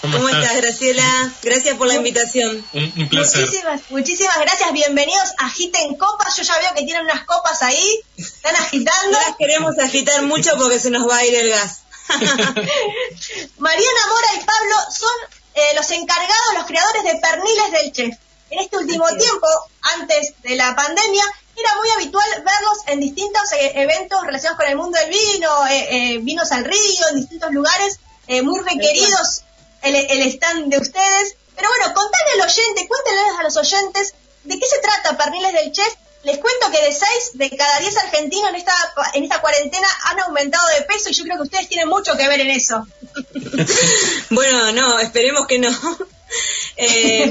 ¿cómo, 0.00 0.28
estás? 0.28 0.56
Graciela? 0.56 1.32
Gracias 1.42 1.76
por 1.76 1.86
la 1.86 1.94
invitación. 1.94 2.64
Un, 2.72 3.08
placer. 3.08 3.40
Muchísimas, 3.40 3.80
muchísimas 3.90 4.38
gracias, 4.40 4.72
bienvenidos. 4.72 5.28
Agiten 5.38 5.94
copas, 5.96 6.36
yo 6.36 6.42
ya 6.42 6.58
veo 6.58 6.74
que 6.74 6.84
tienen 6.84 7.04
unas 7.04 7.24
copas 7.24 7.62
ahí, 7.62 8.00
están 8.16 8.54
agitando. 8.56 9.18
las 9.26 9.36
queremos 9.36 9.78
agitar 9.78 10.22
mucho 10.22 10.56
porque 10.56 10.78
se 10.78 10.90
nos 10.90 11.08
va 11.08 11.18
a 11.18 11.24
ir 11.24 11.34
el 11.34 11.50
gas. 11.50 11.82
Mariana 13.58 14.06
Mora 14.08 14.34
y 14.34 14.44
Pablo 14.44 14.76
son 14.90 15.10
eh, 15.54 15.74
los 15.74 15.90
encargados, 15.90 16.54
los 16.54 16.66
creadores 16.66 17.04
de 17.04 17.16
Perniles 17.16 17.72
del 17.72 17.92
Chef. 17.92 18.16
En 18.50 18.58
este 18.60 18.76
último 18.76 19.06
tiempo, 19.16 19.46
antes 19.80 20.34
de 20.42 20.56
la 20.56 20.76
pandemia, 20.76 21.24
era 21.56 21.74
muy 21.76 21.88
habitual 21.90 22.28
verlos 22.44 22.78
en 22.86 23.00
distintos 23.00 23.52
eh, 23.52 23.72
eventos 23.76 24.22
relacionados 24.24 24.58
con 24.58 24.70
el 24.70 24.76
mundo 24.76 24.98
del 24.98 25.10
vino, 25.10 25.66
eh, 25.68 26.18
vinos 26.22 26.52
al 26.52 26.64
río, 26.64 27.08
en 27.10 27.16
distintos 27.16 27.50
lugares 27.50 27.98
muy 28.44 28.60
requeridos 28.60 29.42
el, 29.82 29.94
el 29.96 30.22
stand 30.28 30.70
de 30.70 30.78
ustedes. 30.78 31.36
Pero 31.56 31.68
bueno, 31.68 31.94
contale 31.94 32.32
al 32.34 32.40
oyente, 32.40 32.88
cuéntenles 32.88 33.38
a 33.38 33.42
los 33.42 33.56
oyentes 33.56 34.14
de 34.44 34.58
qué 34.58 34.66
se 34.66 34.78
trata 34.78 35.16
Perniles 35.16 35.52
del 35.52 35.72
Chef. 35.72 35.94
Les 36.24 36.38
cuento 36.38 36.70
que 36.70 36.82
de 36.82 36.92
6 36.92 37.08
de 37.34 37.50
cada 37.56 37.80
10 37.80 37.96
argentinos 37.96 38.50
en 38.50 38.56
esta, 38.56 38.72
en 39.14 39.24
esta 39.24 39.40
cuarentena 39.40 39.88
han 40.04 40.20
aumentado 40.20 40.66
de 40.68 40.82
peso 40.82 41.10
y 41.10 41.14
yo 41.14 41.24
creo 41.24 41.36
que 41.38 41.42
ustedes 41.42 41.68
tienen 41.68 41.88
mucho 41.88 42.16
que 42.16 42.28
ver 42.28 42.40
en 42.40 42.50
eso. 42.50 42.86
bueno, 44.30 44.72
no, 44.72 44.98
esperemos 45.00 45.46
que 45.46 45.58
no. 45.58 45.70
Eh, 46.78 47.30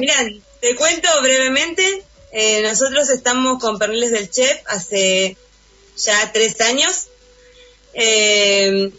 te 0.60 0.76
cuento 0.76 1.10
brevemente. 1.24 2.04
Eh, 2.32 2.62
nosotros 2.62 3.10
estamos 3.10 3.60
con 3.60 3.80
Perniles 3.80 4.12
del 4.12 4.30
Chef 4.30 4.62
hace 4.68 5.36
ya 5.98 6.32
tres 6.32 6.62
años. 6.62 7.08
Eh, 7.94 8.92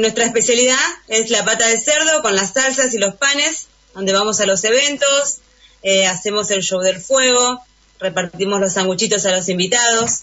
nuestra 0.00 0.24
especialidad 0.24 0.78
es 1.08 1.30
la 1.30 1.44
pata 1.44 1.68
de 1.68 1.78
cerdo 1.78 2.22
con 2.22 2.34
las 2.34 2.54
salsas 2.54 2.94
y 2.94 2.98
los 2.98 3.14
panes, 3.16 3.66
donde 3.94 4.12
vamos 4.12 4.40
a 4.40 4.46
los 4.46 4.64
eventos, 4.64 5.38
eh, 5.82 6.06
hacemos 6.06 6.50
el 6.50 6.62
show 6.62 6.80
del 6.80 7.00
fuego, 7.00 7.62
repartimos 7.98 8.60
los 8.60 8.72
sanguchitos 8.72 9.24
a 9.26 9.32
los 9.32 9.48
invitados 9.48 10.22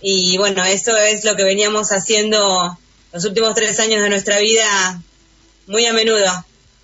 y 0.00 0.36
bueno, 0.38 0.64
eso 0.64 0.96
es 0.96 1.24
lo 1.24 1.36
que 1.36 1.44
veníamos 1.44 1.90
haciendo 1.90 2.78
los 3.12 3.24
últimos 3.24 3.54
tres 3.54 3.80
años 3.80 4.02
de 4.02 4.10
nuestra 4.10 4.38
vida 4.38 5.00
muy 5.66 5.86
a 5.86 5.92
menudo, 5.92 6.30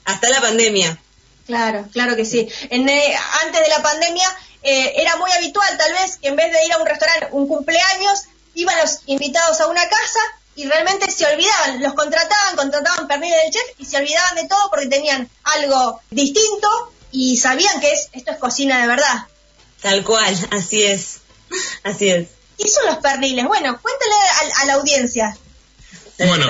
hasta 0.04 0.28
la 0.30 0.40
pandemia. 0.40 0.98
Claro, 1.46 1.86
claro 1.92 2.16
que 2.16 2.24
sí. 2.24 2.48
En, 2.70 2.88
eh, 2.88 3.14
antes 3.44 3.60
de 3.60 3.68
la 3.68 3.82
pandemia 3.82 4.28
eh, 4.62 4.94
era 4.96 5.16
muy 5.16 5.30
habitual 5.32 5.76
tal 5.76 5.92
vez 5.92 6.16
que 6.18 6.28
en 6.28 6.36
vez 6.36 6.52
de 6.52 6.64
ir 6.64 6.72
a 6.72 6.78
un 6.78 6.86
restaurante, 6.86 7.28
un 7.32 7.48
cumpleaños, 7.48 8.22
iban 8.54 8.76
los 8.78 9.00
invitados 9.06 9.60
a 9.60 9.66
una 9.66 9.88
casa 9.88 10.20
y 10.54 10.66
realmente 10.66 11.10
se 11.10 11.26
olvidaban, 11.26 11.82
los 11.82 11.94
contrataban, 11.94 12.56
contrataban 12.56 13.08
pernil 13.08 13.32
del 13.32 13.52
chef 13.52 13.62
y 13.78 13.84
se 13.84 13.96
olvidaban 13.96 14.36
de 14.36 14.48
todo 14.48 14.70
porque 14.70 14.86
tenían 14.86 15.28
algo 15.44 16.00
distinto 16.10 16.92
y 17.10 17.36
sabían 17.36 17.80
que 17.80 17.92
es, 17.92 18.08
esto 18.12 18.32
es 18.32 18.38
cocina 18.38 18.80
de 18.80 18.86
verdad. 18.86 19.26
Tal 19.82 20.04
cual, 20.04 20.34
así 20.50 20.82
es, 20.82 21.20
así 21.82 22.08
es. 22.08 22.28
¿Qué 22.56 22.68
son 22.68 22.86
los 22.86 22.96
perniles? 22.98 23.44
Bueno, 23.46 23.78
cuéntale 23.80 24.14
a, 24.60 24.64
la 24.66 24.74
audiencia. 24.74 25.36
Bueno, 26.18 26.46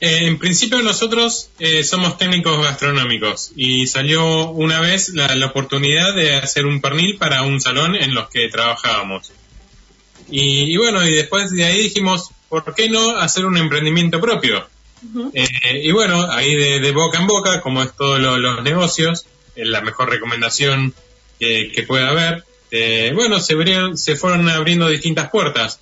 eh, 0.00 0.26
en 0.26 0.38
principio 0.38 0.80
nosotros 0.82 1.50
eh, 1.58 1.82
somos 1.82 2.18
técnicos 2.18 2.62
gastronómicos 2.64 3.52
y 3.56 3.86
salió 3.88 4.50
una 4.50 4.80
vez 4.80 5.08
la, 5.10 5.34
la, 5.34 5.46
oportunidad 5.46 6.14
de 6.14 6.36
hacer 6.36 6.66
un 6.66 6.80
pernil 6.80 7.18
para 7.18 7.42
un 7.42 7.60
salón 7.60 7.96
en 7.96 8.14
los 8.14 8.28
que 8.28 8.48
trabajábamos. 8.48 9.32
Y, 10.30 10.76
bueno, 10.78 11.06
y 11.06 11.14
después 11.14 11.50
de 11.50 11.64
ahí 11.64 11.82
dijimos, 11.82 12.30
¿por 12.48 12.74
qué 12.74 12.88
no 12.88 13.18
hacer 13.18 13.44
un 13.44 13.58
emprendimiento 13.58 14.20
propio? 14.20 14.66
Eh, 15.34 15.80
y 15.82 15.90
bueno, 15.90 16.30
ahí 16.30 16.54
de, 16.54 16.92
boca 16.92 17.18
en 17.18 17.26
boca, 17.26 17.60
como 17.60 17.82
es 17.82 17.94
todos 17.94 18.18
los 18.18 18.62
negocios, 18.62 19.26
es 19.54 19.68
la 19.68 19.80
mejor 19.82 20.08
recomendación 20.08 20.94
que, 21.38 21.84
pueda 21.86 22.08
haber. 22.08 22.44
Eh, 22.72 23.12
bueno, 23.14 23.38
se, 23.38 23.54
se 23.94 24.16
fueron 24.16 24.48
abriendo 24.48 24.88
distintas 24.88 25.30
puertas. 25.30 25.78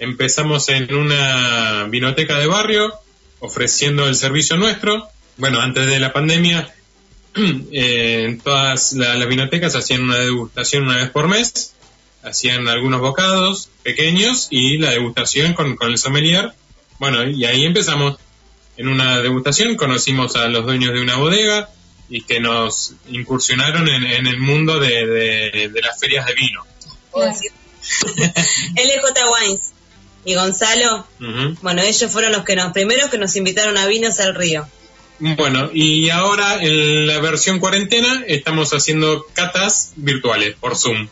Empezamos 0.00 0.68
en 0.70 0.92
una 0.92 1.86
vinoteca 1.88 2.38
de 2.38 2.46
barrio, 2.46 2.94
ofreciendo 3.38 4.08
el 4.08 4.16
servicio 4.16 4.56
nuestro. 4.56 5.08
Bueno, 5.36 5.60
antes 5.60 5.86
de 5.86 6.00
la 6.00 6.12
pandemia, 6.12 6.74
eh, 7.72 8.38
todas 8.42 8.94
las 8.94 9.28
vinotecas 9.28 9.76
hacían 9.76 10.02
una 10.02 10.18
degustación 10.18 10.84
una 10.84 10.96
vez 10.96 11.10
por 11.10 11.28
mes 11.28 11.74
hacían 12.22 12.68
algunos 12.68 13.00
bocados 13.00 13.70
pequeños 13.82 14.48
y 14.50 14.78
la 14.78 14.90
degustación 14.90 15.54
con, 15.54 15.76
el 15.80 15.98
sommelier. 15.98 16.52
Bueno, 16.98 17.28
y 17.28 17.44
ahí 17.44 17.64
empezamos. 17.64 18.18
En 18.76 18.88
una 18.88 19.20
degustación 19.20 19.76
conocimos 19.76 20.36
a 20.36 20.48
los 20.48 20.64
dueños 20.64 20.94
de 20.94 21.02
una 21.02 21.16
bodega 21.16 21.68
y 22.10 22.22
que 22.22 22.40
nos 22.40 22.94
incursionaron 23.08 23.88
en, 23.88 24.26
el 24.26 24.38
mundo 24.40 24.80
de, 24.80 25.70
las 25.82 25.98
ferias 25.98 26.26
de 26.26 26.34
vino. 26.34 26.66
LJ 28.74 29.14
Wines 29.46 29.72
y 30.24 30.34
Gonzalo, 30.34 31.06
bueno, 31.62 31.82
ellos 31.82 32.10
fueron 32.10 32.32
los 32.32 32.44
que 32.44 32.56
nos 32.56 32.72
primeros 32.72 33.10
que 33.10 33.18
nos 33.18 33.34
invitaron 33.36 33.78
a 33.78 33.86
Vinos 33.86 34.20
al 34.20 34.34
Río. 34.34 34.68
Bueno, 35.20 35.70
y 35.72 36.10
ahora 36.10 36.62
en 36.62 37.06
la 37.06 37.20
versión 37.20 37.60
cuarentena 37.60 38.24
estamos 38.26 38.72
haciendo 38.72 39.26
catas 39.34 39.92
virtuales 39.96 40.56
por 40.58 40.76
Zoom. 40.76 41.08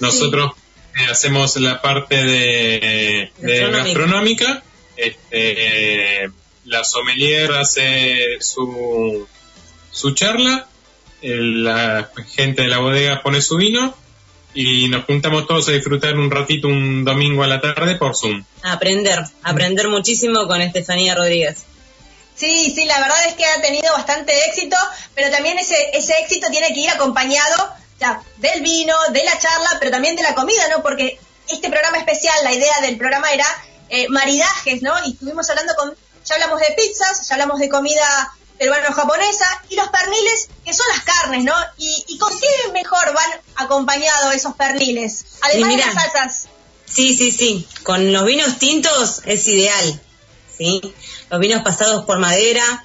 Nosotros 0.00 0.52
eh, 0.96 1.06
hacemos 1.10 1.56
la 1.56 1.80
parte 1.80 2.24
de, 2.24 3.32
gastronómica. 3.40 4.62
Este, 4.96 6.30
la 6.64 6.84
sommelier 6.84 7.52
hace 7.52 8.38
su, 8.40 9.28
su 9.90 10.12
charla, 10.12 10.66
la 11.22 12.10
gente 12.34 12.62
de 12.62 12.68
la 12.68 12.78
bodega 12.78 13.22
pone 13.22 13.42
su 13.42 13.56
vino 13.56 13.94
y 14.54 14.88
nos 14.88 15.04
juntamos 15.04 15.46
todos 15.46 15.68
a 15.68 15.72
disfrutar 15.72 16.16
un 16.16 16.30
ratito 16.30 16.68
un 16.68 17.04
domingo 17.04 17.42
a 17.42 17.46
la 17.46 17.60
tarde 17.60 17.96
por 17.96 18.16
Zoom. 18.16 18.44
Aprender, 18.62 19.20
aprender 19.42 19.88
muchísimo 19.88 20.46
con 20.46 20.60
Estefanía 20.60 21.14
Rodríguez. 21.14 21.64
Sí, 22.34 22.72
sí, 22.74 22.84
la 22.84 23.00
verdad 23.00 23.18
es 23.26 23.34
que 23.34 23.44
ha 23.44 23.60
tenido 23.60 23.92
bastante 23.92 24.32
éxito, 24.46 24.76
pero 25.14 25.30
también 25.30 25.58
ese, 25.58 25.74
ese 25.92 26.14
éxito 26.20 26.48
tiene 26.50 26.68
que 26.72 26.80
ir 26.80 26.90
acompañado 26.90 27.74
ya, 27.98 28.22
del 28.36 28.62
vino, 28.62 28.94
de 29.12 29.24
la 29.24 29.38
charla, 29.38 29.70
pero 29.80 29.90
también 29.90 30.14
de 30.14 30.22
la 30.22 30.34
comida, 30.34 30.68
¿no? 30.68 30.82
Porque 30.82 31.18
este 31.48 31.68
programa 31.68 31.98
especial, 31.98 32.36
la 32.44 32.52
idea 32.52 32.80
del 32.80 32.96
programa 32.96 33.32
era 33.32 33.46
eh, 33.88 34.08
maridajes, 34.08 34.82
¿no? 34.82 34.94
Y 35.04 35.12
estuvimos 35.12 35.50
hablando 35.50 35.74
con, 35.74 35.94
ya 36.24 36.34
hablamos 36.36 36.60
de 36.60 36.74
pizzas, 36.76 37.28
ya 37.28 37.34
hablamos 37.34 37.58
de 37.58 37.68
comida 37.68 38.32
peruano-japonesa 38.58 39.62
y 39.70 39.76
los 39.76 39.88
perniles, 39.88 40.48
que 40.64 40.74
son 40.74 40.86
las 40.94 41.04
carnes, 41.04 41.44
¿no? 41.44 41.54
¿Y, 41.76 42.18
con 42.18 42.38
qué 42.38 42.72
mejor 42.72 43.14
van 43.14 43.30
acompañados 43.56 44.34
esos 44.34 44.54
perniles? 44.54 45.24
Además 45.42 45.70
de 45.70 45.76
las 45.78 45.94
salsas. 45.94 46.48
Sí, 46.84 47.16
sí, 47.16 47.30
sí. 47.30 47.68
Con 47.84 48.12
los 48.12 48.24
vinos 48.24 48.58
tintos 48.58 49.22
es 49.24 49.46
ideal, 49.46 50.00
¿sí? 50.56 50.80
Los 51.30 51.40
vinos 51.40 51.62
pasados 51.62 52.04
por 52.04 52.18
madera, 52.18 52.84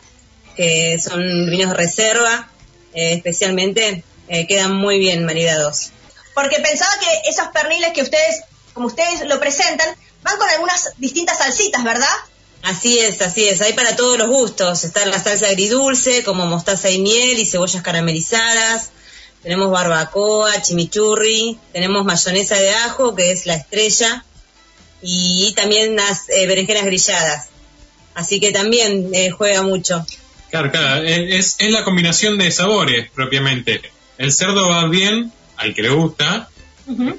que 0.55 0.99
son 0.99 1.49
vinos 1.49 1.75
reserva, 1.75 2.49
eh, 2.93 3.13
especialmente 3.13 4.03
eh, 4.27 4.47
quedan 4.47 4.75
muy 4.75 4.99
bien 4.99 5.25
maridados. 5.25 5.91
Porque 6.33 6.59
pensaba 6.59 6.91
que 6.99 7.29
esos 7.29 7.47
perniles 7.47 7.93
que 7.93 8.01
ustedes, 8.01 8.43
como 8.73 8.87
ustedes 8.87 9.27
lo 9.27 9.39
presentan, 9.39 9.87
van 10.21 10.37
con 10.37 10.49
algunas 10.49 10.93
distintas 10.97 11.37
salsitas, 11.37 11.83
¿verdad? 11.83 12.13
Así 12.63 12.97
es, 12.97 13.21
así 13.21 13.43
es. 13.43 13.61
Hay 13.61 13.73
para 13.73 13.97
todos 13.97 14.17
los 14.17 14.29
gustos. 14.29 14.85
Está 14.85 15.05
la 15.05 15.21
salsa 15.21 15.47
agridulce, 15.47 16.23
como 16.23 16.45
mostaza 16.45 16.89
y 16.89 17.01
miel 17.01 17.37
y 17.37 17.45
cebollas 17.45 17.83
caramelizadas. 17.83 18.91
Tenemos 19.43 19.69
barbacoa, 19.69 20.61
chimichurri. 20.61 21.59
Tenemos 21.73 22.05
mayonesa 22.05 22.57
de 22.57 22.71
ajo, 22.71 23.15
que 23.15 23.31
es 23.31 23.45
la 23.45 23.55
estrella. 23.55 24.23
Y 25.01 25.53
también 25.57 25.97
las 25.97 26.29
eh, 26.29 26.47
berenjenas 26.47 26.85
grilladas. 26.85 27.49
Así 28.15 28.39
que 28.39 28.53
también 28.53 29.09
eh, 29.13 29.29
juega 29.31 29.61
mucho. 29.61 30.05
Claro, 30.49 30.71
claro. 30.71 31.03
Es, 31.03 31.57
es 31.59 31.69
la 31.69 31.83
combinación 31.83 32.37
de 32.37 32.49
sabores 32.49 33.11
propiamente. 33.11 33.81
El 34.17 34.31
cerdo 34.31 34.69
va 34.69 34.87
bien, 34.87 35.33
al 35.57 35.75
que 35.75 35.81
le 35.81 35.89
gusta, 35.89 36.47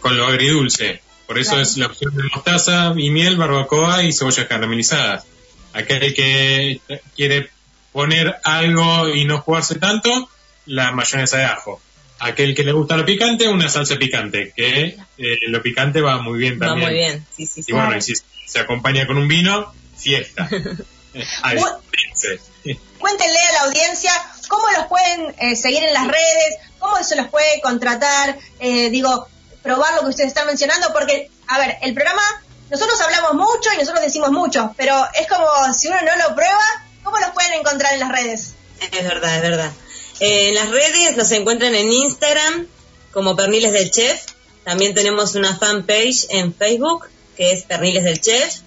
con 0.01 0.17
lo 0.17 0.27
agridulce. 0.27 1.03
Por 1.27 1.39
eso 1.39 1.61
es 1.61 1.77
la 1.77 1.87
opción 1.87 2.17
de 2.17 2.23
mostaza 2.35 2.95
y 2.97 3.11
miel, 3.11 3.37
barbacoa 3.37 4.05
y 4.05 4.13
cebollas 4.13 4.47
caramelizadas. 4.47 5.27
Aquel 5.75 6.15
que 6.15 6.81
quiere 7.15 7.51
poner 7.93 8.37
algo 8.45 9.09
y 9.09 9.25
no 9.25 9.41
jugarse 9.41 9.77
tanto, 9.77 10.29
la 10.67 10.93
mayonesa 10.93 11.39
de 11.39 11.45
ajo. 11.45 11.81
Aquel 12.21 12.55
que 12.55 12.65
le 12.65 12.73
gusta 12.73 12.97
lo 12.97 13.05
picante, 13.05 13.49
una 13.49 13.69
salsa 13.69 13.97
picante, 13.97 14.53
que 14.57 14.97
eh, 15.19 15.39
lo 15.49 15.61
picante 15.63 16.01
va 16.01 16.23
muy 16.23 16.39
bien 16.39 16.59
también. 16.59 16.89
Va 16.89 16.91
muy 16.91 16.99
bien, 16.99 17.27
sí, 17.37 17.47
sí, 17.47 17.65
Y 17.67 17.73
bueno, 17.73 17.97
y 17.97 18.01
si 18.01 18.15
se 18.47 18.61
acompaña 18.61 19.07
con 19.07 19.19
un 19.19 19.29
vino, 19.29 19.73
fiesta. 19.97 20.49
Cuéntenle 22.99 23.39
a 23.39 23.53
la 23.53 23.61
audiencia 23.67 24.13
cómo 24.49 24.65
los 24.77 24.87
pueden 24.87 25.35
eh, 25.39 25.57
seguir 25.57 25.85
en 25.85 25.93
las 25.93 26.07
redes, 26.07 26.57
cómo 26.79 27.03
se 27.05 27.17
los 27.17 27.29
puede 27.29 27.61
contratar, 27.63 28.39
eh, 28.61 28.91
digo, 28.91 29.29
probar 29.63 29.95
lo 29.95 30.01
que 30.03 30.09
ustedes 30.09 30.29
están 30.29 30.47
mencionando, 30.47 30.93
porque, 30.93 31.31
a 31.49 31.59
ver, 31.59 31.77
el 31.83 31.95
programa, 31.95 32.23
nosotros 32.71 33.01
hablamos 33.01 33.35
mucho 33.35 33.71
y 33.75 33.79
nosotros 33.79 34.05
decimos 34.05 34.31
mucho, 34.31 34.73
pero 34.77 35.07
es 35.19 35.27
como 35.29 35.47
si 35.73 35.89
uno 35.89 35.97
no 36.03 36.15
lo 36.17 36.35
prueba, 36.35 36.61
¿cómo 37.03 37.17
los 37.19 37.31
pueden 37.31 37.55
encontrar 37.55 37.95
en 37.95 38.01
las 38.01 38.11
redes? 38.11 38.53
Es 38.93 39.05
verdad, 39.05 39.37
es 39.37 39.43
verdad. 39.43 39.73
Eh, 40.21 40.49
en 40.49 40.55
las 40.55 40.71
redes 40.71 41.17
nos 41.17 41.31
encuentran 41.33 41.75
en 41.75 41.93
Instagram 41.93 42.69
como 43.13 43.35
Perniles 43.37 43.73
del 43.73 43.91
Chef. 43.91 44.23
También 44.65 44.95
tenemos 44.95 45.35
una 45.35 45.57
fanpage 45.57 46.27
en 46.31 46.55
Facebook 46.55 47.07
que 47.37 47.53
es 47.53 47.65
Perniles 47.65 48.05
del 48.05 48.19
Chef. 48.21 48.61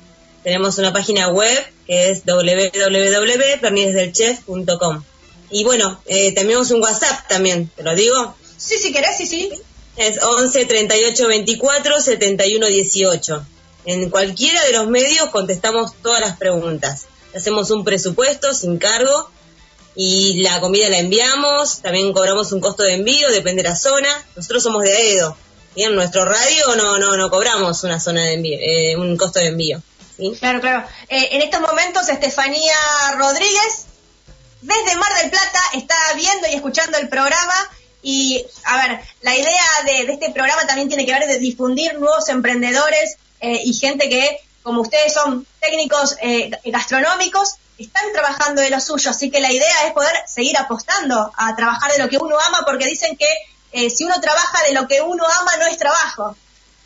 Tenemos 0.44 0.78
una 0.78 0.94
página 0.94 1.30
web 1.30 1.66
que 1.86 2.12
es 2.12 2.24
www.pernilesdelchef.com. 2.26 5.04
Y 5.50 5.64
bueno, 5.64 6.02
eh, 6.06 6.34
tenemos 6.34 6.72
un 6.72 6.82
WhatsApp 6.82 7.28
también, 7.28 7.70
¿te 7.76 7.84
lo 7.84 7.96
digo? 7.96 8.36
Sí, 8.58 8.78
si 8.78 8.92
querés, 8.92 9.16
sí, 9.18 9.26
sí. 9.26 9.50
Es 9.96 10.22
11 10.22 10.66
38 10.66 11.28
24 11.28 12.02
71 12.02 12.68
18. 12.68 13.46
En 13.88 14.10
cualquiera 14.10 14.62
de 14.66 14.74
los 14.74 14.88
medios 14.88 15.30
contestamos 15.30 15.94
todas 16.04 16.20
las 16.20 16.36
preguntas. 16.36 17.06
Hacemos 17.34 17.72
un 17.72 17.86
presupuesto 17.86 18.54
sin 18.54 18.80
cargo 18.80 19.30
y 19.96 20.42
la 20.44 20.60
comida 20.60 20.90
la 20.90 21.00
enviamos, 21.00 21.80
también 21.80 22.12
cobramos 22.12 22.52
un 22.52 22.60
costo 22.60 22.84
de 22.84 22.96
envío, 22.96 23.32
depende 23.32 23.64
de 23.64 23.70
la 23.70 23.78
zona. 23.78 24.10
Nosotros 24.36 24.62
somos 24.62 24.84
de 24.84 24.92
Aedo. 24.92 25.38
Y 25.74 25.84
en 25.84 25.96
nuestro 25.96 26.26
radio 26.26 26.76
no, 26.76 27.00
no, 27.00 27.16
no 27.16 27.30
cobramos 27.30 27.82
una 27.86 27.98
zona 28.02 28.26
de 28.26 28.34
envío, 28.34 28.58
eh, 28.60 28.98
un 28.98 29.16
costo 29.16 29.40
de 29.40 29.48
envío. 29.48 29.82
Claro, 30.38 30.60
claro. 30.60 30.86
Eh, 31.08 31.30
en 31.32 31.42
estos 31.42 31.62
momentos, 31.62 32.10
Estefanía 32.10 32.76
Rodríguez, 33.16 33.86
desde 34.64 34.98
Mar 34.98 35.18
del 35.22 35.30
Plata, 35.30 35.62
está 35.76 35.96
viendo 36.18 36.50
y 36.50 36.56
escuchando 36.56 36.98
el 36.98 37.08
programa. 37.08 37.56
Y, 38.02 38.46
a 38.66 38.86
ver, 38.86 39.00
la 39.22 39.34
idea 39.34 39.64
de, 39.86 40.12
este 40.12 40.32
programa 40.32 40.68
también 40.68 40.90
tiene 40.90 41.06
que 41.06 41.14
ver 41.14 41.26
de 41.26 41.40
difundir 41.40 41.98
nuevos 41.98 42.28
emprendedores 42.28 43.16
eh, 43.40 43.62
y 43.64 43.74
gente 43.74 44.10
que, 44.10 44.40
como 44.64 44.82
ustedes 44.82 45.14
son 45.14 45.46
técnicos 45.60 46.16
gastronómicos, 46.66 47.56
están 47.78 48.12
trabajando 48.12 48.62
de 48.62 48.70
lo 48.70 48.80
suyo, 48.80 49.12
así 49.12 49.30
que 49.30 49.40
la 49.40 49.52
idea 49.52 49.86
es 49.86 49.94
poder 49.94 50.14
seguir 50.28 50.58
apostando 50.58 51.32
a 51.38 51.56
trabajar 51.56 51.92
de 51.92 52.00
lo 52.00 52.10
que 52.10 52.18
uno 52.18 52.36
ama, 52.40 52.64
porque 52.66 52.88
dicen 52.88 53.16
que 53.16 53.28
eh, 53.72 53.90
si 53.90 54.06
uno 54.06 54.20
trabaja 54.20 54.64
de 54.68 54.74
lo 54.74 54.88
que 54.88 55.02
uno 55.02 55.24
ama 55.40 55.52
no 55.60 55.66
es 55.68 55.78
trabajo. 55.78 56.36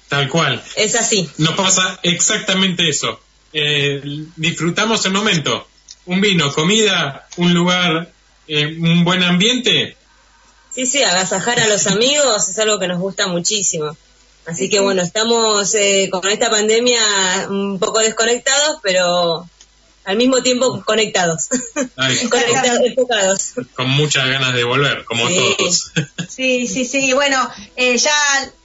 Tal 0.10 0.28
cual. 0.28 0.62
Es 0.76 0.96
así. 0.96 1.30
Nos 1.38 1.56
pasa 1.56 2.00
exactamente 2.04 2.90
eso. 2.90 3.20
Eh, 3.54 4.02
disfrutamos 4.36 5.06
el 5.06 5.14
momento. 5.14 5.68
Un 6.06 6.20
vino, 6.20 6.52
comida, 6.52 7.28
un 7.38 7.54
lugar, 7.54 8.12
eh, 8.48 8.66
un 8.66 9.06
buen 9.06 9.24
ambiente. 9.24 9.96
Sí, 10.74 10.86
sí, 10.86 11.04
agasajar 11.04 11.60
a 11.60 11.68
los 11.68 11.88
amigos 11.88 12.50
es 12.50 12.60
algo 12.60 12.80
que 12.80 12.88
nos 12.88 13.00
gusta 13.00 13.28
muchísimo. 13.28 13.96
Así 14.46 14.70
que 14.70 14.80
bueno, 14.80 15.02
estamos 15.02 15.76
con 16.12 16.30
esta 16.30 16.50
pandemia 16.50 17.02
un 17.50 17.80
poco 17.80 18.00
desconectados, 18.00 18.80
pero 18.82 19.48
al 20.04 20.18
mismo 20.18 20.42
tiempo 20.42 20.84
conectados. 20.84 21.48
conectados, 22.30 22.80
enfocados. 22.86 23.54
Con 23.76 23.90
muchas 23.90 24.28
ganas 24.28 24.54
de 24.54 24.64
volver, 24.64 25.06
como 25.06 25.28
todos. 25.28 25.92
sí, 26.30 26.68
sí, 26.68 26.86
sí. 26.86 27.14
Bueno, 27.14 27.50
eh, 27.76 27.98
ya 27.98 28.14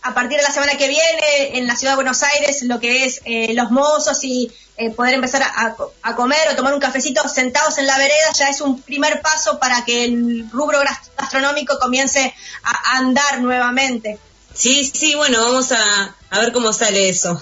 a 0.03 0.14
partir 0.14 0.39
de 0.39 0.45
la 0.45 0.51
semana 0.51 0.77
que 0.77 0.89
viene 0.89 1.59
en 1.59 1.66
la 1.66 1.77
ciudad 1.77 1.93
de 1.93 1.97
Buenos 1.97 2.22
Aires, 2.22 2.62
lo 2.62 2.81
que 2.81 3.05
es 3.05 3.20
eh, 3.24 3.53
los 3.55 3.70
mozos 3.70 4.24
y 4.24 4.51
eh, 4.79 4.91
poder 4.91 5.14
empezar 5.14 5.43
a, 5.43 5.77
a, 6.03 6.16
comer 6.16 6.49
o 6.53 6.57
tomar 6.57 6.74
un 6.74 6.81
cafecito 6.81 7.27
sentados 7.29 7.79
en 7.79 7.87
la 7.87 7.97
vereda 7.97 8.33
ya 8.37 8.51
es 8.51 8.61
un 8.61 8.83
primer 8.83 9.22
paso 9.22 9.59
para 9.59 9.85
que 9.85 10.05
el 10.05 10.51
rubro 10.51 10.81
gastronómico 11.16 11.79
comience 11.79 12.35
a 12.62 12.99
andar 12.99 13.41
nuevamente. 13.41 14.18
Sí, 14.57 14.90
sí, 14.92 15.14
bueno, 15.14 15.40
vamos 15.40 15.72
a, 15.72 16.14
a 16.30 16.40
ver 16.40 16.52
cómo 16.52 16.72
sale 16.72 17.09
eso. 17.09 17.40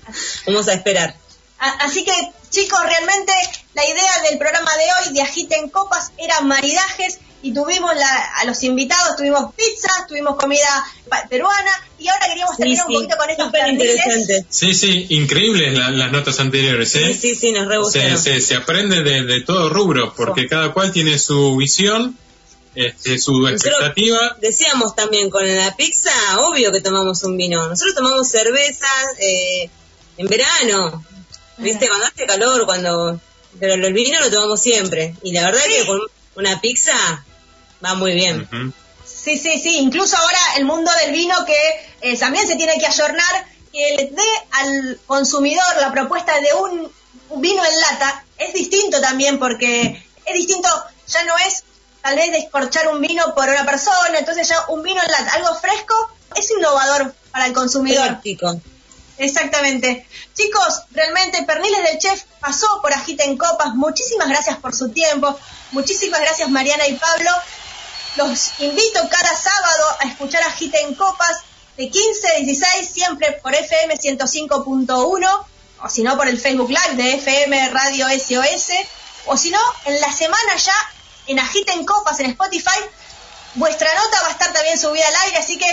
vamos 0.46 0.68
a 0.68 0.74
esperar. 0.74 1.16
Así 1.58 2.04
que, 2.04 2.12
chicos, 2.50 2.80
realmente 2.82 3.32
la 3.74 3.84
idea 3.84 4.22
del 4.28 4.38
programa 4.38 4.70
de 4.76 4.84
hoy 4.84 5.14
de 5.14 5.22
Agiten 5.22 5.70
Copas 5.70 6.12
era 6.18 6.40
maridajes 6.42 7.18
y 7.42 7.54
tuvimos 7.54 7.92
a 7.92 8.44
los 8.44 8.62
invitados, 8.64 9.16
tuvimos 9.16 9.54
pizza, 9.54 9.88
tuvimos 10.08 10.36
comida 10.36 10.66
peruana 11.30 11.70
y 11.98 12.08
ahora 12.08 12.26
queríamos 12.26 12.56
terminar 12.56 12.86
un 12.86 12.94
poquito 12.94 13.16
con 13.16 13.30
estos 13.30 13.52
interesante. 13.68 14.46
Sí, 14.48 14.74
sí, 14.74 15.06
increíbles 15.10 15.78
las 15.78 16.12
notas 16.12 16.40
anteriores, 16.40 16.94
¿eh? 16.96 17.14
Sí, 17.14 17.34
sí, 17.34 17.52
nos 17.52 17.66
re 17.66 17.76
se, 18.18 18.40
se, 18.40 18.54
aprende 18.56 19.02
de, 19.02 19.40
todo 19.42 19.68
rubro 19.68 20.12
porque 20.14 20.46
cada 20.46 20.72
cual 20.72 20.92
tiene 20.92 21.18
su 21.18 21.56
visión. 21.56 22.18
Este, 22.76 23.18
su 23.18 23.48
expectativa. 23.48 24.36
decíamos 24.40 24.94
también 24.94 25.30
con 25.30 25.44
la 25.56 25.74
pizza, 25.74 26.12
obvio 26.40 26.70
que 26.70 26.80
tomamos 26.80 27.22
un 27.24 27.36
vino. 27.36 27.66
Nosotros 27.68 27.94
tomamos 27.94 28.28
cerveza 28.28 28.86
eh, 29.18 29.70
en 30.18 30.26
verano, 30.28 31.02
¿Viste? 31.58 31.88
Cuando 31.88 32.06
hace 32.06 32.26
calor, 32.26 32.66
cuando. 32.66 33.20
Pero 33.58 33.74
el 33.74 33.92
vino 33.92 34.20
lo 34.20 34.30
tomamos 34.30 34.60
siempre. 34.60 35.14
Y 35.22 35.32
la 35.32 35.44
verdad 35.44 35.62
que 35.64 35.86
con 35.86 36.00
una 36.36 36.60
pizza 36.60 37.24
va 37.84 37.94
muy 37.94 38.12
bien. 38.12 38.46
Sí, 39.04 39.38
sí, 39.38 39.58
sí. 39.58 39.78
Incluso 39.78 40.16
ahora 40.16 40.38
el 40.58 40.64
mundo 40.64 40.90
del 41.02 41.12
vino 41.12 41.34
que 41.46 41.56
eh, 42.02 42.18
también 42.18 42.46
se 42.46 42.56
tiene 42.56 42.78
que 42.78 42.86
ayornar, 42.86 43.46
que 43.72 43.96
le 43.96 44.04
dé 44.10 44.22
al 44.50 45.00
consumidor 45.06 45.64
la 45.80 45.90
propuesta 45.90 46.38
de 46.40 46.52
un, 46.52 46.92
vino 47.40 47.64
en 47.64 47.80
lata, 47.80 48.24
es 48.36 48.52
distinto 48.52 49.00
también 49.00 49.38
porque 49.38 50.04
es 50.26 50.34
distinto, 50.34 50.68
ya 51.08 51.24
no 51.24 51.32
es 51.46 51.64
tal 52.06 52.14
vez 52.14 52.30
descorchar 52.30 52.86
un 52.86 53.00
vino 53.00 53.34
por 53.34 53.48
una 53.48 53.66
persona, 53.66 54.16
entonces 54.16 54.48
ya 54.48 54.64
un 54.68 54.80
vino 54.80 55.02
en 55.02 55.28
algo 55.28 55.52
fresco, 55.56 55.94
es 56.36 56.48
innovador 56.52 57.12
para 57.32 57.46
el 57.46 57.52
consumidor. 57.52 58.20
Exactamente. 59.18 60.06
Chicos, 60.32 60.82
realmente 60.92 61.42
Perniles 61.42 61.82
del 61.82 61.98
Chef 61.98 62.22
pasó 62.38 62.80
por 62.80 62.92
Agita 62.92 63.24
en 63.24 63.36
Copas. 63.36 63.74
Muchísimas 63.74 64.28
gracias 64.28 64.56
por 64.58 64.72
su 64.72 64.90
tiempo. 64.90 65.36
Muchísimas 65.72 66.20
gracias 66.20 66.48
Mariana 66.48 66.86
y 66.86 66.94
Pablo. 66.94 67.30
Los 68.14 68.60
invito 68.60 69.00
cada 69.10 69.36
sábado 69.36 69.84
a 69.98 70.06
escuchar 70.06 70.44
Agita 70.44 70.78
en 70.78 70.94
Copas 70.94 71.40
de 71.76 71.90
15 71.90 72.28
a 72.28 72.34
16, 72.36 72.88
siempre 72.88 73.32
por 73.42 73.52
FM 73.52 73.96
105.1 73.96 75.44
o 75.82 75.88
si 75.88 76.04
no 76.04 76.16
por 76.16 76.28
el 76.28 76.38
Facebook 76.38 76.68
Live 76.68 77.02
de 77.02 77.14
FM 77.14 77.70
Radio 77.70 78.06
SOS 78.10 78.70
o 79.24 79.36
si 79.36 79.50
no 79.50 79.58
en 79.86 80.00
la 80.00 80.12
semana 80.12 80.54
ya 80.56 80.95
en 81.26 81.38
Agita 81.38 81.72
en 81.72 81.84
Copas 81.84 82.20
en 82.20 82.26
Spotify. 82.26 82.80
Vuestra 83.54 83.88
nota 83.94 84.22
va 84.22 84.28
a 84.28 84.30
estar 84.32 84.52
también 84.52 84.78
subida 84.78 85.06
al 85.06 85.16
aire, 85.26 85.38
así 85.38 85.58
que 85.58 85.66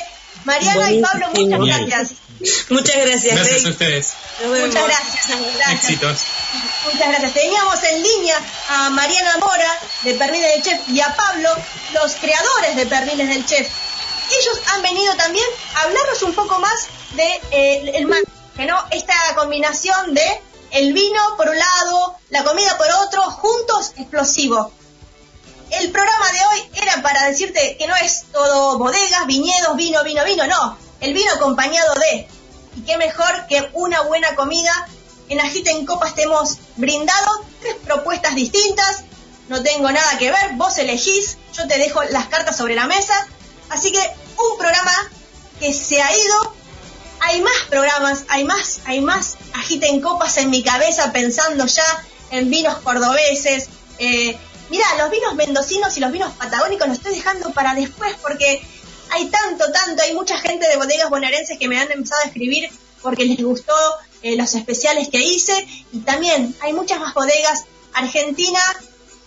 Mariana 0.45 0.91
y 0.91 1.01
Pablo, 1.01 1.27
muchas 1.33 1.85
gracias. 1.85 2.23
Muchas 2.69 2.95
gracias. 2.97 3.35
Gracias 3.35 3.65
a 3.65 3.69
ustedes. 3.69 4.13
Muchas 4.45 4.83
gracias, 4.83 5.39
Éxitos. 5.71 6.23
Muchas 6.85 7.07
gracias. 7.07 7.33
Teníamos 7.33 7.83
en 7.83 8.03
línea 8.03 8.37
a 8.69 8.89
Mariana 8.89 9.37
Mora 9.37 9.79
de 10.03 10.13
Perniles 10.15 10.53
del 10.53 10.63
Chef 10.63 10.89
y 10.89 10.99
a 10.99 11.15
Pablo, 11.15 11.49
los 11.93 12.15
creadores 12.15 12.75
de 12.75 12.85
Perniles 12.85 13.29
del 13.29 13.45
Chef. 13.45 13.69
Ellos 14.31 14.59
han 14.73 14.81
venido 14.81 15.15
también 15.15 15.45
a 15.75 15.81
hablarnos 15.81 16.21
un 16.23 16.33
poco 16.33 16.59
más 16.59 16.87
de 17.15 17.41
eh, 17.51 17.91
el 17.95 18.07
que 18.55 18.65
no 18.65 18.83
esta 18.91 19.13
combinación 19.35 20.13
de 20.13 20.41
el 20.71 20.93
vino 20.93 21.21
por 21.37 21.49
un 21.49 21.57
lado, 21.57 22.15
la 22.29 22.43
comida 22.43 22.77
por 22.77 22.87
otro, 23.05 23.21
juntos 23.23 23.93
explosivo. 23.97 24.71
El 25.79 25.91
programa 25.91 26.31
de 26.31 26.39
hoy 26.45 26.69
era 26.73 27.01
para 27.01 27.25
decirte 27.25 27.77
que 27.77 27.87
no 27.87 27.95
es 27.95 28.25
todo 28.31 28.77
bodegas, 28.77 29.25
viñedos, 29.27 29.75
vino, 29.75 30.03
vino, 30.03 30.23
vino, 30.23 30.47
no 30.47 30.77
el 31.03 31.13
vino 31.13 31.31
acompañado 31.33 31.93
de, 31.95 32.27
y 32.77 32.81
qué 32.81 32.97
mejor 32.97 33.45
que 33.49 33.69
una 33.73 34.01
buena 34.01 34.35
comida. 34.35 34.71
En 35.29 35.39
Agita 35.41 35.71
en 35.71 35.85
Copas 35.85 36.15
te 36.15 36.23
hemos 36.23 36.57
brindado 36.77 37.45
tres 37.61 37.75
propuestas 37.83 38.35
distintas, 38.35 39.03
no 39.49 39.61
tengo 39.63 39.91
nada 39.91 40.17
que 40.17 40.31
ver, 40.31 40.53
vos 40.53 40.77
elegís, 40.77 41.37
yo 41.53 41.67
te 41.67 41.77
dejo 41.77 42.03
las 42.03 42.27
cartas 42.27 42.55
sobre 42.55 42.75
la 42.75 42.87
mesa. 42.87 43.13
Así 43.69 43.91
que 43.91 43.99
un 43.99 44.57
programa 44.57 45.11
que 45.59 45.73
se 45.73 46.01
ha 46.01 46.15
ido, 46.15 46.55
hay 47.19 47.41
más 47.41 47.53
programas, 47.69 48.23
hay 48.29 48.45
más, 48.45 48.79
hay 48.85 49.01
más 49.01 49.37
Agita 49.53 49.87
en 49.87 50.01
Copas 50.01 50.37
en 50.37 50.49
mi 50.49 50.63
cabeza 50.63 51.11
pensando 51.11 51.65
ya 51.65 52.05
en 52.31 52.49
vinos 52.49 52.77
cordobeses. 52.79 53.69
Eh, 53.99 54.37
mirá, 54.73 54.95
los 54.97 55.11
vinos 55.11 55.35
mendocinos 55.35 55.95
y 55.97 55.99
los 55.99 56.11
vinos 56.11 56.33
patagónicos 56.33 56.87
los 56.87 56.97
estoy 56.97 57.13
dejando 57.13 57.51
para 57.51 57.75
después 57.75 58.15
porque 58.23 58.59
hay 59.11 59.27
tanto, 59.27 59.71
tanto, 59.71 60.01
hay 60.01 60.15
mucha 60.15 60.39
gente 60.39 60.67
de 60.67 60.77
bodegas 60.77 61.11
bonaerenses 61.11 61.59
que 61.59 61.67
me 61.67 61.79
han 61.79 61.91
empezado 61.91 62.23
a 62.23 62.25
escribir 62.25 62.71
porque 63.03 63.23
les 63.25 63.43
gustó 63.43 63.75
eh, 64.23 64.35
los 64.35 64.55
especiales 64.55 65.09
que 65.09 65.19
hice 65.19 65.53
y 65.91 65.99
también 65.99 66.55
hay 66.61 66.73
muchas 66.73 66.99
más 66.99 67.13
bodegas 67.13 67.65
argentinas. 67.93 68.77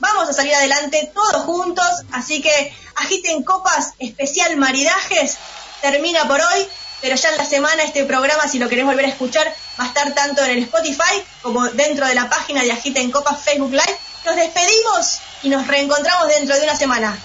Vamos 0.00 0.28
a 0.28 0.32
salir 0.32 0.52
adelante 0.52 1.12
todos 1.14 1.42
juntos, 1.44 1.86
así 2.10 2.42
que 2.42 2.74
agiten 2.96 3.44
copas 3.44 3.92
especial 4.00 4.56
maridajes. 4.56 5.36
Termina 5.80 6.26
por 6.26 6.40
hoy, 6.40 6.66
pero 7.00 7.14
ya 7.14 7.28
en 7.28 7.36
la 7.36 7.46
semana 7.46 7.84
este 7.84 8.04
programa, 8.04 8.48
si 8.48 8.58
lo 8.58 8.68
querés 8.68 8.84
volver 8.84 9.04
a 9.04 9.10
escuchar, 9.10 9.46
va 9.78 9.84
a 9.84 9.86
estar 9.86 10.12
tanto 10.12 10.42
en 10.42 10.50
el 10.50 10.62
Spotify 10.64 11.22
como 11.40 11.68
dentro 11.68 12.04
de 12.04 12.16
la 12.16 12.28
página 12.28 12.64
de 12.64 12.72
Agiten 12.72 13.12
Copas 13.12 13.44
Facebook 13.44 13.70
Live. 13.70 13.96
Nos 14.24 14.34
despedimos 14.34 15.20
y 15.42 15.48
nos 15.48 15.66
reencontramos 15.66 16.28
dentro 16.28 16.56
de 16.56 16.62
una 16.62 16.76
semana. 16.76 17.16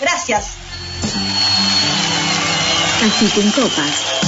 Gracias. 0.00 0.46
Agiten 3.02 3.50
Copas. 3.52 4.20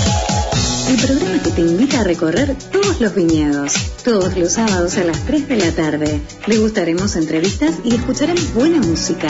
El 0.88 0.97
programa 0.97 1.43
que 1.43 1.51
te 1.51 1.61
invita 1.61 2.01
a 2.01 2.05
recorrer 2.05 2.57
todos 2.70 3.01
los 3.01 3.14
viñedos. 3.14 3.72
Todos 4.05 4.36
los 4.36 4.53
sábados 4.53 4.97
a 4.99 5.05
las 5.05 5.24
3 5.24 5.49
de 5.49 5.57
la 5.57 5.70
tarde. 5.72 6.20
Le 6.47 6.59
gustaremos 6.59 7.16
entrevistas 7.16 7.76
y 7.84 7.95
escucharemos 7.95 8.53
buena 8.55 8.78
música. 8.78 9.28